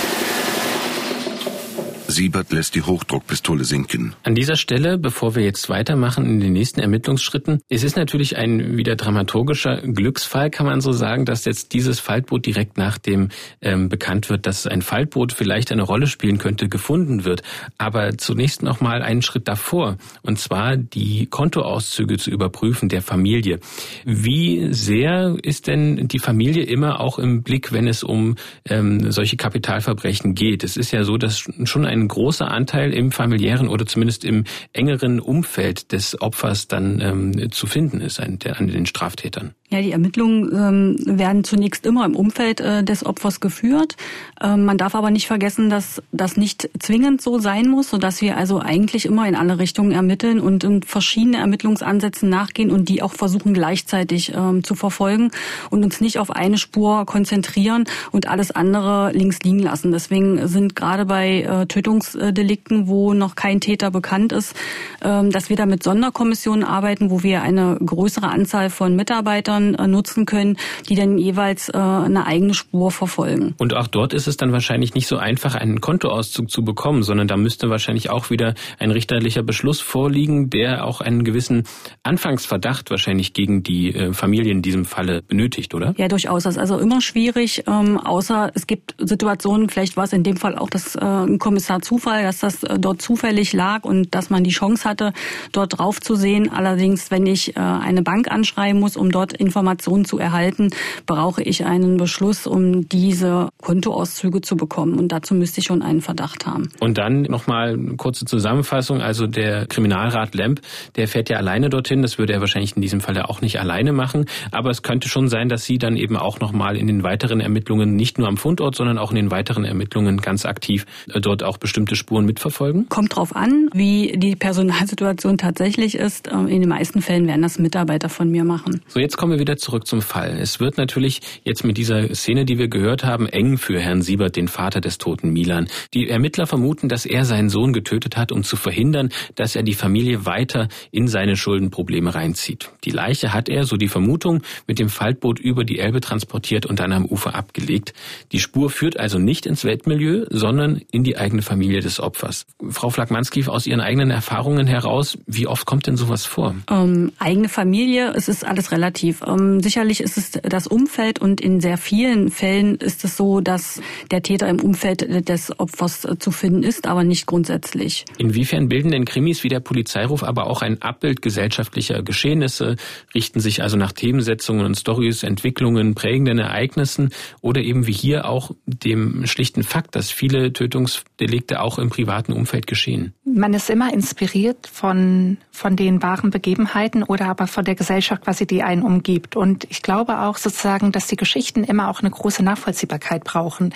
Siebert 2.11 2.51
lässt 2.53 2.75
die 2.75 2.81
Hochdruckpistole 2.81 3.65
sinken. 3.65 4.15
An 4.23 4.35
dieser 4.35 4.57
Stelle, 4.57 4.97
bevor 4.97 5.35
wir 5.35 5.45
jetzt 5.45 5.69
weitermachen 5.69 6.25
in 6.25 6.41
den 6.41 6.55
nächsten 6.55 6.81
Ermittlungsschritten, 6.81 7.61
es 7.69 7.83
ist 7.83 7.97
natürlich 7.97 8.39
ein 8.39 8.79
wieder 8.79 8.97
dramaturgischer 8.97 9.83
Glücksfall, 9.83 10.49
kann 10.49 10.65
man 10.65 10.81
so 10.81 10.93
sagen, 10.93 11.27
dass 11.27 11.45
jetzt 11.45 11.75
dieses 11.75 12.01
Faltboot 12.01 12.47
direkt 12.47 12.79
nach 12.79 12.97
dem 12.97 13.29
ähm, 13.61 13.91
bekannt 13.91 14.31
wird, 14.31 14.47
dass 14.47 14.67
ein 14.67 14.81
Faltboot 14.81 15.35
vielleicht 15.35 15.71
eine 15.71 15.83
Rolle 15.83 16.07
spielen 16.07 16.39
könnte, 16.39 16.71
gefunden 16.71 17.27
wird. 17.27 17.43
Aber 17.77 18.17
zunächst 18.17 18.63
noch 18.63 18.81
mal 18.81 19.03
einen 19.03 19.21
Schritt 19.21 19.47
davor, 19.47 19.99
und 20.23 20.39
zwar 20.39 20.79
die 20.79 21.27
Kontoauszüge 21.27 22.17
zu 22.17 22.31
überprüfen 22.31 22.89
der 22.89 23.03
Familie. 23.03 23.61
Wie 24.07 24.73
sehr 24.73 25.37
ist 25.43 25.67
denn 25.67 26.09
die 26.09 26.19
Familie 26.19 26.65
immer 26.65 27.01
auch 27.01 27.19
im 27.19 27.43
Blick, 27.43 27.71
wenn 27.71 27.87
es 27.87 28.03
um 28.03 28.37
ähm, 28.65 29.13
solche 29.13 29.37
Kapitalverbrechen 29.37 30.35
geht? 30.35 30.65
Es 30.65 30.79
ist 30.79 30.91
ja 30.91 31.05
so, 31.05 31.19
dass 31.19 31.45
schon 31.65 31.85
ein 31.85 31.98
ein 32.01 32.09
großer 32.09 32.51
Anteil 32.51 32.93
im 32.93 33.13
familiären 33.13 33.69
oder 33.69 33.87
zumindest 33.87 34.25
im 34.25 34.45
engeren 34.73 35.21
Umfeld 35.21 35.93
des 35.93 36.21
Opfers 36.21 36.69
dann 36.69 37.01
ähm, 37.01 37.53
zu 37.53 37.67
finden 37.67 38.01
ist 38.01 38.21
an, 38.21 38.39
an 38.57 38.69
den 38.69 38.87
Straftätern. 38.87 39.55
Ja, 39.71 39.83
die 39.83 39.93
Ermittlungen 39.93 40.51
ähm, 40.55 41.19
werden 41.19 41.45
zunächst 41.45 41.85
immer 41.85 42.07
im 42.07 42.17
Umfeld 42.17 42.59
äh, 42.61 42.83
des 42.83 43.05
Opfers 43.05 43.39
geführt. 43.39 43.97
Ähm, 44.41 44.65
man 44.65 44.79
darf 44.79 44.95
aber 44.95 45.11
nicht 45.11 45.27
vergessen, 45.27 45.69
dass 45.69 46.03
das 46.11 46.39
nicht 46.39 46.71
zwingend 46.79 47.21
so 47.21 47.39
sein 47.39 47.69
muss, 47.69 47.91
sodass 47.91 48.23
wir 48.23 48.39
also 48.39 48.61
eigentlich 48.61 49.05
immer 49.05 49.29
in 49.29 49.35
alle 49.35 49.59
Richtungen 49.59 49.93
ermitteln 49.93 50.41
und 50.41 50.65
in 50.65 50.83
verschiedene 50.83 51.37
Ermittlungsansätzen 51.37 52.31
nachgehen 52.31 52.71
und 52.71 52.89
die 52.89 53.03
auch 53.03 53.13
versuchen 53.13 53.53
gleichzeitig 53.53 54.33
ähm, 54.35 54.65
zu 54.65 54.75
verfolgen 54.75 55.33
und 55.69 55.85
uns 55.85 56.01
nicht 56.01 56.19
auf 56.19 56.31
eine 56.31 56.57
Spur 56.57 57.05
konzentrieren 57.05 57.85
und 58.11 58.27
alles 58.27 58.51
andere 58.51 59.13
links 59.13 59.41
liegen 59.43 59.59
lassen. 59.59 59.93
Deswegen 59.93 60.49
sind 60.49 60.77
gerade 60.77 61.05
bei 61.05 61.43
äh, 61.43 61.67
Tötungsdelikten, 61.89 62.87
wo 62.87 63.15
noch 63.15 63.35
kein 63.35 63.61
Täter 63.61 63.91
bekannt 63.91 64.33
ist, 64.33 64.55
ähm, 65.03 65.31
dass 65.31 65.49
wir 65.49 65.57
da 65.57 65.65
mit 65.65 65.83
Sonderkommissionen 65.83 66.65
arbeiten, 66.65 67.11
wo 67.11 67.23
wir 67.23 67.41
eine 67.41 67.79
größere 67.85 68.29
Anzahl 68.29 68.69
von 68.69 68.95
Mitarbeitern 68.95 69.75
äh, 69.75 69.87
nutzen 69.87 70.27
können, 70.27 70.59
die 70.89 70.97
dann 70.97 71.17
jeweils 71.17 71.71
äh, 71.71 71.79
eine 71.79 72.27
eigene 72.27 72.53
Spur 72.53 72.91
verfolgen. 72.91 73.55
Und 73.59 73.75
auch 73.75 73.87
dort 73.87 74.13
ist 74.13 74.29
es 74.29 74.37
dann 74.37 74.53
wahrscheinlich 74.53 74.95
nicht 74.95 75.07
so 75.07 75.17
einfach, 75.17 75.55
einen 75.55 75.81
Kontoauszug 75.81 76.51
zu 76.51 76.63
bekommen, 76.63 77.03
sondern 77.03 77.27
da 77.27 77.39
müsste 77.39 77.71
wahrscheinlich 77.71 78.11
auch 78.11 78.29
wieder 78.29 78.55
ein 78.79 78.91
richterlicher 78.91 79.43
Beschluss 79.43 79.81
vorliegen, 79.81 80.51
der 80.51 80.85
auch 80.85 81.01
einen 81.01 81.25
gewissen 81.25 81.65
Anfangsverdacht 82.03 82.91
wahrscheinlich 82.91 83.33
gegen 83.33 83.63
die 83.63 83.95
äh, 83.95 84.13
Familie 84.13 84.53
in 84.53 84.61
diesem 84.61 84.85
Falle 84.85 85.23
benötigt, 85.23 85.75
oder? 85.75 85.95
Ja, 85.97 86.09
durchaus. 86.09 86.43
Das 86.43 86.57
ist 86.57 86.61
also 86.61 86.79
immer 86.79 87.01
schwierig, 87.01 87.65
ähm, 87.67 87.99
außer 87.99 88.51
es 88.55 88.67
gibt 88.67 88.95
Situationen, 88.99 89.71
vielleicht 89.71 89.97
war 89.97 90.05
es 90.05 90.13
in 90.13 90.23
dem 90.23 90.37
Fall 90.37 90.57
auch 90.59 90.69
das 90.69 90.95
äh, 90.95 91.39
Kommissar 91.39 91.78
Zufall, 91.81 92.23
dass 92.23 92.39
das 92.39 92.63
äh, 92.63 92.79
dort 92.79 93.03
zufällig 93.03 93.53
lag 93.53 93.85
und 93.85 94.15
dass 94.15 94.31
man 94.31 94.45
die 94.45 94.51
Chance 94.51 94.89
hatte, 94.89 95.13
dort 95.53 95.79
drauf 95.79 96.01
zu 96.01 96.15
sehen. 96.15 96.51
Allerdings, 96.51 97.11
wenn 97.11 97.27
ich 97.27 97.57
äh, 97.57 97.61
eine 97.61 98.03
Bank 98.03 98.31
anschreiben 98.31 98.81
muss, 98.81 98.97
um 98.97 99.11
dort 99.11 99.33
in 99.33 99.49
Informationen 99.49 100.05
zu 100.05 100.19
erhalten, 100.19 100.69
brauche 101.07 101.43
ich 101.43 101.65
einen 101.65 101.97
Beschluss, 101.97 102.47
um 102.47 102.87
diese 102.87 103.49
Kontoauszüge 103.63 104.43
zu 104.43 104.57
bekommen. 104.57 104.99
Und 104.99 105.09
dazu 105.09 105.35
müsste 105.35 105.61
ich 105.61 105.67
schon 105.67 105.81
einen 105.81 106.03
Verdacht 106.03 106.47
haben. 106.47 106.69
Und 106.81 106.99
dann 106.99 107.23
nochmal 107.23 107.73
eine 107.73 107.97
kurze 107.97 108.27
Zusammenfassung. 108.27 109.01
Also 109.01 109.27
der 109.27 109.67
Kriminalrat 109.67 110.35
Lemp, 110.35 110.61
der 110.97 111.09
fährt 111.09 111.31
ja 111.31 111.39
alleine 111.39 111.71
dorthin. 111.71 112.03
Das 112.03 112.19
würde 112.19 112.35
er 112.35 112.41
wahrscheinlich 112.41 112.77
in 112.77 112.83
diesem 112.83 113.01
Fall 113.01 113.17
ja 113.17 113.25
auch 113.25 113.41
nicht 113.41 113.59
alleine 113.59 113.93
machen. 113.93 114.27
Aber 114.53 114.69
es 114.69 114.83
könnte 114.83 115.09
schon 115.09 115.29
sein, 115.29 115.49
dass 115.49 115.65
Sie 115.65 115.79
dann 115.79 115.97
eben 115.97 116.17
auch 116.17 116.39
nochmal 116.39 116.77
in 116.77 116.87
den 116.87 117.03
weiteren 117.03 117.41
Ermittlungen, 117.41 117.97
nicht 117.97 118.19
nur 118.19 118.29
am 118.29 118.37
Fundort, 118.37 118.75
sondern 118.75 118.99
auch 118.99 119.13
in 119.13 119.17
den 119.17 119.31
weiteren 119.31 119.65
Ermittlungen 119.65 120.19
ganz 120.19 120.45
aktiv 120.45 120.85
äh, 121.13 121.21
dort 121.21 121.43
auch 121.43 121.57
bestimmte 121.69 121.97
Spuren 121.97 122.25
mitverfolgen? 122.25 122.89
Kommt 122.89 123.15
drauf 123.15 123.37
an, 123.37 123.69
wie 123.75 124.15
die 124.17 124.37
Personalsituation 124.37 125.37
tatsächlich 125.37 125.97
ist. 125.97 126.29
Ähm, 126.33 126.49
in 126.49 126.61
den 126.61 126.69
meisten 126.71 127.03
Fällen 127.03 127.27
werden 127.27 127.43
das 127.43 127.59
Mitarbeiter 127.59 128.09
von 128.09 128.31
mir 128.31 128.43
machen. 128.45 128.81
So, 128.89 129.01
jetzt 129.01 129.19
kommen 129.19 129.33
wir 129.33 129.39
wieder 129.39 129.59
zurück 129.59 129.87
zum 129.87 130.01
Fall. 130.01 130.39
Es 130.41 130.61
wird 130.61 130.79
natürlich 130.79 131.21
jetzt 131.45 131.65
mit 131.65 131.77
dieser 131.77 132.15
Szene, 132.15 132.47
die 132.47 132.57
wir 132.57 132.69
gehört 132.69 133.05
haben, 133.05 133.27
eng 133.27 133.59
für 133.59 133.79
Herrn 133.79 134.01
Siebert, 134.01 134.37
den 134.37 134.49
Vater 134.49 134.81
des 134.81 134.97
toten 134.97 135.31
Milan. 135.31 135.69
Die 135.93 136.09
Ermittler 136.09 136.47
vermuten, 136.47 136.89
dass 136.89 137.05
er 137.05 137.27
seinen 137.27 137.51
Sohn 137.51 137.75
getötet 137.75 138.17
hat, 138.17 138.33
um 138.33 138.45
zu 138.45 138.57
verhindern, 138.57 139.11
dass 139.35 139.55
er 139.55 139.63
die 139.63 139.75
Familie 139.75 140.25
weiter 140.25 140.69
in 140.91 141.07
seine 141.07 141.37
Schuldenprobleme 141.37 142.15
reinzieht. 142.15 142.71
Die 142.85 142.93
Leiche 142.93 143.35
hat 143.35 143.51
er, 143.51 143.65
so 143.65 143.77
die 143.77 143.89
Vermutung, 143.89 144.41
mit 144.67 144.79
dem 144.79 144.89
Faltboot 144.89 145.39
über 145.39 145.65
die 145.65 145.81
Elbe 145.81 146.01
transportiert 146.01 146.65
und 146.65 146.81
dann 146.81 146.93
am 146.93 147.05
Ufer 147.05 147.35
abgelegt. 147.35 147.93
Die 148.33 148.41
Spur 148.41 148.71
führt 148.71 148.99
also 148.99 149.19
nicht 149.19 149.45
ins 149.45 149.65
Weltmilieu, 149.65 150.25
sondern 150.31 150.81
in 150.91 151.05
die 151.05 151.19
eigene 151.19 151.43
Familie 151.43 151.58
des 151.59 152.01
Opfers. 152.01 152.47
Frau 152.71 152.91
Flagmanski, 152.91 153.45
aus 153.47 153.67
Ihren 153.67 153.81
eigenen 153.81 154.11
Erfahrungen 154.11 154.67
heraus, 154.67 155.19
wie 155.27 155.47
oft 155.47 155.67
kommt 155.67 155.87
denn 155.87 155.97
sowas 155.97 156.25
vor? 156.25 156.55
Ähm, 156.71 157.13
eigene 157.19 157.49
Familie, 157.49 158.13
es 158.15 158.29
ist 158.29 158.45
alles 158.45 158.73
relativ. 158.73 159.23
Ähm, 159.27 159.61
sicherlich 159.61 160.01
ist 160.01 160.17
es 160.17 160.31
das 160.31 160.67
Umfeld 160.67 161.19
und 161.19 161.41
in 161.41 161.61
sehr 161.61 161.79
vielen 161.79 162.31
Fällen 162.31 162.77
ist 162.77 163.05
es 163.05 163.17
so, 163.17 163.41
dass 163.41 163.81
der 164.11 164.23
Täter 164.23 164.49
im 164.49 164.61
Umfeld 164.61 165.29
des 165.29 165.59
Opfers 165.59 166.07
zu 166.19 166.31
finden 166.31 166.63
ist, 166.63 166.87
aber 166.87 167.05
nicht 167.05 167.27
grundsätzlich. 167.27 168.05
Inwiefern 168.19 168.69
bilden 168.69 168.91
denn 168.91 169.05
Krimis 169.05 169.45
wie 169.45 169.49
der 169.49 169.61
Polizeiruf 169.61 170.23
aber 170.23 170.47
auch 170.47 170.63
ein 170.63 170.83
Abbild 170.83 171.23
gesellschaftlicher 171.23 172.03
Geschehnisse, 172.03 172.77
richten 173.15 173.41
sich 173.41 173.63
also 173.63 173.77
nach 173.77 173.93
Themensetzungen 173.93 174.67
und 174.67 174.77
Stories, 174.77 175.23
Entwicklungen, 175.23 175.95
prägenden 175.95 176.39
Ereignissen 176.39 177.11
oder 177.41 177.63
eben 177.63 177.87
wie 177.87 177.93
hier 177.93 178.29
auch 178.29 178.51
dem 178.67 179.27
schlichten 179.27 179.63
Fakt, 179.63 179.95
dass 179.95 180.11
viele 180.11 180.53
Tötungsdelikte 180.53 181.38
auch 181.61 181.79
im 181.79 181.91
privaten 181.91 182.33
Umfeld 182.33 182.67
geschehen? 182.67 183.15
Man 183.25 183.53
ist 183.55 183.69
immer 183.69 183.93
inspiriert 183.93 184.67
von, 184.67 185.39
von 185.51 185.77
den 185.77 186.03
wahren 186.03 186.31
Begebenheiten 186.31 187.03
oder 187.03 187.27
aber 187.27 187.47
von 187.47 187.65
der 187.65 187.75
Gesellschaft 187.75 188.23
quasi, 188.23 188.47
die 188.47 188.63
einen 188.63 188.83
umgibt 188.83 189.19
gibt. 189.19 189.37
Und 189.37 189.67
ich 189.71 189.83
glaube 189.83 190.21
auch 190.21 190.37
sozusagen, 190.37 190.93
dass 190.93 191.07
die 191.07 191.17
Geschichten 191.17 191.65
immer 191.65 191.89
auch 191.89 192.01
eine 192.01 192.11
große 192.11 192.43
Nachvollziehbarkeit 192.43 193.25
brauchen. 193.25 193.75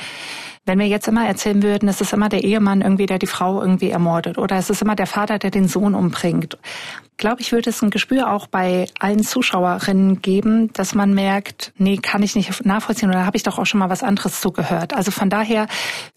Wenn 0.65 0.79
wir 0.79 0.87
jetzt 0.87 1.09
immer 1.09 1.27
erzählen 1.27 1.63
würden, 1.63 1.89
es 1.89 2.01
ist 2.01 2.13
immer 2.13 2.29
der 2.29 2.45
Ehemann 2.45 2.83
irgendwie, 2.83 3.07
der 3.07 3.19
die 3.19 3.27
Frau 3.27 3.61
irgendwie 3.61 3.91
ermordet 3.91 4.39
oder 4.39 4.57
es 4.57 4.71
ist 4.71 4.81
immer 4.81 4.95
der 4.95 5.09
Vater, 5.09 5.41
der 5.41 5.51
den 5.51 5.67
Sohn 5.67 5.95
umbringt, 5.95 6.57
glaube 7.17 7.41
ich, 7.41 7.53
würde 7.53 7.71
es 7.71 7.83
ein 7.83 7.91
Gespür 7.91 8.33
auch 8.33 8.47
bei 8.47 8.87
allen 8.99 9.23
Zuschauerinnen 9.23 10.23
geben, 10.23 10.73
dass 10.73 10.95
man 10.95 11.15
merkt, 11.15 11.73
nee, 11.79 11.97
kann 11.97 12.23
ich 12.23 12.35
nicht 12.35 12.65
nachvollziehen 12.65 13.09
oder 13.11 13.27
habe 13.27 13.37
ich 13.37 13.43
doch 13.43 13.59
auch 13.59 13.67
schon 13.67 13.81
mal 13.81 13.91
was 13.91 14.03
anderes 14.03 14.41
zugehört. 14.41 14.95
Also 14.95 15.11
von 15.11 15.31
daher 15.31 15.67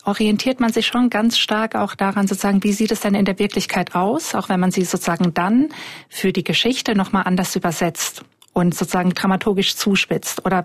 orientiert 0.03 0.59
man 0.59 0.71
sich 0.71 0.87
schon 0.87 1.09
ganz 1.09 1.37
stark 1.37 1.75
auch 1.75 1.95
daran, 1.95 2.27
sozusagen, 2.27 2.63
wie 2.63 2.73
sieht 2.73 2.91
es 2.91 3.01
denn 3.01 3.15
in 3.15 3.25
der 3.25 3.39
Wirklichkeit 3.39 3.93
aus, 3.95 4.35
auch 4.35 4.49
wenn 4.49 4.59
man 4.59 4.71
sie 4.71 4.83
sozusagen 4.83 5.33
dann 5.33 5.69
für 6.09 6.33
die 6.33 6.43
Geschichte 6.43 6.95
nochmal 6.95 7.23
anders 7.25 7.55
übersetzt 7.55 8.23
und 8.55 8.73
sozusagen 8.73 9.13
dramaturgisch 9.13 9.75
zuspitzt. 9.75 10.45
Oder 10.45 10.63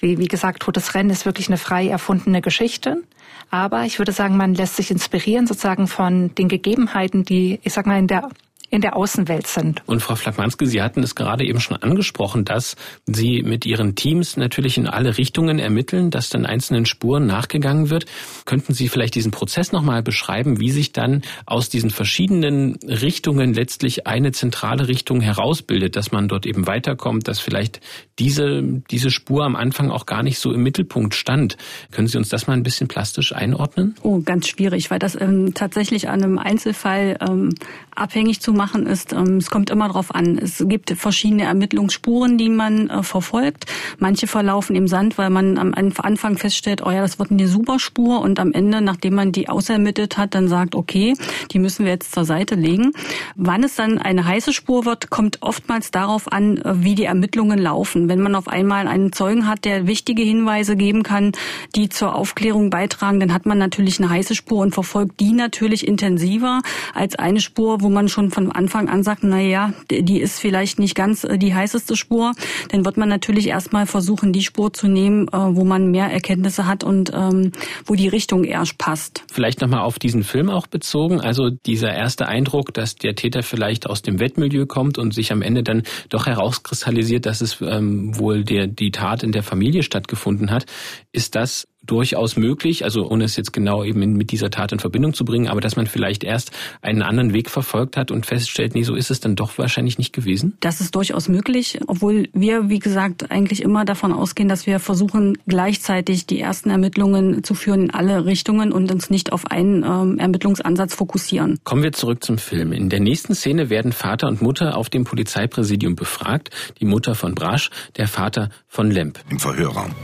wie, 0.00 0.18
wie 0.18 0.26
gesagt, 0.26 0.60
Totes 0.60 0.94
Rennen 0.94 1.10
ist 1.10 1.24
wirklich 1.24 1.46
eine 1.48 1.56
frei 1.56 1.88
erfundene 1.88 2.42
Geschichte. 2.42 3.04
Aber 3.48 3.84
ich 3.84 3.98
würde 3.98 4.10
sagen, 4.10 4.36
man 4.36 4.54
lässt 4.54 4.74
sich 4.74 4.90
inspirieren 4.90 5.46
sozusagen 5.46 5.86
von 5.86 6.34
den 6.34 6.48
Gegebenheiten, 6.48 7.24
die, 7.24 7.60
ich 7.62 7.72
sag 7.72 7.86
mal, 7.86 7.98
in 7.98 8.08
der 8.08 8.28
in 8.70 8.80
der 8.82 8.96
Außenwelt 8.96 9.46
sind. 9.46 9.82
Und 9.86 10.00
Frau 10.00 10.14
Flagmanske, 10.14 10.66
Sie 10.66 10.82
hatten 10.82 11.02
es 11.02 11.14
gerade 11.14 11.44
eben 11.44 11.60
schon 11.60 11.76
angesprochen, 11.76 12.44
dass 12.44 12.76
Sie 13.06 13.42
mit 13.42 13.64
Ihren 13.64 13.94
Teams 13.94 14.36
natürlich 14.36 14.76
in 14.76 14.86
alle 14.86 15.16
Richtungen 15.16 15.58
ermitteln, 15.58 16.10
dass 16.10 16.28
dann 16.28 16.44
einzelnen 16.44 16.84
Spuren 16.84 17.26
nachgegangen 17.26 17.88
wird. 17.88 18.04
Könnten 18.44 18.74
Sie 18.74 18.88
vielleicht 18.88 19.14
diesen 19.14 19.30
Prozess 19.30 19.72
nochmal 19.72 20.02
beschreiben, 20.02 20.60
wie 20.60 20.70
sich 20.70 20.92
dann 20.92 21.22
aus 21.46 21.70
diesen 21.70 21.90
verschiedenen 21.90 22.76
Richtungen 22.86 23.54
letztlich 23.54 24.06
eine 24.06 24.32
zentrale 24.32 24.88
Richtung 24.88 25.20
herausbildet, 25.20 25.96
dass 25.96 26.12
man 26.12 26.28
dort 26.28 26.44
eben 26.44 26.66
weiterkommt, 26.66 27.26
dass 27.26 27.40
vielleicht 27.40 27.80
diese, 28.18 28.62
diese 28.90 29.10
Spur 29.10 29.44
am 29.44 29.56
Anfang 29.56 29.90
auch 29.90 30.04
gar 30.04 30.22
nicht 30.22 30.38
so 30.38 30.52
im 30.52 30.62
Mittelpunkt 30.62 31.14
stand. 31.14 31.56
Können 31.90 32.08
Sie 32.08 32.18
uns 32.18 32.28
das 32.28 32.46
mal 32.46 32.54
ein 32.54 32.62
bisschen 32.62 32.88
plastisch 32.88 33.32
einordnen? 33.32 33.94
Oh, 34.02 34.20
ganz 34.20 34.48
schwierig, 34.48 34.90
weil 34.90 34.98
das 34.98 35.18
ähm, 35.18 35.54
tatsächlich 35.54 36.08
an 36.08 36.22
einem 36.22 36.38
Einzelfall 36.38 37.16
ähm, 37.26 37.54
abhängig 37.94 38.40
zu 38.40 38.52
machen 38.58 38.84
ist, 38.86 39.14
ähm, 39.14 39.38
es 39.38 39.48
kommt 39.48 39.70
immer 39.70 39.86
darauf 39.86 40.14
an. 40.14 40.36
Es 40.36 40.62
gibt 40.68 40.90
verschiedene 40.90 41.44
Ermittlungsspuren, 41.44 42.36
die 42.36 42.50
man 42.50 42.90
äh, 42.90 43.02
verfolgt. 43.02 43.64
Manche 43.98 44.26
verlaufen 44.26 44.76
im 44.76 44.88
Sand, 44.88 45.16
weil 45.16 45.30
man 45.30 45.56
am 45.56 45.72
Anfang 45.74 46.36
feststellt, 46.36 46.84
oh 46.84 46.90
ja, 46.90 47.00
das 47.00 47.18
wird 47.18 47.30
eine 47.30 47.48
super 47.48 47.78
Spur 47.78 48.20
und 48.20 48.40
am 48.40 48.52
Ende, 48.52 48.82
nachdem 48.82 49.14
man 49.14 49.32
die 49.32 49.48
ausermittelt 49.48 50.18
hat, 50.18 50.34
dann 50.34 50.48
sagt, 50.48 50.74
okay, 50.74 51.14
die 51.52 51.58
müssen 51.58 51.86
wir 51.86 51.92
jetzt 51.92 52.12
zur 52.12 52.24
Seite 52.24 52.56
legen. 52.56 52.92
Wann 53.36 53.62
es 53.64 53.76
dann 53.76 53.98
eine 53.98 54.26
heiße 54.26 54.52
Spur 54.52 54.84
wird, 54.84 55.08
kommt 55.08 55.38
oftmals 55.40 55.90
darauf 55.90 56.30
an, 56.32 56.58
äh, 56.58 56.82
wie 56.82 56.94
die 56.96 57.04
Ermittlungen 57.04 57.58
laufen. 57.58 58.08
Wenn 58.08 58.20
man 58.20 58.34
auf 58.34 58.48
einmal 58.48 58.88
einen 58.88 59.12
Zeugen 59.12 59.46
hat, 59.46 59.64
der 59.64 59.86
wichtige 59.86 60.22
Hinweise 60.22 60.76
geben 60.76 61.04
kann, 61.04 61.32
die 61.76 61.88
zur 61.88 62.14
Aufklärung 62.16 62.70
beitragen, 62.70 63.20
dann 63.20 63.32
hat 63.32 63.46
man 63.46 63.58
natürlich 63.58 64.00
eine 64.00 64.10
heiße 64.10 64.34
Spur 64.34 64.58
und 64.58 64.74
verfolgt 64.74 65.20
die 65.20 65.32
natürlich 65.32 65.86
intensiver 65.86 66.60
als 66.94 67.14
eine 67.14 67.40
Spur, 67.40 67.80
wo 67.80 67.88
man 67.88 68.08
schon 68.08 68.30
von 68.30 68.47
Anfang 68.52 68.88
an 68.88 69.02
sagt, 69.02 69.22
na 69.22 69.72
die 69.90 70.20
ist 70.20 70.40
vielleicht 70.40 70.78
nicht 70.78 70.94
ganz 70.94 71.24
äh, 71.24 71.38
die 71.38 71.54
heißeste 71.54 71.96
Spur, 71.96 72.32
dann 72.70 72.84
wird 72.84 72.96
man 72.96 73.08
natürlich 73.08 73.48
erstmal 73.48 73.86
versuchen, 73.86 74.32
die 74.32 74.42
Spur 74.42 74.72
zu 74.72 74.88
nehmen, 74.88 75.28
äh, 75.28 75.32
wo 75.32 75.64
man 75.64 75.90
mehr 75.90 76.06
Erkenntnisse 76.06 76.66
hat 76.66 76.84
und 76.84 77.12
ähm, 77.14 77.52
wo 77.84 77.94
die 77.94 78.08
Richtung 78.08 78.44
eher 78.44 78.64
passt. 78.76 79.24
Vielleicht 79.32 79.60
nochmal 79.60 79.82
auf 79.82 79.98
diesen 79.98 80.24
Film 80.24 80.50
auch 80.50 80.66
bezogen. 80.66 81.20
Also 81.20 81.50
dieser 81.50 81.92
erste 81.92 82.26
Eindruck, 82.26 82.74
dass 82.74 82.96
der 82.96 83.14
Täter 83.14 83.42
vielleicht 83.42 83.88
aus 83.88 84.02
dem 84.02 84.20
Wettmilieu 84.20 84.66
kommt 84.66 84.98
und 84.98 85.14
sich 85.14 85.32
am 85.32 85.42
Ende 85.42 85.62
dann 85.62 85.82
doch 86.08 86.26
herauskristallisiert, 86.26 87.26
dass 87.26 87.40
es 87.40 87.60
ähm, 87.60 88.18
wohl 88.18 88.44
der, 88.44 88.66
die 88.66 88.90
Tat 88.90 89.22
in 89.22 89.32
der 89.32 89.42
Familie 89.42 89.82
stattgefunden 89.82 90.50
hat. 90.50 90.66
Ist 91.12 91.34
das 91.34 91.68
durchaus 91.88 92.36
möglich, 92.36 92.84
also 92.84 93.08
ohne 93.08 93.24
es 93.24 93.36
jetzt 93.36 93.52
genau 93.52 93.82
eben 93.82 94.12
mit 94.12 94.30
dieser 94.30 94.50
Tat 94.50 94.72
in 94.72 94.78
Verbindung 94.78 95.14
zu 95.14 95.24
bringen, 95.24 95.48
aber 95.48 95.60
dass 95.60 95.74
man 95.74 95.86
vielleicht 95.86 96.22
erst 96.22 96.52
einen 96.82 97.02
anderen 97.02 97.32
Weg 97.32 97.50
verfolgt 97.50 97.96
hat 97.96 98.10
und 98.10 98.26
feststellt, 98.26 98.74
nee, 98.74 98.84
so 98.84 98.94
ist 98.94 99.10
es 99.10 99.20
dann 99.20 99.34
doch 99.34 99.58
wahrscheinlich 99.58 99.98
nicht 99.98 100.12
gewesen? 100.12 100.56
Das 100.60 100.80
ist 100.80 100.94
durchaus 100.94 101.28
möglich, 101.28 101.80
obwohl 101.86 102.28
wir, 102.32 102.68
wie 102.68 102.78
gesagt, 102.78 103.30
eigentlich 103.30 103.62
immer 103.62 103.84
davon 103.84 104.12
ausgehen, 104.12 104.48
dass 104.48 104.66
wir 104.66 104.78
versuchen, 104.78 105.38
gleichzeitig 105.46 106.26
die 106.26 106.38
ersten 106.38 106.70
Ermittlungen 106.70 107.42
zu 107.42 107.54
führen 107.54 107.84
in 107.84 107.90
alle 107.90 108.24
Richtungen 108.26 108.72
und 108.72 108.90
uns 108.92 109.10
nicht 109.10 109.32
auf 109.32 109.50
einen 109.50 109.82
ähm, 109.82 110.18
Ermittlungsansatz 110.18 110.94
fokussieren. 110.94 111.58
Kommen 111.64 111.82
wir 111.82 111.92
zurück 111.92 112.22
zum 112.22 112.38
Film. 112.38 112.72
In 112.72 112.90
der 112.90 113.00
nächsten 113.00 113.34
Szene 113.34 113.70
werden 113.70 113.92
Vater 113.92 114.28
und 114.28 114.42
Mutter 114.42 114.76
auf 114.76 114.90
dem 114.90 115.04
Polizeipräsidium 115.04 115.96
befragt. 115.96 116.50
Die 116.80 116.84
Mutter 116.84 117.14
von 117.14 117.34
Brasch, 117.34 117.70
der 117.96 118.08
Vater 118.08 118.50
von 118.66 118.90
Lemp. 118.90 119.18
Im 119.30 119.38
Verhörraum. 119.38 119.94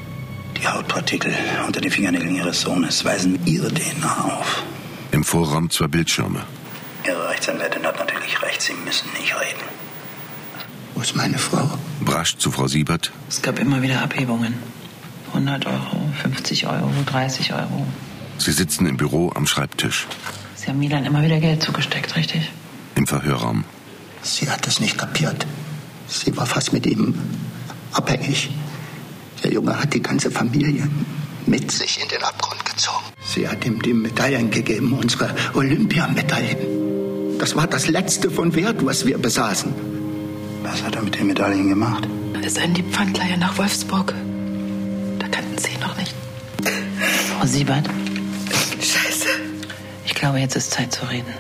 Die 0.57 0.67
Hautpartikel 0.67 1.35
unter 1.67 1.81
den 1.81 1.91
Fingernägeln 1.91 2.35
Ihres 2.37 2.61
Sohnes 2.61 3.05
weisen 3.05 3.39
Ihre 3.47 3.73
DNA 3.73 4.25
auf. 4.25 4.63
Im 5.11 5.25
Vorraum 5.25 5.71
zwei 5.71 5.87
Bildschirme. 5.89 6.43
Ihre 7.07 7.29
Rechtsanwältin 7.29 7.85
hat 7.85 7.99
natürlich 7.99 8.41
recht, 8.43 8.63
Sie 8.63 8.73
müssen 8.85 9.09
nicht 9.21 9.35
reden. 9.35 9.65
Wo 10.95 11.01
ist 11.03 11.17
meine 11.17 11.39
Frau? 11.39 11.69
Brasch 12.01 12.37
zu 12.37 12.51
Frau 12.51 12.67
Siebert. 12.69 13.13
Es 13.29 13.43
gab 13.43 13.59
immer 13.59 13.83
wieder 13.83 14.03
Abhebungen. 14.03 14.55
100 15.29 15.67
Euro, 15.67 16.13
50 16.23 16.67
Euro, 16.67 16.91
30 17.07 17.53
Euro. 17.53 17.87
Sie 18.39 18.53
sitzen 18.53 18.87
im 18.87 18.97
Büro 18.97 19.33
am 19.35 19.47
Schreibtisch. 19.47 20.07
Sie 20.55 20.69
haben 20.69 20.79
Milan 20.79 21.05
immer 21.05 21.23
wieder 21.23 21.41
Geld 21.41 21.63
zugesteckt, 21.63 22.17
richtig? 22.17 22.51
Im 22.95 23.07
Verhörraum. 23.07 23.65
Sie 24.23 24.49
hat 24.49 24.67
es 24.67 24.81
nicht 24.81 24.97
kapiert. 24.97 25.47
Sie 26.07 26.37
war 26.37 26.47
fast 26.47 26.73
mit 26.73 26.87
ihm 26.87 27.15
abhängig. 27.93 28.51
Der 29.45 29.53
Junge 29.53 29.79
hat 29.79 29.93
die 29.93 30.03
ganze 30.03 30.31
Familie 30.31 30.89
mit 31.47 31.71
sich 31.71 32.03
in 32.03 32.09
den 32.09 32.23
Abgrund 32.23 32.65
gezogen. 32.65 33.05
Sie 33.23 33.47
hat 33.47 33.65
ihm 33.67 33.81
die 33.83 33.93
Medaillen 33.93 34.51
gegeben, 34.51 34.95
unsere 34.95 35.35
Olympiamedaillen. 35.53 37.39
Das 37.39 37.55
war 37.55 37.67
das 37.67 37.87
letzte 37.89 38.31
von 38.31 38.55
Wert, 38.55 38.85
was 38.87 39.05
wir 39.05 39.19
besaßen. 39.19 39.73
Was 40.63 40.83
hat 40.83 40.97
er 40.97 41.03
mit 41.03 41.17
den 41.17 41.27
Medaillen 41.27 41.69
gemacht? 41.69 42.09
Er 42.33 42.47
ist 42.47 42.59
ein 42.59 42.75
Pfandleiher 42.91 43.37
nach 43.37 43.59
Wolfsburg. 43.59 44.15
Da 45.19 45.29
kannten 45.29 45.59
Sie 45.59 45.73
ihn 45.73 45.81
noch 45.81 45.97
nicht. 45.99 46.15
Frau 47.39 47.47
Siebert? 47.47 47.87
Scheiße. 48.81 49.29
Ich 50.07 50.15
glaube, 50.15 50.39
jetzt 50.39 50.57
ist 50.57 50.71
Zeit 50.71 50.91
zu 50.95 51.05
reden. 51.11 51.35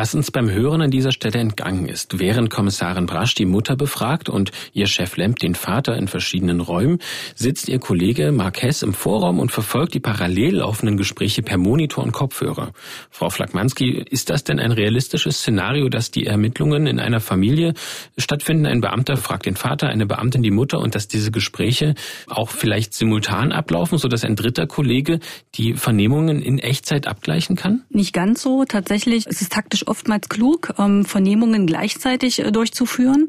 Was 0.00 0.14
uns 0.14 0.30
beim 0.30 0.50
Hören 0.50 0.80
an 0.80 0.90
dieser 0.90 1.12
Stelle 1.12 1.40
entgangen 1.40 1.86
ist, 1.86 2.18
während 2.18 2.48
Kommissarin 2.48 3.04
Brasch 3.04 3.34
die 3.34 3.44
Mutter 3.44 3.76
befragt 3.76 4.30
und 4.30 4.50
ihr 4.72 4.86
Chef 4.86 5.18
Lemp 5.18 5.40
den 5.40 5.54
Vater 5.54 5.94
in 5.94 6.08
verschiedenen 6.08 6.62
Räumen, 6.62 7.00
sitzt 7.34 7.68
ihr 7.68 7.78
Kollege 7.78 8.32
Marquez 8.32 8.80
im 8.80 8.94
Vorraum 8.94 9.38
und 9.38 9.52
verfolgt 9.52 9.92
die 9.92 10.00
parallel 10.00 10.56
laufenden 10.56 10.96
Gespräche 10.96 11.42
per 11.42 11.58
Monitor 11.58 12.02
und 12.02 12.12
Kopfhörer. 12.12 12.72
Frau 13.10 13.28
Flagmanski, 13.28 14.02
ist 14.08 14.30
das 14.30 14.42
denn 14.42 14.58
ein 14.58 14.72
realistisches 14.72 15.40
Szenario, 15.40 15.90
dass 15.90 16.10
die 16.10 16.24
Ermittlungen 16.24 16.86
in 16.86 16.98
einer 16.98 17.20
Familie 17.20 17.74
stattfinden? 18.16 18.64
Ein 18.64 18.80
Beamter 18.80 19.18
fragt 19.18 19.44
den 19.44 19.56
Vater, 19.56 19.88
eine 19.88 20.06
Beamtin 20.06 20.42
die 20.42 20.50
Mutter 20.50 20.78
und 20.78 20.94
dass 20.94 21.08
diese 21.08 21.30
Gespräche 21.30 21.94
auch 22.26 22.48
vielleicht 22.48 22.94
simultan 22.94 23.52
ablaufen, 23.52 23.98
sodass 23.98 24.24
ein 24.24 24.34
dritter 24.34 24.66
Kollege 24.66 25.20
die 25.56 25.74
Vernehmungen 25.74 26.40
in 26.40 26.58
Echtzeit 26.58 27.06
abgleichen 27.06 27.54
kann? 27.54 27.82
Nicht 27.90 28.14
ganz 28.14 28.40
so. 28.40 28.64
Tatsächlich 28.64 29.26
ist 29.26 29.42
es 29.42 29.50
taktisch 29.50 29.89
oftmals 29.90 30.28
klug, 30.28 30.72
ähm, 30.78 31.04
Vernehmungen 31.04 31.66
gleichzeitig 31.66 32.38
äh, 32.38 32.52
durchzuführen. 32.52 33.26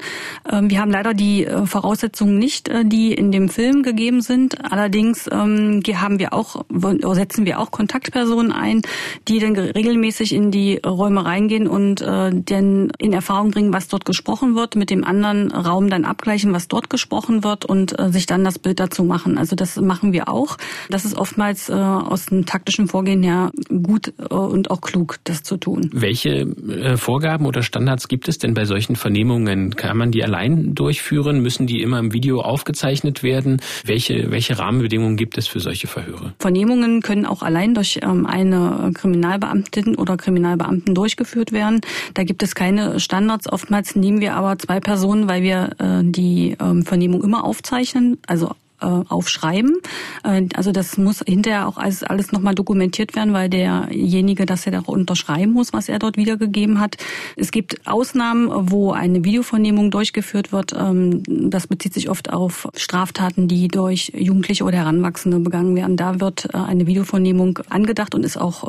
Ähm, 0.50 0.70
wir 0.70 0.80
haben 0.80 0.92
leider 0.92 1.12
die 1.12 1.44
äh, 1.44 1.66
Voraussetzungen 1.66 2.38
nicht, 2.38 2.68
äh, 2.68 2.84
die 2.84 3.12
in 3.12 3.32
dem 3.32 3.48
Film 3.48 3.82
gegeben 3.82 4.22
sind. 4.22 4.72
Allerdings 4.72 5.28
ähm, 5.30 5.82
haben 5.94 6.18
wir 6.20 6.32
auch, 6.32 6.64
setzen 6.70 7.44
wir 7.44 7.58
auch 7.58 7.72
Kontaktpersonen 7.72 8.52
ein, 8.52 8.82
die 9.28 9.40
dann 9.40 9.56
regelmäßig 9.56 10.32
in 10.32 10.50
die 10.50 10.80
Räume 10.86 11.24
reingehen 11.24 11.66
und 11.66 12.00
dann 12.00 12.92
in 12.98 13.12
Erfahrung 13.12 13.50
bringen, 13.50 13.72
was 13.72 13.88
dort 13.88 14.04
gesprochen 14.04 14.54
wird, 14.54 14.76
mit 14.76 14.90
dem 14.90 15.04
anderen 15.04 15.50
Raum 15.50 15.90
dann 15.90 16.04
abgleichen, 16.04 16.52
was 16.52 16.68
dort 16.68 16.88
gesprochen 16.90 17.42
wird 17.42 17.64
und 17.64 17.96
sich 18.10 18.26
dann 18.26 18.44
das 18.44 18.58
Bild 18.58 18.78
dazu 18.78 19.02
machen. 19.02 19.38
Also 19.38 19.56
das 19.56 19.76
machen 19.76 20.12
wir 20.12 20.28
auch. 20.28 20.56
Das 20.88 21.04
ist 21.04 21.16
oftmals 21.16 21.70
aus 21.70 22.26
dem 22.26 22.46
taktischen 22.46 22.86
Vorgehen 22.86 23.22
her 23.22 23.50
gut 23.68 24.12
und 24.30 24.70
auch 24.70 24.80
klug, 24.80 25.18
das 25.24 25.42
zu 25.42 25.56
tun. 25.56 25.90
Welche 25.92 26.41
äh, 26.42 26.96
Vorgaben 26.96 27.46
oder 27.46 27.62
Standards 27.62 28.08
gibt 28.08 28.28
es 28.28 28.38
denn 28.38 28.54
bei 28.54 28.64
solchen 28.64 28.96
Vernehmungen? 28.96 29.76
Kann 29.76 29.96
man 29.96 30.10
die 30.10 30.22
allein 30.22 30.74
durchführen? 30.74 31.40
Müssen 31.40 31.66
die 31.66 31.82
immer 31.82 31.98
im 31.98 32.12
Video 32.12 32.40
aufgezeichnet 32.40 33.22
werden? 33.22 33.60
Welche, 33.84 34.30
welche 34.30 34.58
Rahmenbedingungen 34.58 35.16
gibt 35.16 35.38
es 35.38 35.46
für 35.46 35.60
solche 35.60 35.86
Verhöre? 35.86 36.34
Vernehmungen 36.38 37.02
können 37.02 37.26
auch 37.26 37.42
allein 37.42 37.74
durch 37.74 38.00
ähm, 38.02 38.26
eine 38.26 38.90
Kriminalbeamtin 38.94 39.96
oder 39.96 40.16
Kriminalbeamten 40.16 40.94
durchgeführt 40.94 41.52
werden. 41.52 41.80
Da 42.14 42.24
gibt 42.24 42.42
es 42.42 42.54
keine 42.54 43.00
Standards. 43.00 43.50
Oftmals 43.50 43.96
nehmen 43.96 44.20
wir 44.20 44.34
aber 44.34 44.58
zwei 44.58 44.80
Personen, 44.80 45.28
weil 45.28 45.42
wir 45.42 45.70
äh, 45.78 46.02
die 46.02 46.56
ähm, 46.60 46.84
Vernehmung 46.84 47.22
immer 47.22 47.44
aufzeichnen, 47.44 48.18
also 48.26 48.52
äh, 48.82 49.04
aufschreiben. 49.08 49.78
Äh, 50.24 50.48
also 50.54 50.72
das 50.72 50.98
muss 50.98 51.22
hinterher 51.26 51.68
auch 51.68 51.76
alles, 51.76 52.02
alles 52.02 52.32
nochmal 52.32 52.54
dokumentiert 52.54 53.14
werden, 53.14 53.32
weil 53.32 53.48
derjenige 53.48 54.46
das 54.46 54.64
ja 54.64 54.78
auch 54.80 54.88
unterschreiben 54.88 55.52
muss, 55.52 55.72
was 55.72 55.88
er 55.88 55.98
dort 55.98 56.16
wiedergegeben 56.16 56.80
hat. 56.80 56.96
Es 57.36 57.50
gibt 57.50 57.86
Ausnahmen, 57.86 58.48
wo 58.70 58.92
eine 58.92 59.24
Videovernehmung 59.24 59.90
durchgeführt 59.90 60.52
wird. 60.52 60.72
Ähm, 60.72 61.22
das 61.26 61.66
bezieht 61.66 61.94
sich 61.94 62.10
oft 62.10 62.32
auf 62.32 62.68
Straftaten, 62.76 63.48
die 63.48 63.68
durch 63.68 64.12
Jugendliche 64.14 64.64
oder 64.64 64.78
Heranwachsende 64.78 65.38
begangen 65.40 65.76
werden. 65.76 65.96
Da 65.96 66.20
wird 66.20 66.48
äh, 66.52 66.58
eine 66.58 66.86
Videovernehmung 66.86 67.58
angedacht 67.68 68.14
und 68.14 68.24
ist 68.24 68.36
auch 68.36 68.62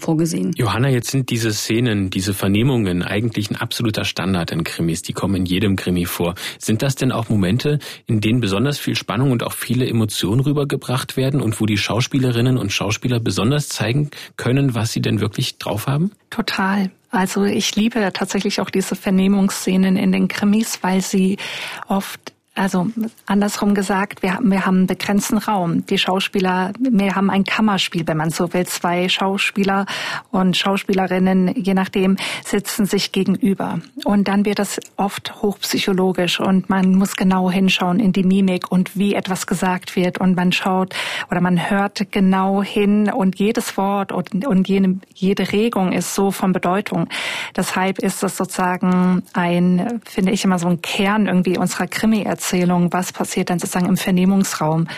vorgesehen. 0.00 0.52
Johanna, 0.56 0.88
jetzt 0.88 1.10
sind 1.10 1.30
diese 1.30 1.52
Szenen, 1.52 2.10
diese 2.10 2.34
Vernehmungen 2.34 3.02
eigentlich 3.02 3.50
ein 3.50 3.56
absoluter 3.56 4.04
Standard 4.04 4.50
in 4.50 4.64
Krimis. 4.64 5.02
Die 5.02 5.12
kommen 5.12 5.36
in 5.36 5.46
jedem 5.46 5.76
Krimi 5.76 6.04
vor. 6.04 6.34
Sind 6.58 6.82
das 6.82 6.94
denn 6.94 7.12
auch 7.12 7.28
Momente, 7.28 7.78
in 8.06 8.20
denen 8.20 8.40
besonders 8.40 8.78
viel 8.78 8.94
Spannung 8.94 9.30
und 9.30 9.42
auch 9.48 9.52
viele 9.54 9.88
Emotionen 9.88 10.40
rübergebracht 10.40 11.16
werden 11.16 11.40
und 11.40 11.58
wo 11.58 11.64
die 11.64 11.78
Schauspielerinnen 11.78 12.58
und 12.58 12.70
Schauspieler 12.70 13.18
besonders 13.18 13.68
zeigen 13.68 14.10
können, 14.36 14.74
was 14.74 14.92
sie 14.92 15.00
denn 15.00 15.20
wirklich 15.20 15.56
drauf 15.56 15.86
haben? 15.86 16.12
Total. 16.28 16.90
Also 17.10 17.44
ich 17.44 17.74
liebe 17.74 18.10
tatsächlich 18.12 18.60
auch 18.60 18.68
diese 18.68 18.94
Vernehmungsszenen 18.94 19.96
in 19.96 20.12
den 20.12 20.28
Krimis, 20.28 20.80
weil 20.82 21.00
sie 21.00 21.38
oft 21.86 22.34
also 22.58 22.88
andersrum 23.26 23.74
gesagt, 23.74 24.22
wir 24.22 24.34
haben, 24.34 24.50
wir 24.50 24.66
haben 24.66 24.78
einen 24.78 24.86
begrenzten 24.86 25.38
Raum. 25.38 25.86
Die 25.86 25.96
Schauspieler, 25.96 26.72
wir 26.78 27.14
haben 27.14 27.30
ein 27.30 27.44
Kammerspiel, 27.44 28.06
wenn 28.06 28.16
man 28.16 28.30
so 28.30 28.52
will. 28.52 28.66
Zwei 28.66 29.08
Schauspieler 29.08 29.86
und 30.32 30.56
Schauspielerinnen, 30.56 31.54
je 31.54 31.74
nachdem, 31.74 32.16
sitzen 32.44 32.86
sich 32.86 33.12
gegenüber. 33.12 33.80
Und 34.04 34.26
dann 34.28 34.44
wird 34.44 34.58
das 34.58 34.80
oft 34.96 35.40
hochpsychologisch 35.40 36.40
und 36.40 36.68
man 36.68 36.94
muss 36.96 37.14
genau 37.14 37.50
hinschauen 37.50 38.00
in 38.00 38.12
die 38.12 38.24
Mimik 38.24 38.72
und 38.72 38.96
wie 38.96 39.14
etwas 39.14 39.46
gesagt 39.46 39.94
wird. 39.94 40.18
Und 40.18 40.34
man 40.34 40.50
schaut 40.50 40.94
oder 41.30 41.40
man 41.40 41.70
hört 41.70 42.10
genau 42.10 42.62
hin 42.62 43.10
und 43.10 43.38
jedes 43.38 43.76
Wort 43.76 44.10
und, 44.10 44.46
und 44.46 44.68
jede, 44.68 44.96
jede 45.14 45.52
Regung 45.52 45.92
ist 45.92 46.14
so 46.14 46.32
von 46.32 46.52
Bedeutung. 46.52 47.08
Deshalb 47.56 48.00
ist 48.00 48.22
das 48.22 48.36
sozusagen 48.36 49.22
ein, 49.32 50.00
finde 50.04 50.32
ich 50.32 50.44
immer 50.44 50.58
so 50.58 50.66
ein 50.66 50.82
Kern 50.82 51.26
irgendwie 51.26 51.56
unserer 51.56 51.86
Krimi-Erzählung 51.86 52.47
Erzählung, 52.48 52.90
was 52.94 53.12
passiert 53.12 53.50
dann 53.50 53.58
sozusagen 53.58 53.88
im 53.88 53.98
Vernehmungsraum. 53.98 54.88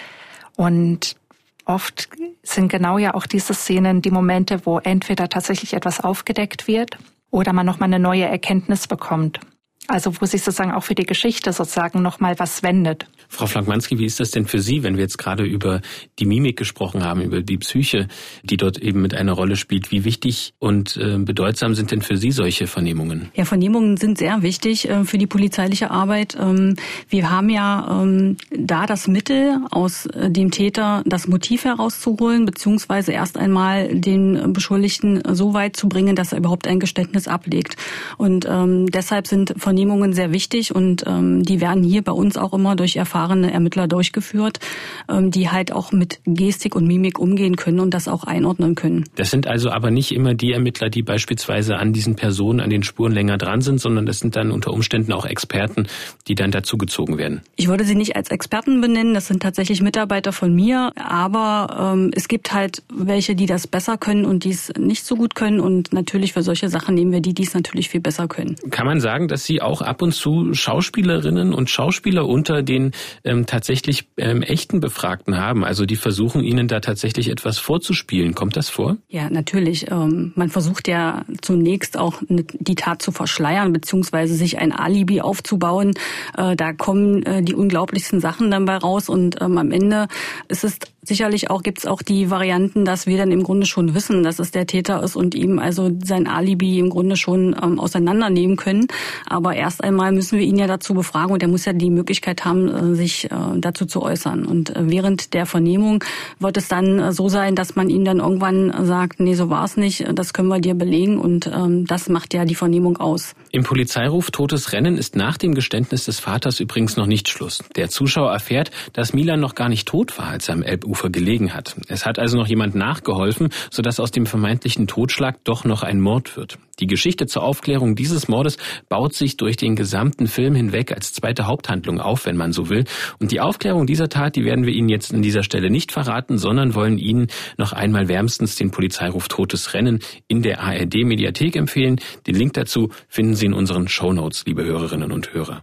Und 0.57 1.17
oft 1.65 2.09
sind 2.45 2.69
genau 2.69 2.97
ja 2.97 3.15
auch 3.15 3.27
diese 3.27 3.55
Szenen 3.55 4.03
die 4.03 4.13
Momente, 4.13 4.65
wo 4.67 4.79
entweder 4.79 5.29
tatsächlich 5.29 5.75
etwas 5.75 5.99
aufgedeckt 5.99 6.69
wird 6.69 6.97
oder 7.33 7.53
man 7.53 7.67
nochmal 7.67 7.89
eine 7.89 7.99
neue 7.99 8.25
Erkenntnis 8.25 8.87
bekommt. 8.87 9.41
Also 9.89 10.21
wo 10.21 10.27
sich 10.27 10.45
sozusagen 10.45 10.71
auch 10.71 10.85
für 10.85 10.95
die 10.95 11.07
Geschichte 11.07 11.53
sozusagen 11.53 12.03
nochmal 12.03 12.39
was 12.39 12.63
wendet. 12.63 13.09
Frau 13.31 13.47
Flankmanski, 13.47 13.99
wie 13.99 14.07
ist 14.07 14.19
das 14.19 14.33
denn 14.33 14.45
für 14.45 14.59
Sie, 14.59 14.83
wenn 14.83 14.97
wir 14.97 15.05
jetzt 15.05 15.17
gerade 15.17 15.45
über 15.45 15.81
die 16.19 16.27
Mimik 16.27 16.59
gesprochen 16.59 17.05
haben, 17.05 17.23
über 17.23 17.43
die 17.43 17.59
Psyche, 17.59 18.09
die 18.43 18.57
dort 18.57 18.77
eben 18.79 19.01
mit 19.01 19.15
einer 19.15 19.33
Rolle 19.33 19.55
spielt? 19.55 19.93
Wie 19.93 20.05
wichtig 20.05 20.53
und 20.59 20.97
äh, 20.97 21.17
bedeutsam 21.17 21.75
sind 21.75 21.93
denn 21.93 22.03
für 22.03 22.17
Sie 22.17 22.33
solche 22.33 22.67
Vernehmungen? 22.67 23.31
Ja, 23.35 23.45
Vernehmungen 23.45 23.97
sind 23.97 24.19
sehr 24.19 24.43
wichtig 24.43 24.89
äh, 24.89 25.05
für 25.05 25.17
die 25.17 25.29
polizeiliche 25.29 25.93
Arbeit. 25.93 26.37
Ähm, 26.39 26.75
wir 27.09 27.31
haben 27.31 27.49
ja 27.51 28.03
ähm, 28.03 28.37
da 28.51 28.87
das 28.87 29.07
Mittel, 29.07 29.61
aus 29.71 30.07
äh, 30.07 30.29
dem 30.29 30.51
Täter 30.51 31.05
das 31.07 31.29
Motiv 31.29 31.65
herauszuholen, 31.65 32.45
beziehungsweise 32.47 33.13
erst 33.13 33.39
einmal 33.39 33.95
den 33.95 34.53
Beschuldigten 34.53 35.23
so 35.35 35.55
weit 35.55 35.77
zu 35.77 35.89
bringen, 35.89 36.17
dass 36.17 36.33
er 36.33 36.39
überhaupt 36.39 36.67
ein 36.67 36.81
Geständnis 36.81 37.29
ablegt. 37.29 37.77
Und 38.19 38.45
ähm, 38.51 38.91
deshalb 38.91 39.29
sind 39.29 39.55
Vernehmungen 39.57 40.15
sehr 40.15 40.33
wichtig 40.33 40.75
und 40.75 41.05
die 41.07 41.61
werden 41.61 41.83
hier 41.83 42.03
bei 42.03 42.13
uns 42.13 42.37
auch 42.37 42.53
immer 42.53 42.77
durch 42.77 42.97
Erfahrung 42.97 43.20
erfahrene 43.21 43.53
Ermittler 43.53 43.87
durchgeführt, 43.87 44.61
ähm, 45.09 45.31
die 45.31 45.51
halt 45.51 45.73
auch 45.73 45.93
mit 45.93 46.21
Gestik 46.25 46.75
und 46.75 46.87
Mimik 46.87 47.19
umgehen 47.19 47.57
können 47.57 47.81
und 47.81 47.93
das 47.93 48.09
auch 48.09 48.25
einordnen 48.25 48.75
können. 48.75 49.05
Das 49.17 49.31
sind 49.31 49.47
also 49.47 49.71
aber 49.71 49.91
nicht 49.91 50.13
immer 50.13 50.33
die 50.33 50.53
Ermittler, 50.53 50.89
die 50.89 51.03
beispielsweise 51.03 51.77
an 51.77 51.93
diesen 51.93 52.17
Personen, 52.17 52.61
an 52.61 52.71
den 52.71 52.83
Spuren 52.83 53.13
länger 53.13 53.37
dran 53.37 53.61
sind, 53.61 53.79
sondern 53.79 54.07
das 54.07 54.21
sind 54.21 54.37
dann 54.37 54.51
unter 54.51 54.73
Umständen 54.73 55.13
auch 55.13 55.27
Experten, 55.27 55.87
die 56.29 56.35
dann 56.35 56.51
dazu 56.51 56.79
gezogen 56.79 57.19
werden. 57.19 57.43
Ich 57.57 57.69
würde 57.69 57.85
sie 57.85 57.95
nicht 57.95 58.17
als 58.17 58.31
Experten 58.31 58.81
benennen, 58.81 59.13
das 59.13 59.27
sind 59.27 59.43
tatsächlich 59.43 59.83
Mitarbeiter 59.83 60.33
von 60.33 60.55
mir, 60.55 60.93
aber 60.97 61.93
ähm, 61.95 62.11
es 62.15 62.27
gibt 62.27 62.55
halt 62.55 62.83
welche, 62.91 63.35
die 63.35 63.47
das 63.47 63.67
besser 63.67 63.99
können 63.99 64.25
und 64.25 64.45
die 64.45 64.51
es 64.51 64.73
nicht 64.79 65.05
so 65.05 65.15
gut 65.17 65.35
können 65.35 65.61
und 65.61 65.93
natürlich 65.93 66.33
für 66.33 66.43
solche 66.43 66.71
Sachen 66.71 66.95
nehmen 66.95 67.13
wir 67.13 67.21
die, 67.21 67.35
die 67.35 67.43
es 67.43 67.53
natürlich 67.53 67.91
viel 67.91 68.01
besser 68.01 68.29
können. 68.29 68.57
Kann 68.71 68.87
man 68.87 69.01
sagen, 69.01 69.29
dass 69.29 69.45
Sie 69.45 69.61
auch 69.61 69.83
ab 69.83 70.01
und 70.01 70.13
zu 70.13 70.55
Schauspielerinnen 70.55 71.53
und 71.53 71.69
Schauspieler 71.69 72.27
unter 72.27 72.63
den 72.63 72.93
ähm, 73.25 73.47
tatsächlich 73.47 74.09
ähm, 74.17 74.43
echten 74.43 74.81
Befragten 74.81 75.37
haben. 75.37 75.65
Also 75.65 75.87
die 75.87 75.97
versuchen 75.97 76.43
ihnen 76.43 76.69
da 76.69 76.81
tatsächlich 76.81 77.29
etwas 77.29 77.59
vorzuspielen. 77.59 78.35
Kommt 78.35 78.57
das 78.57 78.69
vor? 78.69 78.97
Ja, 79.09 79.31
natürlich. 79.31 79.91
Ähm, 79.91 80.33
man 80.35 80.49
versucht 80.49 80.89
ja 80.89 81.25
zunächst 81.43 81.97
auch 81.97 82.23
die 82.29 82.75
Tat 82.75 83.03
zu 83.03 83.13
verschleiern, 83.13 83.73
beziehungsweise 83.73 84.35
sich 84.35 84.59
ein 84.59 84.73
Alibi 84.73 85.21
aufzubauen. 85.21 85.95
Äh, 86.37 86.57
da 86.57 86.73
kommen 86.73 87.23
äh, 87.25 87.43
die 87.43 87.55
unglaublichsten 87.55 88.21
Sachen 88.21 88.51
dann 88.51 88.65
bei 88.65 88.77
raus 88.77 89.09
und 89.09 89.41
ähm, 89.41 89.59
am 89.59 89.71
Ende 89.71 90.09
ist 90.49 90.65
es 90.65 90.79
Sicherlich 91.11 91.51
auch 91.51 91.65
gibt's 91.65 91.87
auch 91.87 92.03
die 92.03 92.31
Varianten, 92.31 92.85
dass 92.85 93.09
wir 93.09 93.19
dann 93.19 93.33
im 93.33 93.43
Grunde 93.43 93.67
schon 93.67 93.97
wissen, 93.97 94.23
dass 94.23 94.39
es 94.39 94.53
der 94.53 94.69
Täter 94.69 95.03
ist 95.03 95.17
und 95.17 95.35
ihm 95.35 95.59
also 95.59 95.91
sein 96.05 96.29
Alibi 96.29 96.79
im 96.79 96.89
Grunde 96.89 97.17
schon 97.17 97.57
ähm, 97.61 97.81
auseinandernehmen 97.81 98.55
können. 98.55 98.87
Aber 99.27 99.57
erst 99.57 99.83
einmal 99.83 100.13
müssen 100.13 100.39
wir 100.39 100.47
ihn 100.47 100.57
ja 100.57 100.69
dazu 100.69 100.95
befragen 100.95 101.33
und 101.33 101.43
er 101.43 101.49
muss 101.49 101.65
ja 101.65 101.73
die 101.73 101.91
Möglichkeit 101.91 102.45
haben, 102.45 102.69
äh, 102.69 102.95
sich 102.95 103.25
äh, 103.25 103.29
dazu 103.57 103.87
zu 103.87 104.03
äußern. 104.03 104.47
Und 104.47 104.71
äh, 104.71 104.89
während 104.89 105.35
der 105.35 105.47
Vernehmung 105.47 106.05
wird 106.39 106.57
es 106.57 106.69
dann 106.69 107.01
äh, 107.01 107.13
so 107.13 107.29
sein, 107.29 107.57
dass 107.57 107.75
man 107.75 107.91
ihn 107.91 108.05
dann 108.05 108.21
irgendwann 108.21 108.73
sagt, 108.87 109.19
nee, 109.19 109.35
so 109.35 109.51
war's 109.51 109.77
nicht, 109.77 110.07
das 110.15 110.33
können 110.33 110.47
wir 110.47 110.61
dir 110.61 110.77
belegen 110.77 111.19
und 111.19 111.49
ähm, 111.49 111.87
das 111.87 112.09
macht 112.09 112.35
ja 112.35 112.45
die 112.45 112.55
Vernehmung 112.55 112.99
aus. 112.99 113.35
Im 113.51 113.65
Polizeiruf 113.65 114.31
Totes 114.31 114.71
Rennen 114.71 114.97
ist 114.97 115.17
nach 115.17 115.39
dem 115.39 115.57
Geständnis 115.57 116.05
des 116.05 116.21
Vaters 116.21 116.61
übrigens 116.61 116.97
noch 116.97 117.07
nicht 117.07 117.29
Schluss. 117.29 117.65
Der 117.75 117.89
Zuschauer 117.89 118.31
erfährt, 118.31 118.71
dass 118.93 119.13
Milan 119.13 119.41
noch 119.41 119.57
gar 119.57 119.69
nicht 119.69 119.89
tot 119.89 120.17
war, 120.17 120.29
als 120.29 120.49
er 120.49 120.55
am 120.55 120.63
Elbufer 120.63 121.00
Ufer 121.01 121.11
gelegen 121.11 121.55
hat. 121.55 121.77
Es 121.89 122.05
hat 122.05 122.19
also 122.19 122.37
noch 122.37 122.47
jemand 122.47 122.75
nachgeholfen, 122.75 123.49
sodass 123.71 124.01
aus 124.01 124.11
dem 124.11 124.27
vermeintlichen 124.27 124.87
Totschlag 124.87 125.43
doch 125.45 125.65
noch 125.65 125.83
ein 125.83 126.01
Mord 126.01 126.37
wird. 126.37 126.59
Die 126.79 126.87
Geschichte 126.87 127.27
zur 127.27 127.43
Aufklärung 127.43 127.95
dieses 127.95 128.29
Mordes 128.29 128.59
baut 128.89 129.15
sich 129.15 129.37
durch 129.37 129.57
den 129.57 129.77
gesamten 129.77 130.27
Film 130.27 130.55
hinweg 130.55 130.93
als 130.93 131.13
zweite 131.13 131.47
Haupthandlung 131.47 132.01
auf, 132.01 132.27
wenn 132.27 132.37
man 132.37 132.53
so 132.53 132.69
will. 132.69 132.85
Und 133.19 133.33
die 133.33 133.41
Aufklärung 133.41 133.87
dieser 133.87 134.09
Tat, 134.09 134.37
die 134.37 134.45
werden 134.45 134.67
wir 134.67 134.75
Ihnen 134.75 134.89
jetzt 134.89 135.13
an 135.15 135.23
dieser 135.23 135.43
Stelle 135.43 135.71
nicht 135.71 135.93
verraten, 135.93 136.39
sondern 136.39 136.75
wollen 136.75 136.99
Ihnen 136.99 137.29
noch 137.57 137.73
einmal 137.73 138.09
wärmstens 138.09 138.57
den 138.57 138.71
Polizeiruf 138.71 139.29
Totes 139.29 139.73
Rennen 139.75 140.01
in 140.29 140.43
der 140.43 140.61
ARD 140.61 141.05
Mediathek 141.05 141.57
empfehlen. 141.57 142.01
Den 142.27 142.35
Link 142.35 142.55
dazu 142.55 142.91
finden 143.09 143.35
Sie 143.35 143.47
in 143.47 143.55
unseren 143.55 143.89
Show 143.89 144.11
liebe 144.11 144.65
Hörerinnen 144.65 145.13
und 145.13 145.33
Hörer. 145.33 145.63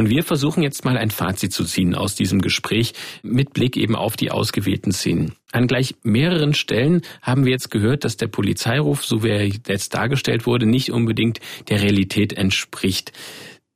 Und 0.00 0.08
wir 0.08 0.24
versuchen 0.24 0.62
jetzt 0.62 0.86
mal 0.86 0.96
ein 0.96 1.10
Fazit 1.10 1.52
zu 1.52 1.62
ziehen 1.62 1.94
aus 1.94 2.14
diesem 2.14 2.40
Gespräch 2.40 2.94
mit 3.22 3.52
Blick 3.52 3.76
eben 3.76 3.94
auf 3.94 4.16
die 4.16 4.30
ausgewählten 4.30 4.92
Szenen. 4.92 5.34
An 5.52 5.66
gleich 5.66 5.94
mehreren 6.02 6.54
Stellen 6.54 7.02
haben 7.20 7.44
wir 7.44 7.52
jetzt 7.52 7.70
gehört, 7.70 8.04
dass 8.04 8.16
der 8.16 8.28
Polizeiruf, 8.28 9.04
so 9.04 9.22
wie 9.22 9.28
er 9.28 9.44
jetzt 9.44 9.92
dargestellt 9.92 10.46
wurde, 10.46 10.64
nicht 10.64 10.90
unbedingt 10.90 11.40
der 11.68 11.82
Realität 11.82 12.32
entspricht. 12.32 13.12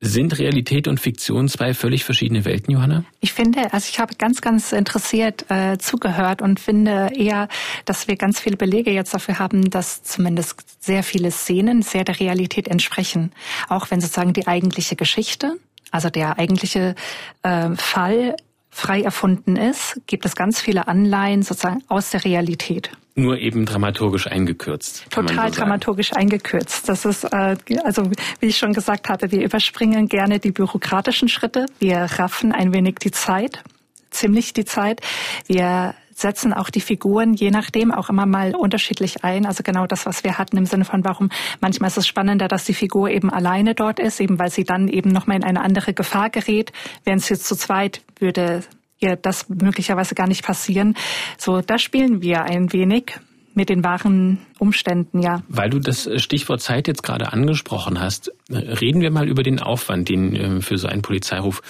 Sind 0.01 0.39
Realität 0.39 0.87
und 0.87 0.99
Fiktion 0.99 1.47
zwei 1.47 1.75
völlig 1.75 2.03
verschiedene 2.03 2.43
Welten, 2.43 2.73
Johanna? 2.73 3.05
Ich 3.19 3.33
finde, 3.33 3.71
also 3.71 3.87
ich 3.87 3.99
habe 3.99 4.15
ganz, 4.15 4.41
ganz 4.41 4.71
interessiert 4.71 5.45
äh, 5.49 5.77
zugehört 5.77 6.41
und 6.41 6.59
finde 6.59 7.11
eher, 7.15 7.49
dass 7.85 8.07
wir 8.07 8.15
ganz 8.15 8.39
viele 8.39 8.57
Belege 8.57 8.89
jetzt 8.89 9.13
dafür 9.13 9.37
haben, 9.37 9.69
dass 9.69 10.01
zumindest 10.01 10.83
sehr 10.83 11.03
viele 11.03 11.29
Szenen 11.29 11.83
sehr 11.83 12.03
der 12.03 12.19
Realität 12.19 12.67
entsprechen. 12.67 13.31
Auch 13.69 13.91
wenn 13.91 14.01
sozusagen 14.01 14.33
die 14.33 14.47
eigentliche 14.47 14.95
Geschichte 14.95 15.59
also 15.95 16.09
der 16.09 16.37
eigentliche 16.37 16.93
äh, 17.43 17.69
Fall 17.75 18.35
frei 18.69 19.01
erfunden 19.01 19.55
ist, 19.55 20.01
gibt 20.07 20.25
es 20.25 20.35
ganz 20.35 20.59
viele 20.59 20.89
Anleihen 20.89 21.41
sozusagen 21.41 21.81
aus 21.87 22.11
der 22.11 22.25
Realität. 22.25 22.91
Nur 23.15 23.37
eben 23.37 23.65
dramaturgisch 23.65 24.27
eingekürzt. 24.27 25.09
Total 25.09 25.53
so 25.53 25.61
dramaturgisch 25.61 26.11
eingekürzt. 26.11 26.89
Das 26.89 27.05
ist, 27.05 27.23
äh, 27.23 27.55
also 27.85 28.11
wie 28.41 28.47
ich 28.47 28.57
schon 28.57 28.73
gesagt 28.73 29.07
habe, 29.07 29.31
wir 29.31 29.41
überspringen 29.41 30.09
gerne 30.09 30.39
die 30.39 30.51
bürokratischen 30.51 31.29
Schritte. 31.29 31.65
Wir 31.79 31.99
raffen 31.99 32.51
ein 32.51 32.73
wenig 32.73 32.95
die 32.95 33.11
Zeit, 33.11 33.63
ziemlich 34.09 34.51
die 34.51 34.65
Zeit. 34.65 34.99
Wir 35.47 35.95
setzen 36.15 36.53
auch 36.53 36.69
die 36.69 36.81
Figuren 36.81 37.33
je 37.33 37.51
nachdem 37.51 37.91
auch 37.91 38.09
immer 38.09 38.25
mal 38.25 38.55
unterschiedlich 38.55 39.23
ein. 39.23 39.45
Also 39.45 39.63
genau 39.63 39.85
das, 39.85 40.05
was 40.05 40.23
wir 40.23 40.37
hatten 40.37 40.57
im 40.57 40.65
Sinne 40.65 40.85
von, 40.85 41.03
warum 41.03 41.29
manchmal 41.59 41.89
ist 41.89 41.97
es 41.97 42.07
spannender, 42.07 42.47
dass 42.47 42.63
die 42.63 42.73
Figur 42.73 43.09
eben 43.09 43.29
alleine 43.29 43.75
dort 43.75 43.99
ist, 43.99 44.19
eben 44.19 44.39
weil 44.39 44.49
sie 44.49 44.63
dann 44.63 44.87
eben 44.87 45.09
nochmal 45.11 45.37
in 45.37 45.43
eine 45.43 45.61
andere 45.61 45.93
Gefahr 45.93 46.29
gerät. 46.29 46.71
Wären 47.03 47.17
es 47.17 47.29
jetzt 47.29 47.45
zu 47.45 47.55
zweit, 47.55 48.01
würde 48.17 48.63
ihr 48.99 49.17
das 49.17 49.49
möglicherweise 49.49 50.15
gar 50.15 50.27
nicht 50.27 50.43
passieren. 50.43 50.95
So, 51.37 51.61
da 51.61 51.77
spielen 51.77 52.21
wir 52.21 52.43
ein 52.43 52.71
wenig 52.71 53.19
mit 53.55 53.69
den 53.69 53.83
wahren 53.83 54.39
Umständen, 54.59 55.21
ja. 55.21 55.41
Weil 55.47 55.69
du 55.69 55.79
das 55.79 56.09
Stichwort 56.17 56.61
Zeit 56.61 56.87
jetzt 56.87 57.03
gerade 57.03 57.31
angesprochen 57.33 57.99
hast, 57.99 58.31
reden 58.49 59.01
wir 59.01 59.11
mal 59.11 59.27
über 59.27 59.43
den 59.43 59.59
Aufwand, 59.59 60.09
den 60.09 60.35
ähm, 60.35 60.61
für 60.61 60.77
so 60.77 60.87
einen 60.87 61.01
Polizeiruf 61.01 61.61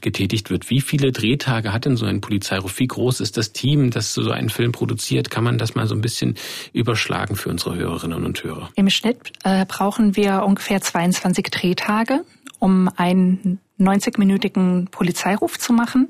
getätigt 0.00 0.50
wird. 0.50 0.70
Wie 0.70 0.80
viele 0.80 1.12
Drehtage 1.12 1.72
hat 1.72 1.84
denn 1.84 1.96
so 1.96 2.06
ein 2.06 2.20
Polizeiruf? 2.20 2.78
Wie 2.78 2.86
groß 2.86 3.20
ist 3.20 3.36
das 3.36 3.52
Team, 3.52 3.90
das 3.90 4.14
so 4.14 4.30
einen 4.30 4.48
Film 4.48 4.72
produziert? 4.72 5.30
Kann 5.30 5.44
man 5.44 5.58
das 5.58 5.74
mal 5.74 5.86
so 5.86 5.94
ein 5.94 6.00
bisschen 6.00 6.36
überschlagen 6.72 7.36
für 7.36 7.50
unsere 7.50 7.76
Hörerinnen 7.76 8.24
und 8.24 8.42
Hörer? 8.42 8.70
Im 8.74 8.90
Schnitt 8.90 9.32
äh, 9.44 9.66
brauchen 9.66 10.16
wir 10.16 10.44
ungefähr 10.44 10.80
22 10.80 11.44
Drehtage, 11.50 12.24
um 12.58 12.88
einen 12.96 13.58
90-minütigen 13.86 14.90
Polizeiruf 14.90 15.58
zu 15.58 15.72
machen. 15.72 16.08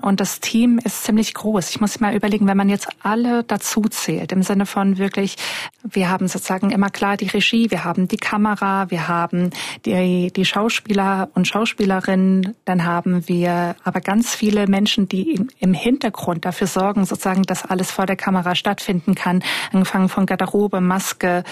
Und 0.00 0.20
das 0.20 0.40
Team 0.40 0.78
ist 0.82 1.04
ziemlich 1.04 1.34
groß. 1.34 1.70
Ich 1.70 1.80
muss 1.80 2.00
mal 2.00 2.14
überlegen, 2.14 2.46
wenn 2.46 2.56
man 2.56 2.68
jetzt 2.68 2.88
alle 3.02 3.44
dazu 3.44 3.82
zählt, 3.82 4.32
im 4.32 4.42
Sinne 4.42 4.66
von 4.66 4.98
wirklich, 4.98 5.36
wir 5.82 6.10
haben 6.10 6.28
sozusagen 6.28 6.70
immer 6.70 6.90
klar 6.90 7.16
die 7.16 7.28
Regie, 7.28 7.70
wir 7.70 7.84
haben 7.84 8.08
die 8.08 8.16
Kamera, 8.16 8.90
wir 8.90 9.08
haben 9.08 9.50
die, 9.84 10.32
die 10.32 10.44
Schauspieler 10.44 11.28
und 11.34 11.48
Schauspielerinnen, 11.48 12.54
dann 12.64 12.84
haben 12.84 13.28
wir 13.28 13.76
aber 13.84 14.00
ganz 14.00 14.34
viele 14.34 14.66
Menschen, 14.66 15.08
die 15.08 15.40
im 15.58 15.74
Hintergrund 15.74 16.44
dafür 16.44 16.66
sorgen, 16.66 17.04
sozusagen, 17.04 17.42
dass 17.42 17.64
alles 17.64 17.90
vor 17.90 18.06
der 18.06 18.16
Kamera 18.16 18.54
stattfinden 18.54 19.14
kann, 19.14 19.42
angefangen 19.72 20.08
von 20.08 20.26
Garderobe, 20.26 20.80
Maske, 20.80 21.44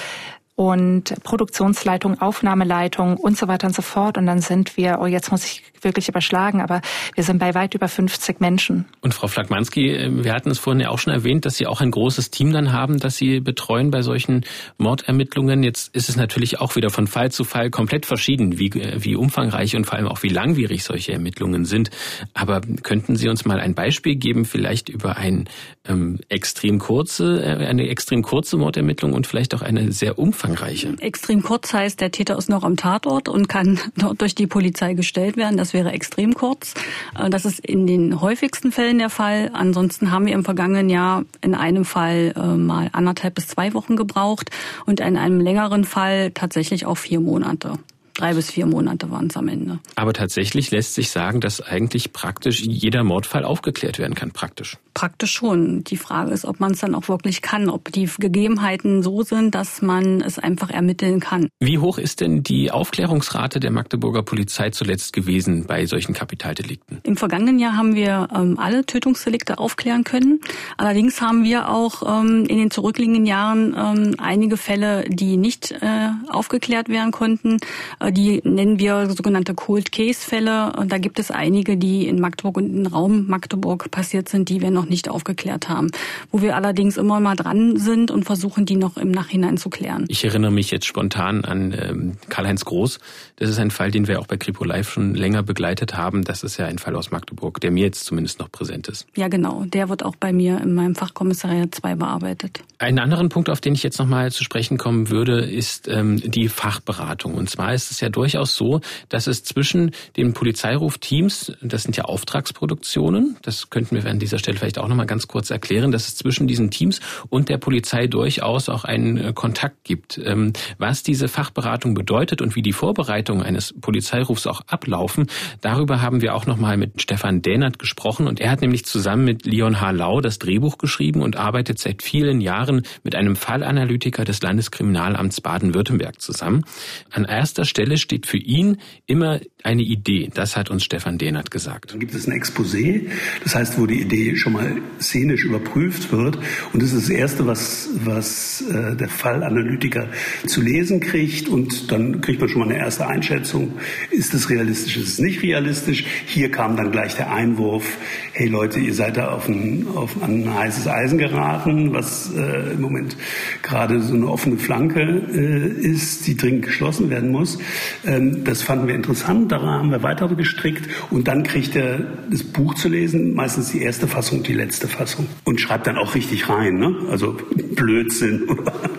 und 0.60 1.14
Produktionsleitung, 1.22 2.20
Aufnahmeleitung 2.20 3.16
und 3.16 3.38
so 3.38 3.48
weiter 3.48 3.66
und 3.66 3.74
so 3.74 3.80
fort. 3.80 4.18
Und 4.18 4.26
dann 4.26 4.42
sind 4.42 4.76
wir, 4.76 4.98
oh, 5.00 5.06
jetzt 5.06 5.30
muss 5.30 5.42
ich 5.46 5.62
wirklich 5.80 6.10
überschlagen, 6.10 6.60
aber 6.60 6.82
wir 7.14 7.24
sind 7.24 7.38
bei 7.38 7.54
weit 7.54 7.74
über 7.74 7.88
50 7.88 8.40
Menschen. 8.40 8.84
Und 9.00 9.14
Frau 9.14 9.26
Flagmanski, 9.26 9.88
äh, 9.88 10.22
wir 10.22 10.34
hatten 10.34 10.50
es 10.50 10.58
vorhin 10.58 10.80
ja 10.80 10.90
auch 10.90 10.98
schon 10.98 11.14
erwähnt, 11.14 11.46
dass 11.46 11.56
Sie 11.56 11.66
auch 11.66 11.80
ein 11.80 11.90
großes 11.90 12.30
Team 12.30 12.52
dann 12.52 12.74
haben, 12.74 12.98
das 12.98 13.16
Sie 13.16 13.40
betreuen 13.40 13.90
bei 13.90 14.02
solchen 14.02 14.44
Mordermittlungen. 14.76 15.62
Jetzt 15.62 15.96
ist 15.96 16.10
es 16.10 16.16
natürlich 16.16 16.60
auch 16.60 16.76
wieder 16.76 16.90
von 16.90 17.06
Fall 17.06 17.32
zu 17.32 17.44
Fall 17.44 17.70
komplett 17.70 18.04
verschieden, 18.04 18.58
wie, 18.58 18.68
äh, 18.68 19.02
wie 19.02 19.16
umfangreich 19.16 19.74
und 19.76 19.86
vor 19.86 19.96
allem 19.96 20.08
auch 20.08 20.22
wie 20.22 20.28
langwierig 20.28 20.84
solche 20.84 21.14
Ermittlungen 21.14 21.64
sind. 21.64 21.88
Aber 22.34 22.60
könnten 22.82 23.16
Sie 23.16 23.30
uns 23.30 23.46
mal 23.46 23.60
ein 23.60 23.74
Beispiel 23.74 24.16
geben, 24.16 24.44
vielleicht 24.44 24.90
über 24.90 25.16
ein 25.16 25.48
ähm, 25.88 26.20
extrem 26.28 26.78
kurze, 26.78 27.42
äh, 27.42 27.66
eine 27.66 27.88
extrem 27.88 28.20
kurze 28.20 28.58
Mordermittlung 28.58 29.14
und 29.14 29.26
vielleicht 29.26 29.54
auch 29.54 29.62
eine 29.62 29.90
sehr 29.90 30.18
umfangreiche 30.18 30.49
umfangreiche. 30.50 30.94
Extrem 31.00 31.42
kurz 31.42 31.72
heißt, 31.72 32.00
der 32.00 32.10
Täter 32.10 32.36
ist 32.36 32.48
noch 32.48 32.64
am 32.64 32.76
Tatort 32.76 33.28
und 33.28 33.48
kann 33.48 33.78
dort 33.96 34.20
durch 34.20 34.34
die 34.34 34.46
Polizei 34.46 34.94
gestellt 34.94 35.36
werden. 35.36 35.56
Das 35.56 35.72
wäre 35.72 35.92
extrem 35.92 36.34
kurz. 36.34 36.74
Äh, 37.18 37.30
das 37.30 37.44
ist 37.44 37.60
in 37.60 37.86
den 37.86 38.20
häufigsten 38.20 38.72
Fällen 38.72 38.98
der 38.98 39.10
Fall. 39.10 39.50
Ansonsten 39.52 40.10
haben 40.10 40.26
wir 40.26 40.34
im 40.34 40.44
vergangenen 40.44 40.90
Jahr 40.90 41.24
in 41.40 41.54
einem 41.54 41.84
Fall 41.84 42.34
äh, 42.36 42.40
mal 42.40 42.88
anderthalb 42.92 43.34
bis 43.34 43.48
zwei 43.48 43.74
Wochen 43.74 43.96
gebraucht 43.96 44.50
und 44.86 45.00
in 45.00 45.16
einem 45.16 45.40
längeren 45.40 45.84
Fall 45.84 46.30
tatsächlich 46.32 46.86
auch 46.86 46.98
vier 46.98 47.20
Monate. 47.20 47.74
Drei 48.14 48.34
bis 48.34 48.50
vier 48.50 48.66
Monate 48.66 49.10
waren 49.10 49.26
es 49.28 49.36
am 49.36 49.48
Ende. 49.48 49.78
Aber 49.96 50.12
tatsächlich 50.12 50.70
lässt 50.70 50.94
sich 50.94 51.10
sagen, 51.10 51.40
dass 51.40 51.60
eigentlich 51.60 52.12
praktisch 52.12 52.60
jeder 52.60 53.04
Mordfall 53.04 53.44
aufgeklärt 53.44 53.98
werden 53.98 54.14
kann, 54.14 54.30
praktisch. 54.30 54.76
Praktisch 54.94 55.32
schon. 55.32 55.84
Die 55.84 55.96
Frage 55.96 56.32
ist, 56.32 56.44
ob 56.44 56.60
man 56.60 56.72
es 56.72 56.80
dann 56.80 56.94
auch 56.94 57.08
wirklich 57.08 57.42
kann, 57.42 57.70
ob 57.70 57.92
die 57.92 58.08
Gegebenheiten 58.18 59.02
so 59.02 59.22
sind, 59.22 59.54
dass 59.54 59.82
man 59.82 60.20
es 60.20 60.38
einfach 60.38 60.70
ermitteln 60.70 61.20
kann. 61.20 61.48
Wie 61.60 61.78
hoch 61.78 61.98
ist 61.98 62.20
denn 62.20 62.42
die 62.42 62.70
Aufklärungsrate 62.70 63.60
der 63.60 63.70
Magdeburger 63.70 64.22
Polizei 64.22 64.70
zuletzt 64.70 65.12
gewesen 65.12 65.66
bei 65.66 65.86
solchen 65.86 66.12
Kapitaldelikten? 66.12 66.98
Im 67.04 67.16
vergangenen 67.16 67.58
Jahr 67.58 67.76
haben 67.76 67.94
wir 67.94 68.28
ähm, 68.34 68.58
alle 68.58 68.84
Tötungsdelikte 68.84 69.58
aufklären 69.58 70.04
können. 70.04 70.40
Allerdings 70.76 71.20
haben 71.20 71.44
wir 71.44 71.68
auch 71.68 72.02
ähm, 72.06 72.44
in 72.46 72.58
den 72.58 72.70
zurückliegenden 72.70 73.26
Jahren 73.26 73.74
ähm, 73.76 74.16
einige 74.18 74.56
Fälle, 74.56 75.04
die 75.08 75.36
nicht 75.36 75.72
äh, 75.72 76.08
aufgeklärt 76.28 76.88
werden 76.88 77.12
konnten. 77.12 77.58
Äh, 78.00 78.12
die 78.12 78.40
nennen 78.44 78.78
wir 78.78 79.08
sogenannte 79.10 79.54
Cold 79.54 79.92
Case 79.92 80.20
Fälle. 80.20 80.72
Und 80.76 80.92
da 80.92 80.98
gibt 80.98 81.18
es 81.18 81.30
einige, 81.30 81.76
die 81.76 82.06
in 82.06 82.20
Magdeburg 82.20 82.56
und 82.56 82.74
im 82.74 82.86
Raum 82.86 83.26
Magdeburg 83.28 83.90
passiert 83.90 84.28
sind, 84.28 84.48
die 84.48 84.60
wir 84.60 84.70
noch 84.70 84.86
nicht 84.86 85.08
aufgeklärt 85.08 85.68
haben. 85.68 85.90
Wo 86.30 86.42
wir 86.42 86.56
allerdings 86.56 86.96
immer 86.96 87.20
mal 87.20 87.36
dran 87.36 87.76
sind 87.76 88.10
und 88.10 88.24
versuchen, 88.24 88.66
die 88.66 88.76
noch 88.76 88.96
im 88.96 89.10
Nachhinein 89.10 89.56
zu 89.56 89.70
klären. 89.70 90.06
Ich 90.08 90.24
erinnere 90.24 90.50
mich 90.50 90.70
jetzt 90.70 90.86
spontan 90.86 91.44
an 91.44 91.74
ähm, 91.78 92.12
Karl-Heinz 92.28 92.64
Groß. 92.64 92.98
Das 93.36 93.50
ist 93.50 93.58
ein 93.58 93.70
Fall, 93.70 93.90
den 93.90 94.08
wir 94.08 94.20
auch 94.20 94.26
bei 94.26 94.36
Kripo 94.36 94.64
Live 94.64 94.90
schon 94.90 95.14
länger 95.14 95.42
begleitet 95.42 95.96
haben. 95.96 96.24
Das 96.24 96.42
ist 96.42 96.56
ja 96.56 96.66
ein 96.66 96.78
Fall 96.78 96.96
aus 96.96 97.10
Magdeburg, 97.10 97.60
der 97.60 97.70
mir 97.70 97.84
jetzt 97.84 98.04
zumindest 98.04 98.38
noch 98.38 98.50
präsent 98.50 98.88
ist. 98.88 99.06
Ja, 99.16 99.28
genau. 99.28 99.64
Der 99.64 99.88
wird 99.88 100.04
auch 100.04 100.16
bei 100.16 100.32
mir 100.32 100.60
in 100.60 100.74
meinem 100.74 100.94
Fachkommissariat 100.94 101.74
2 101.74 101.96
bearbeitet. 101.96 102.62
Einen 102.78 102.98
anderen 102.98 103.28
Punkt, 103.28 103.50
auf 103.50 103.60
den 103.60 103.74
ich 103.74 103.82
jetzt 103.82 103.98
nochmal 103.98 104.32
zu 104.32 104.42
sprechen 104.42 104.78
kommen 104.78 105.10
würde, 105.10 105.44
ist 105.44 105.88
ähm, 105.88 106.16
die 106.18 106.48
Fachberatung. 106.48 107.34
Und 107.34 107.50
zwar 107.50 107.74
ist 107.74 107.89
es 107.90 108.00
ja 108.00 108.08
durchaus 108.08 108.54
so, 108.54 108.80
dass 109.08 109.26
es 109.26 109.44
zwischen 109.44 109.92
den 110.16 110.32
Polizeirufteams, 110.32 111.52
das 111.62 111.82
sind 111.82 111.96
ja 111.96 112.04
Auftragsproduktionen, 112.04 113.36
das 113.42 113.70
könnten 113.70 113.96
wir 113.96 114.10
an 114.10 114.18
dieser 114.18 114.38
Stelle 114.38 114.58
vielleicht 114.58 114.78
auch 114.78 114.88
nochmal 114.88 115.06
ganz 115.06 115.28
kurz 115.28 115.50
erklären, 115.50 115.92
dass 115.92 116.08
es 116.08 116.16
zwischen 116.16 116.46
diesen 116.46 116.70
Teams 116.70 117.00
und 117.28 117.48
der 117.48 117.58
Polizei 117.58 118.06
durchaus 118.06 118.68
auch 118.68 118.84
einen 118.84 119.16
äh, 119.16 119.32
Kontakt 119.32 119.84
gibt. 119.84 120.18
Ähm, 120.18 120.52
was 120.78 121.02
diese 121.02 121.28
Fachberatung 121.28 121.94
bedeutet 121.94 122.42
und 122.42 122.56
wie 122.56 122.62
die 122.62 122.72
Vorbereitungen 122.72 123.42
eines 123.42 123.74
Polizeirufs 123.80 124.46
auch 124.46 124.62
ablaufen, 124.66 125.26
darüber 125.60 126.02
haben 126.02 126.20
wir 126.20 126.34
auch 126.34 126.46
nochmal 126.46 126.76
mit 126.76 127.02
Stefan 127.02 127.42
Dähnert 127.42 127.78
gesprochen. 127.78 128.26
Und 128.26 128.40
er 128.40 128.50
hat 128.50 128.60
nämlich 128.60 128.84
zusammen 128.84 129.24
mit 129.24 129.46
Leon 129.46 129.80
H. 129.80 129.90
Lau 129.90 130.20
das 130.20 130.38
Drehbuch 130.38 130.78
geschrieben 130.78 131.22
und 131.22 131.36
arbeitet 131.36 131.78
seit 131.78 132.02
vielen 132.02 132.40
Jahren 132.40 132.82
mit 133.02 133.14
einem 133.14 133.36
Fallanalytiker 133.36 134.24
des 134.24 134.42
Landeskriminalamts 134.42 135.40
Baden-Württemberg 135.40 136.20
zusammen. 136.20 136.64
An 137.10 137.24
erster 137.24 137.64
Stelle 137.64 137.79
steht 137.96 138.26
für 138.26 138.38
ihn 138.38 138.78
immer 139.06 139.40
eine 139.62 139.82
Idee. 139.82 140.30
Das 140.32 140.56
hat 140.56 140.70
uns 140.70 140.84
Stefan 140.84 141.18
Dehnert 141.18 141.50
gesagt. 141.50 141.92
Dann 141.92 142.00
gibt 142.00 142.14
es 142.14 142.26
ein 142.26 142.32
Exposé, 142.32 143.06
das 143.42 143.54
heißt, 143.54 143.78
wo 143.78 143.86
die 143.86 144.00
Idee 144.00 144.36
schon 144.36 144.54
mal 144.54 144.76
szenisch 145.00 145.44
überprüft 145.44 146.12
wird. 146.12 146.38
Und 146.72 146.82
das 146.82 146.92
ist 146.92 147.08
das 147.08 147.10
Erste, 147.10 147.46
was, 147.46 147.88
was 148.04 148.62
äh, 148.62 148.96
der 148.96 149.08
Fallanalytiker 149.08 150.08
zu 150.46 150.60
lesen 150.60 151.00
kriegt. 151.00 151.48
Und 151.48 151.90
dann 151.92 152.20
kriegt 152.20 152.40
man 152.40 152.48
schon 152.48 152.60
mal 152.60 152.68
eine 152.68 152.78
erste 152.78 153.06
Einschätzung. 153.06 153.74
Ist 154.10 154.34
es 154.34 154.48
realistisch, 154.50 154.96
ist 154.96 155.08
es 155.08 155.18
nicht 155.18 155.42
realistisch? 155.42 156.04
Hier 156.26 156.50
kam 156.50 156.76
dann 156.76 156.90
gleich 156.90 157.16
der 157.16 157.32
Einwurf, 157.32 157.98
hey 158.32 158.48
Leute, 158.48 158.80
ihr 158.80 158.94
seid 158.94 159.16
da 159.16 159.28
auf 159.28 159.48
ein, 159.48 159.86
auf 159.94 160.22
ein 160.22 160.52
heißes 160.52 160.86
Eisen 160.86 161.18
geraten, 161.18 161.92
was 161.92 162.32
äh, 162.34 162.72
im 162.72 162.80
Moment 162.80 163.16
gerade 163.62 164.00
so 164.00 164.14
eine 164.14 164.28
offene 164.28 164.56
Flanke 164.58 165.00
äh, 165.00 165.86
ist, 165.86 166.26
die 166.26 166.36
dringend 166.36 166.64
geschlossen 166.64 167.10
werden 167.10 167.30
muss. 167.30 167.58
Ähm, 168.04 168.44
das 168.44 168.62
fanden 168.62 168.88
wir 168.88 168.94
interessant 168.94 169.50
daran 169.52 169.80
haben 169.80 169.90
wir 169.90 170.02
weiter 170.02 170.28
gestrickt 170.28 170.88
und 171.10 171.28
dann 171.28 171.42
kriegt 171.42 171.76
er 171.76 172.00
das 172.30 172.42
Buch 172.42 172.74
zu 172.74 172.88
lesen, 172.88 173.34
meistens 173.34 173.72
die 173.72 173.82
erste 173.82 174.06
Fassung 174.06 174.42
die 174.42 174.52
letzte 174.52 174.88
Fassung 174.88 175.26
und 175.44 175.60
schreibt 175.60 175.86
dann 175.86 175.96
auch 175.96 176.14
richtig 176.14 176.48
rein, 176.48 176.78
ne? 176.78 176.94
Also 177.10 177.36
Blödsinn 177.74 178.46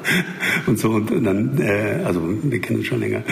und 0.65 0.79
so 0.79 0.91
und 0.91 1.23
dann, 1.23 1.59
äh, 1.59 2.01
also 2.05 2.21
wir 2.43 2.59
kennen 2.59 2.79
uns 2.79 2.87
schon 2.87 2.99
länger. 2.99 3.23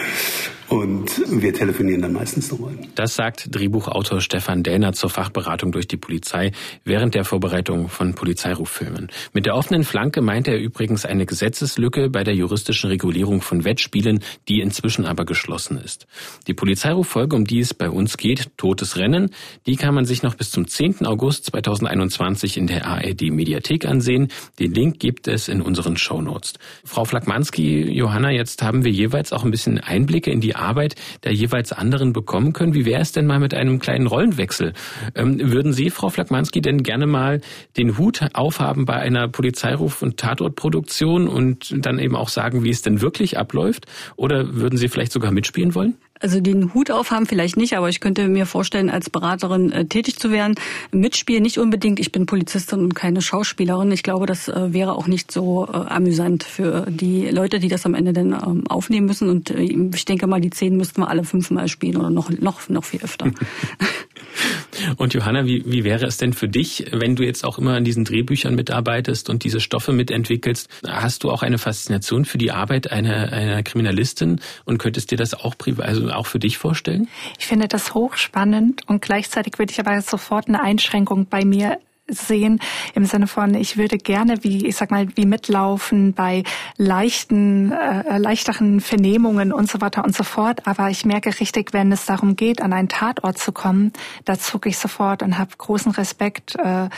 Und 0.70 1.42
wir 1.42 1.52
telefonieren 1.52 2.04
dann 2.04 2.14
meistens 2.14 2.52
nochmal. 2.52 2.74
Das 2.94 3.16
sagt 3.16 3.48
Drehbuchautor 3.50 4.22
Stefan 4.22 4.62
Dellner 4.62 4.94
zur 4.94 5.10
Fachberatung 5.10 5.72
durch 5.72 5.88
die 5.88 5.98
Polizei 5.98 6.52
während 6.84 7.16
der 7.16 7.26
Vorbereitung 7.26 7.90
von 7.90 8.14
Polizeiruffilmen. 8.14 9.08
Mit 9.34 9.48
der 9.48 9.56
offenen 9.56 9.84
Flanke 9.84 10.22
meint 10.22 10.48
er 10.48 10.60
übrigens 10.60 11.06
eine 11.06 11.26
Gesetzeslücke 11.26 12.10
bei 12.12 12.24
der 12.24 12.36
juristischen 12.36 12.92
Regulierung 12.92 13.42
von 13.42 13.66
Wettspielen, 13.66 14.20
die 14.48 14.60
inzwischen 14.60 15.06
aber 15.06 15.26
geschlossen 15.26 15.80
ist. 15.80 16.06
Die 16.46 16.54
Polizeiruffolge, 16.54 17.36
um 17.36 17.46
die 17.46 17.60
es 17.60 17.74
bei 17.74 17.90
uns 17.90 18.18
geht, 18.18 18.56
Totes 18.58 18.96
Rennen, 18.98 19.32
die 19.66 19.76
kann 19.76 19.96
man 19.96 20.06
sich 20.06 20.22
noch 20.22 20.36
bis 20.36 20.52
zum 20.52 20.68
10. 20.68 21.08
August 21.08 21.46
2021 21.46 22.58
in 22.58 22.68
der 22.68 22.86
ARD 22.86 23.32
Mediathek 23.32 23.86
ansehen. 23.86 24.28
Den 24.60 24.74
Link 24.76 25.00
gibt 25.00 25.28
es 25.28 25.48
in 25.48 25.62
unseren 25.62 25.98
Shownotes. 25.98 26.54
Frau 26.84 27.06
Flakmanski, 27.06 27.92
Johanna, 27.92 28.30
jetzt 28.30 28.62
haben 28.62 28.86
wir 28.86 28.92
jeweils 28.92 29.34
auch 29.34 29.44
ein 29.44 29.52
bisschen 29.52 29.80
Einblicke 29.80 30.30
in 30.30 30.42
die 30.42 30.59
Arbeit 30.60 30.96
der 31.24 31.34
jeweils 31.34 31.72
anderen 31.72 32.14
bekommen 32.14 32.54
können. 32.54 32.74
Wie 32.74 32.86
wäre 32.86 33.02
es 33.02 33.12
denn 33.12 33.26
mal 33.26 33.40
mit 33.40 33.54
einem 33.54 33.80
kleinen 33.80 34.08
Rollenwechsel? 34.08 34.74
Ähm, 35.16 35.40
würden 35.52 35.74
Sie, 35.74 35.90
Frau 35.90 36.10
Flakmanski, 36.10 36.62
denn 36.62 36.84
gerne 36.84 37.08
mal 37.08 37.42
den 37.78 37.98
Hut 37.98 38.22
aufhaben 38.34 38.86
bei 38.86 38.96
einer 38.96 39.28
Polizeiruf- 39.28 40.02
und 40.02 40.18
Tatortproduktion 40.18 41.28
und 41.28 41.74
dann 41.86 42.00
eben 42.00 42.16
auch 42.16 42.30
sagen, 42.30 42.64
wie 42.64 42.70
es 42.70 42.82
denn 42.82 43.02
wirklich 43.02 43.38
abläuft? 43.38 43.86
Oder 44.16 44.56
würden 44.56 44.78
Sie 44.78 44.88
vielleicht 44.88 45.12
sogar 45.12 45.32
mitspielen 45.32 45.76
wollen? 45.76 45.98
Also 46.20 46.42
den 46.42 46.74
Hut 46.74 46.92
aufhaben 46.92 47.26
vielleicht 47.26 47.56
nicht, 47.56 47.78
aber 47.78 47.88
ich 47.90 48.02
könnte 48.02 48.28
mir 48.28 48.46
vorstellen, 48.46 48.90
als 48.90 49.10
Beraterin 49.10 49.72
äh, 49.72 49.86
tätig 49.86 50.20
zu 50.20 50.32
werden. 50.32 50.56
Mitspielen 50.92 51.42
nicht 51.42 51.58
unbedingt. 51.58 52.00
Ich 52.00 52.12
bin 52.12 52.26
Polizistin 52.26 52.80
und 52.80 52.94
keine 52.94 53.22
Schauspielerin. 53.22 53.92
Ich 53.92 54.04
glaube, 54.04 54.26
das 54.26 54.50
äh, 54.50 54.74
wäre 54.74 54.94
auch 54.94 55.08
nicht 55.08 55.32
so 55.32 55.68
äh, 55.68 55.72
amüsant 55.72 56.44
für 56.44 56.86
die 56.90 57.28
Leute, 57.28 57.60
die 57.60 57.70
das 57.70 57.86
am 57.86 57.94
Ende 57.94 58.12
dann 58.12 58.34
ähm, 58.34 58.68
aufnehmen 58.68 59.08
müssen. 59.08 59.30
Und 59.30 59.50
äh, 59.52 59.62
ich 59.62 60.06
denke 60.06 60.28
mal, 60.28 60.42
die 60.42 60.50
zehn 60.50 60.76
müssten 60.76 61.02
wir 61.02 61.10
alle 61.10 61.24
fünfmal 61.24 61.68
spielen 61.70 61.98
oder 61.98 62.10
noch 62.10 62.30
noch 62.30 62.68
noch 62.68 62.84
viel 62.84 63.02
öfter. 63.02 63.32
Und 64.98 65.14
Johanna, 65.14 65.46
wie, 65.46 65.64
wie 65.66 65.84
wäre 65.84 66.06
es 66.06 66.18
denn 66.18 66.34
für 66.34 66.48
dich, 66.48 66.86
wenn 66.92 67.16
du 67.16 67.24
jetzt 67.24 67.44
auch 67.44 67.58
immer 67.58 67.76
an 67.76 67.84
diesen 67.84 68.06
Drehbüchern 68.06 68.56
mitarbeitest 68.56 69.30
und 69.30 69.44
diese 69.44 69.60
Stoffe 69.60 69.92
mitentwickelst? 69.92 70.70
Hast 70.88 71.24
du 71.24 71.32
auch 71.32 71.42
eine 71.42 71.58
Faszination 71.58 72.26
für 72.26 72.38
die 72.38 72.52
Arbeit 72.52 72.92
einer, 72.92 73.34
einer 73.34 73.64
Kriminalistin 73.64 74.40
und 74.66 74.78
könntest 74.78 75.12
dir 75.12 75.18
das 75.18 75.34
auch 75.34 75.58
privat, 75.58 75.88
also 75.88 76.09
auch 76.12 76.28
für 76.28 76.40
dich 76.40 76.58
vorstellen? 76.58 77.08
Ich 77.38 77.48
finde 77.48 77.68
das 77.68 77.94
hochspannend 77.94 78.88
und 78.88 79.02
gleichzeitig 79.02 79.58
würde 79.58 79.72
ich 79.72 79.80
aber 79.80 80.02
sofort 80.02 80.48
eine 80.48 80.62
Einschränkung 80.62 81.28
bei 81.28 81.46
mir 81.46 81.80
sehen 82.12 82.60
im 82.96 83.06
Sinne 83.06 83.28
von, 83.28 83.54
ich 83.56 83.78
würde 83.78 83.98
gerne 83.98 84.44
wie, 84.44 84.66
ich 84.66 84.76
sag 84.76 84.92
mal, 84.92 85.08
wie 85.16 85.26
mitlaufen 85.26 86.14
bei 86.14 86.44
leichten, 86.78 87.72
äh, 87.72 88.18
leichteren 88.18 88.82
Vernehmungen 88.82 89.54
und 89.54 89.70
so 89.70 89.82
weiter 89.82 90.04
und 90.04 90.16
so 90.16 90.24
fort. 90.24 90.66
Aber 90.68 90.90
ich 90.90 91.06
merke 91.06 91.40
richtig, 91.40 91.74
wenn 91.74 91.92
es 91.92 92.06
darum 92.06 92.36
geht, 92.36 92.62
an 92.62 92.74
einen 92.74 92.90
Tatort 92.90 93.38
zu 93.38 93.52
kommen, 93.52 93.94
da 94.26 94.38
zucke 94.38 94.70
ich 94.70 94.78
sofort 94.78 95.24
und 95.24 95.38
habe 95.38 95.52
großen 95.58 95.92
Respekt 95.92 96.56
äh, 96.56 96.90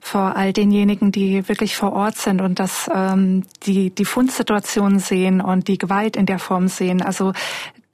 vor 0.00 0.36
all 0.36 0.52
denjenigen, 0.52 1.12
die 1.12 1.48
wirklich 1.48 1.76
vor 1.76 1.92
Ort 1.92 2.16
sind 2.16 2.40
und 2.40 2.58
das 2.58 2.90
ähm, 2.92 3.44
die 3.64 3.90
die 3.90 4.04
Fundsituation 4.04 4.98
sehen 4.98 5.40
und 5.40 5.68
die 5.68 5.78
Gewalt 5.78 6.16
in 6.16 6.26
der 6.26 6.38
Form 6.38 6.68
sehen. 6.68 7.02
Also 7.02 7.32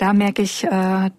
da 0.03 0.13
merke 0.13 0.43
ich, 0.43 0.65
äh, 0.65 0.69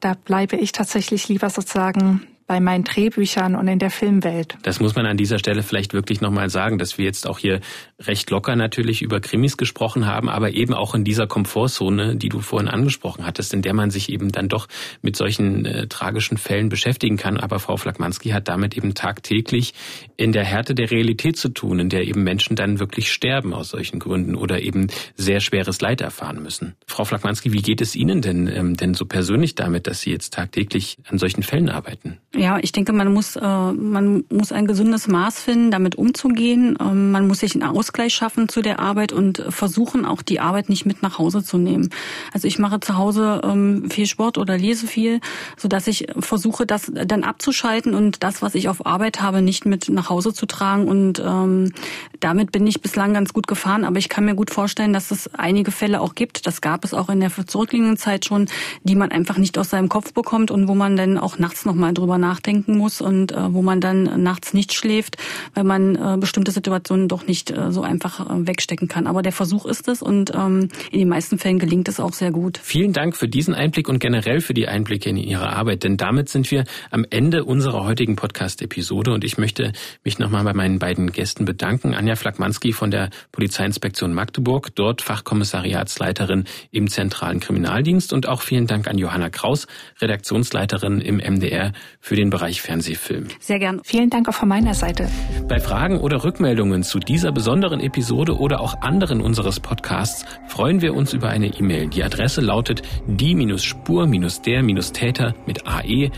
da 0.02 0.14
bleibe 0.26 0.58
ich 0.58 0.74
tatsächlich 0.74 1.30
lieber 1.30 1.50
sozusagen 1.50 2.28
bei 2.48 2.60
meinen 2.60 2.84
Drehbüchern 2.84 3.56
und 3.56 3.68
in 3.68 3.80
der 3.80 3.90
Filmwelt. 3.90 4.58
Das 4.64 4.80
muss 4.80 4.96
man 4.96 5.06
an 5.06 5.18
dieser 5.18 5.40
Stelle 5.40 5.64
vielleicht 5.64 5.94
wirklich 5.94 6.22
nochmal 6.22 6.50
sagen, 6.50 6.78
dass 6.78 6.98
wir 6.98 7.06
jetzt 7.06 7.28
auch 7.28 7.40
hier 7.40 7.62
recht 8.00 8.30
locker 8.30 8.56
natürlich 8.56 9.02
über 9.02 9.20
Krimis 9.20 9.58
gesprochen 9.58 10.06
haben, 10.06 10.30
aber 10.30 10.52
eben 10.52 10.74
auch 10.74 10.96
in 10.96 11.04
dieser 11.04 11.28
Komfortzone, 11.28 12.16
die 12.16 12.30
du 12.30 12.40
vorhin 12.40 12.68
angesprochen 12.68 13.26
hattest, 13.26 13.54
in 13.54 13.62
der 13.62 13.74
man 13.74 13.92
sich 13.92 14.10
eben 14.10 14.32
dann 14.32 14.50
doch 14.50 14.68
mit 15.02 15.16
solchen 15.16 15.66
äh, 15.66 15.88
tragischen 15.88 16.38
Fällen 16.38 16.70
beschäftigen 16.70 17.18
kann. 17.18 17.38
Aber 17.38 17.60
Frau 17.60 17.78
Flagmanski 17.78 18.30
hat 18.30 18.48
damit 18.48 18.76
eben 18.76 18.94
tagtäglich 18.94 19.74
in 20.18 20.32
der 20.32 20.44
Härte 20.44 20.76
der 20.76 20.92
Realität 20.92 21.38
zu 21.38 21.50
tun, 21.50 21.80
in 21.80 21.90
der 21.90 22.06
eben 22.06 22.24
Menschen 22.24 22.56
dann 22.56 22.80
wirklich 22.80 23.12
sterben 23.12 23.54
aus 23.54 23.70
solchen 23.70 24.00
Gründen 24.00 24.36
oder 24.36 24.62
eben 24.62 24.88
sehr 25.16 25.40
schweres 25.40 25.82
Leid 25.82 26.02
erfahren 26.02 26.42
müssen. 26.42 26.76
Frau 26.88 27.06
Flagmanski, 27.06 27.54
wie 27.54 27.62
geht 27.62 27.82
es 27.82 27.96
Ihnen 27.96 28.22
denn, 28.22 28.48
ähm, 28.48 28.76
denn 28.76 28.94
so 28.94 29.06
persönlich 29.06 29.56
damit, 29.56 29.88
dass 29.88 30.02
Sie 30.02 30.12
jetzt 30.12 30.34
tagtäglich 30.34 30.98
an 31.10 31.18
solchen 31.18 31.44
Fällen 31.44 31.70
arbeiten? 31.70 32.18
Ja, 32.36 32.58
ich 32.60 32.72
denke, 32.72 32.94
man 32.94 33.14
muss, 33.14 33.36
äh, 33.36 33.72
man 33.72 34.24
muss 34.32 34.52
ein 34.52 34.66
gesundes 34.66 35.08
Maß 35.08 35.40
finden, 35.40 35.70
damit 35.70 35.96
umzugehen. 35.96 36.76
Ähm, 36.82 37.12
man 37.12 37.28
muss 37.28 37.42
sich 37.42 37.54
einen 37.54 37.62
Ausgleich 37.62 38.16
schaffen 38.16 38.50
zu 38.50 38.64
der 38.64 38.80
Arbeit 38.80 39.14
und 39.14 39.44
versuchen, 39.50 40.04
auch 40.04 40.24
die 40.24 40.40
Arbeit 40.40 40.68
nicht 40.68 40.88
mit 40.88 41.04
nach 41.04 41.20
Hause 41.20 41.44
zu 41.44 41.60
nehmen. 41.60 41.90
Also 42.34 42.48
ich 42.48 42.58
mache 42.58 42.80
zu 42.80 42.98
Hause 42.98 43.40
ähm, 43.44 43.88
viel 43.92 44.08
Sport 44.08 44.40
oder 44.40 44.58
lese 44.58 44.88
viel, 44.88 45.20
so 45.58 45.68
dass 45.68 45.86
ich 45.86 46.08
versuche, 46.18 46.66
das 46.66 46.92
dann 46.92 47.24
abzuschalten 47.24 47.94
und 47.94 48.24
das, 48.24 48.42
was 48.42 48.56
ich 48.56 48.68
auf 48.68 48.84
Arbeit 48.84 49.22
habe, 49.22 49.44
nicht 49.44 49.68
mit 49.68 49.90
nach 49.90 50.10
Hause 50.10 50.34
zu 50.34 50.48
tragen. 50.48 50.88
Und 50.88 51.22
ähm, 51.24 51.72
damit 52.20 52.52
bin 52.52 52.66
ich 52.66 52.82
bislang 52.82 53.14
ganz 53.14 53.34
gut 53.34 53.46
gefahren. 53.46 53.86
Aber 53.86 54.00
ich 54.00 54.10
kann 54.10 54.26
mir 54.26 54.34
gut 54.34 54.50
vorstellen, 54.50 54.92
dass 54.92 55.12
es 55.12 55.32
einige 55.36 55.70
Fälle 55.70 56.02
auch 56.02 56.16
gibt. 56.16 56.48
Das 56.48 56.62
gab 56.62 56.84
es 56.84 56.96
auch 56.96 57.10
in 57.10 57.20
der 57.20 57.30
zurückliegenden 57.46 57.98
Zeit 57.98 58.26
schon, 58.26 58.48
die 58.82 58.96
man 58.96 59.12
einfach 59.12 59.38
nicht 59.38 59.56
aus 59.60 59.70
seinem 59.70 59.88
Kopf 59.88 60.14
bekommt 60.14 60.50
und 60.50 60.68
wo 60.68 60.74
man 60.74 60.98
dann 60.98 61.20
auch 61.20 61.38
nachts 61.38 61.66
nochmal 61.66 61.94
drüber 61.94 62.23
nachdenken 62.24 62.78
muss 62.78 63.02
und 63.02 63.34
äh, 63.34 63.54
wo 63.54 63.62
man 63.62 63.82
dann 63.82 64.24
nachts 64.24 64.54
nicht 64.54 64.74
schläft, 64.74 65.18
weil 65.54 65.66
man 65.66 65.96
äh, 65.96 66.18
bestimmte 66.18 66.52
Situationen 66.52 67.10
doch 67.10 67.28
nicht 67.28 67.52
äh, 67.52 67.72
so 67.72 67.82
einfach 67.82 68.22
äh, 68.22 68.48
wegstecken 68.48 68.88
kann. 68.88 69.08
Aber 69.08 69.22
der 69.22 69.34
Versuch 69.34 69.66
ist 69.66 69.88
es 69.90 70.02
und 70.02 70.34
ähm, 70.34 70.70
in 70.92 71.00
den 71.00 71.10
meisten 71.10 71.38
Fällen 71.38 71.60
gelingt 71.60 71.90
es 71.90 72.00
auch 72.00 72.14
sehr 72.14 72.32
gut. 72.32 72.60
Vielen 72.64 72.94
Dank 72.94 73.18
für 73.18 73.28
diesen 73.28 73.54
Einblick 73.54 73.90
und 73.90 74.00
generell 74.00 74.40
für 74.40 74.54
die 74.54 74.68
Einblicke 74.68 75.10
in 75.10 75.18
Ihre 75.18 75.54
Arbeit, 75.54 75.84
denn 75.84 75.98
damit 75.98 76.30
sind 76.30 76.50
wir 76.50 76.64
am 76.92 77.06
Ende 77.10 77.44
unserer 77.44 77.84
heutigen 77.84 78.16
Podcast-Episode 78.16 79.12
und 79.14 79.26
ich 79.26 79.38
möchte 79.38 79.74
mich 80.06 80.18
nochmal 80.18 80.46
bei 80.46 80.54
meinen 80.54 80.80
beiden 80.80 81.12
Gästen 81.12 81.44
bedanken. 81.44 81.94
Anja 81.94 82.16
Flagmanski 82.16 82.72
von 82.72 82.90
der 82.90 83.10
Polizeiinspektion 83.34 84.14
Magdeburg, 84.14 84.74
dort 84.76 85.02
Fachkommissariatsleiterin 85.02 86.46
im 86.72 86.88
zentralen 86.90 87.42
Kriminaldienst 87.42 88.14
und 88.14 88.28
auch 88.28 88.42
vielen 88.42 88.68
Dank 88.68 88.88
an 88.88 88.98
Johanna 88.98 89.30
Kraus, 89.30 89.68
Redaktionsleiterin 90.02 91.02
im 91.02 91.18
MDR 91.18 91.74
für 92.00 92.13
den 92.16 92.30
Bereich 92.30 92.62
Fernsehfilm. 92.62 93.28
Sehr 93.40 93.60
gern. 93.60 93.82
Vielen 93.84 94.10
Dank 94.10 94.30
auch 94.30 94.34
von 94.34 94.50
meiner 94.50 94.74
Seite. 94.74 95.10
Bei 95.48 95.60
Fragen 95.60 96.00
oder 96.00 96.24
Rückmeldungen 96.24 96.84
zu 96.84 97.00
dieser 97.00 97.32
besonderen 97.32 97.80
Episode 97.80 98.38
oder 98.38 98.62
auch 98.62 98.82
anderen 98.82 99.22
unseres 99.22 99.60
Podcasts 99.60 100.26
freuen 100.48 100.82
wir 100.82 100.94
uns 100.94 101.14
über 101.14 101.30
eine 101.30 101.48
E-Mail. 101.48 101.88
Die 101.88 102.04
Adresse 102.04 102.42
lautet 102.42 102.84
die-spur-der-täter 103.08 105.34
mit 105.46 105.68
ae.mdr.de. 105.68 106.14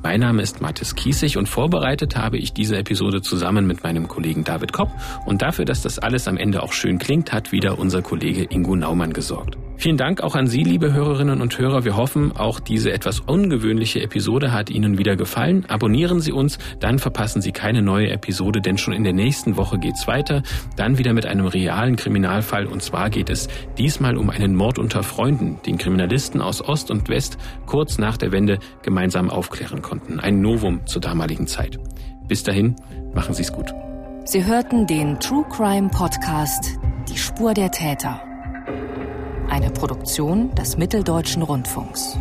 Mein 0.00 0.20
Name 0.20 0.42
ist 0.42 0.60
Mathis 0.60 0.94
Kiesig 0.94 1.36
und 1.36 1.48
vorbereitet 1.48 2.16
habe 2.16 2.38
ich 2.38 2.52
diese 2.52 2.76
Episode 2.76 3.20
zusammen 3.20 3.66
mit 3.66 3.82
meinem 3.82 4.06
Kollegen 4.06 4.44
David 4.44 4.72
Kopp 4.72 4.92
und 5.26 5.42
dafür, 5.42 5.64
dass 5.64 5.82
das 5.82 5.98
alles 5.98 6.28
am 6.28 6.36
Ende 6.36 6.62
auch 6.62 6.72
schön 6.72 6.98
klingt, 6.98 7.32
hat 7.32 7.50
wieder 7.50 7.80
unser 7.80 8.00
Kollege 8.00 8.44
Ingo 8.44 8.76
Naumann 8.76 9.12
gesorgt. 9.12 9.58
Vielen 9.80 9.96
Dank 9.96 10.22
auch 10.22 10.34
an 10.34 10.48
Sie, 10.48 10.64
liebe 10.64 10.92
Hörerinnen 10.92 11.40
und 11.40 11.56
Hörer. 11.56 11.84
Wir 11.84 11.96
hoffen, 11.96 12.32
auch 12.36 12.58
diese 12.58 12.90
etwas 12.90 13.20
ungewöhnliche 13.20 14.02
Episode 14.02 14.52
hat 14.52 14.70
Ihnen 14.70 14.98
wieder 14.98 15.14
gefallen. 15.14 15.66
Abonnieren 15.68 16.18
Sie 16.18 16.32
uns, 16.32 16.58
dann 16.80 16.98
verpassen 16.98 17.42
Sie 17.42 17.52
keine 17.52 17.80
neue 17.80 18.10
Episode, 18.10 18.60
denn 18.60 18.76
schon 18.76 18.92
in 18.92 19.04
der 19.04 19.12
nächsten 19.12 19.56
Woche 19.56 19.78
geht's 19.78 20.08
weiter. 20.08 20.42
Dann 20.74 20.98
wieder 20.98 21.12
mit 21.12 21.26
einem 21.26 21.46
realen 21.46 21.94
Kriminalfall 21.94 22.66
und 22.66 22.82
zwar 22.82 23.08
geht 23.08 23.30
es 23.30 23.48
diesmal 23.78 24.16
um 24.16 24.30
einen 24.30 24.56
Mord 24.56 24.80
unter 24.80 25.04
Freunden, 25.04 25.60
den 25.64 25.78
Kriminalisten 25.78 26.40
aus 26.40 26.60
Ost 26.60 26.90
und 26.90 27.08
West 27.08 27.38
kurz 27.66 27.98
nach 27.98 28.16
der 28.16 28.32
Wende 28.32 28.58
gemeinsam 28.82 29.30
aufklären 29.30 29.80
konnten. 29.88 30.20
Ein 30.20 30.40
Novum 30.40 30.86
zur 30.86 31.00
damaligen 31.00 31.46
Zeit. 31.46 31.78
Bis 32.26 32.42
dahin, 32.42 32.76
machen 33.14 33.34
Sie 33.34 33.42
es 33.42 33.52
gut. 33.52 33.74
Sie 34.24 34.44
hörten 34.44 34.86
den 34.86 35.18
True 35.18 35.46
Crime 35.48 35.88
Podcast 35.88 36.78
Die 37.08 37.16
Spur 37.16 37.54
der 37.54 37.70
Täter. 37.70 38.20
Eine 39.48 39.70
Produktion 39.70 40.54
des 40.54 40.76
Mitteldeutschen 40.76 41.42
Rundfunks. 41.42 42.18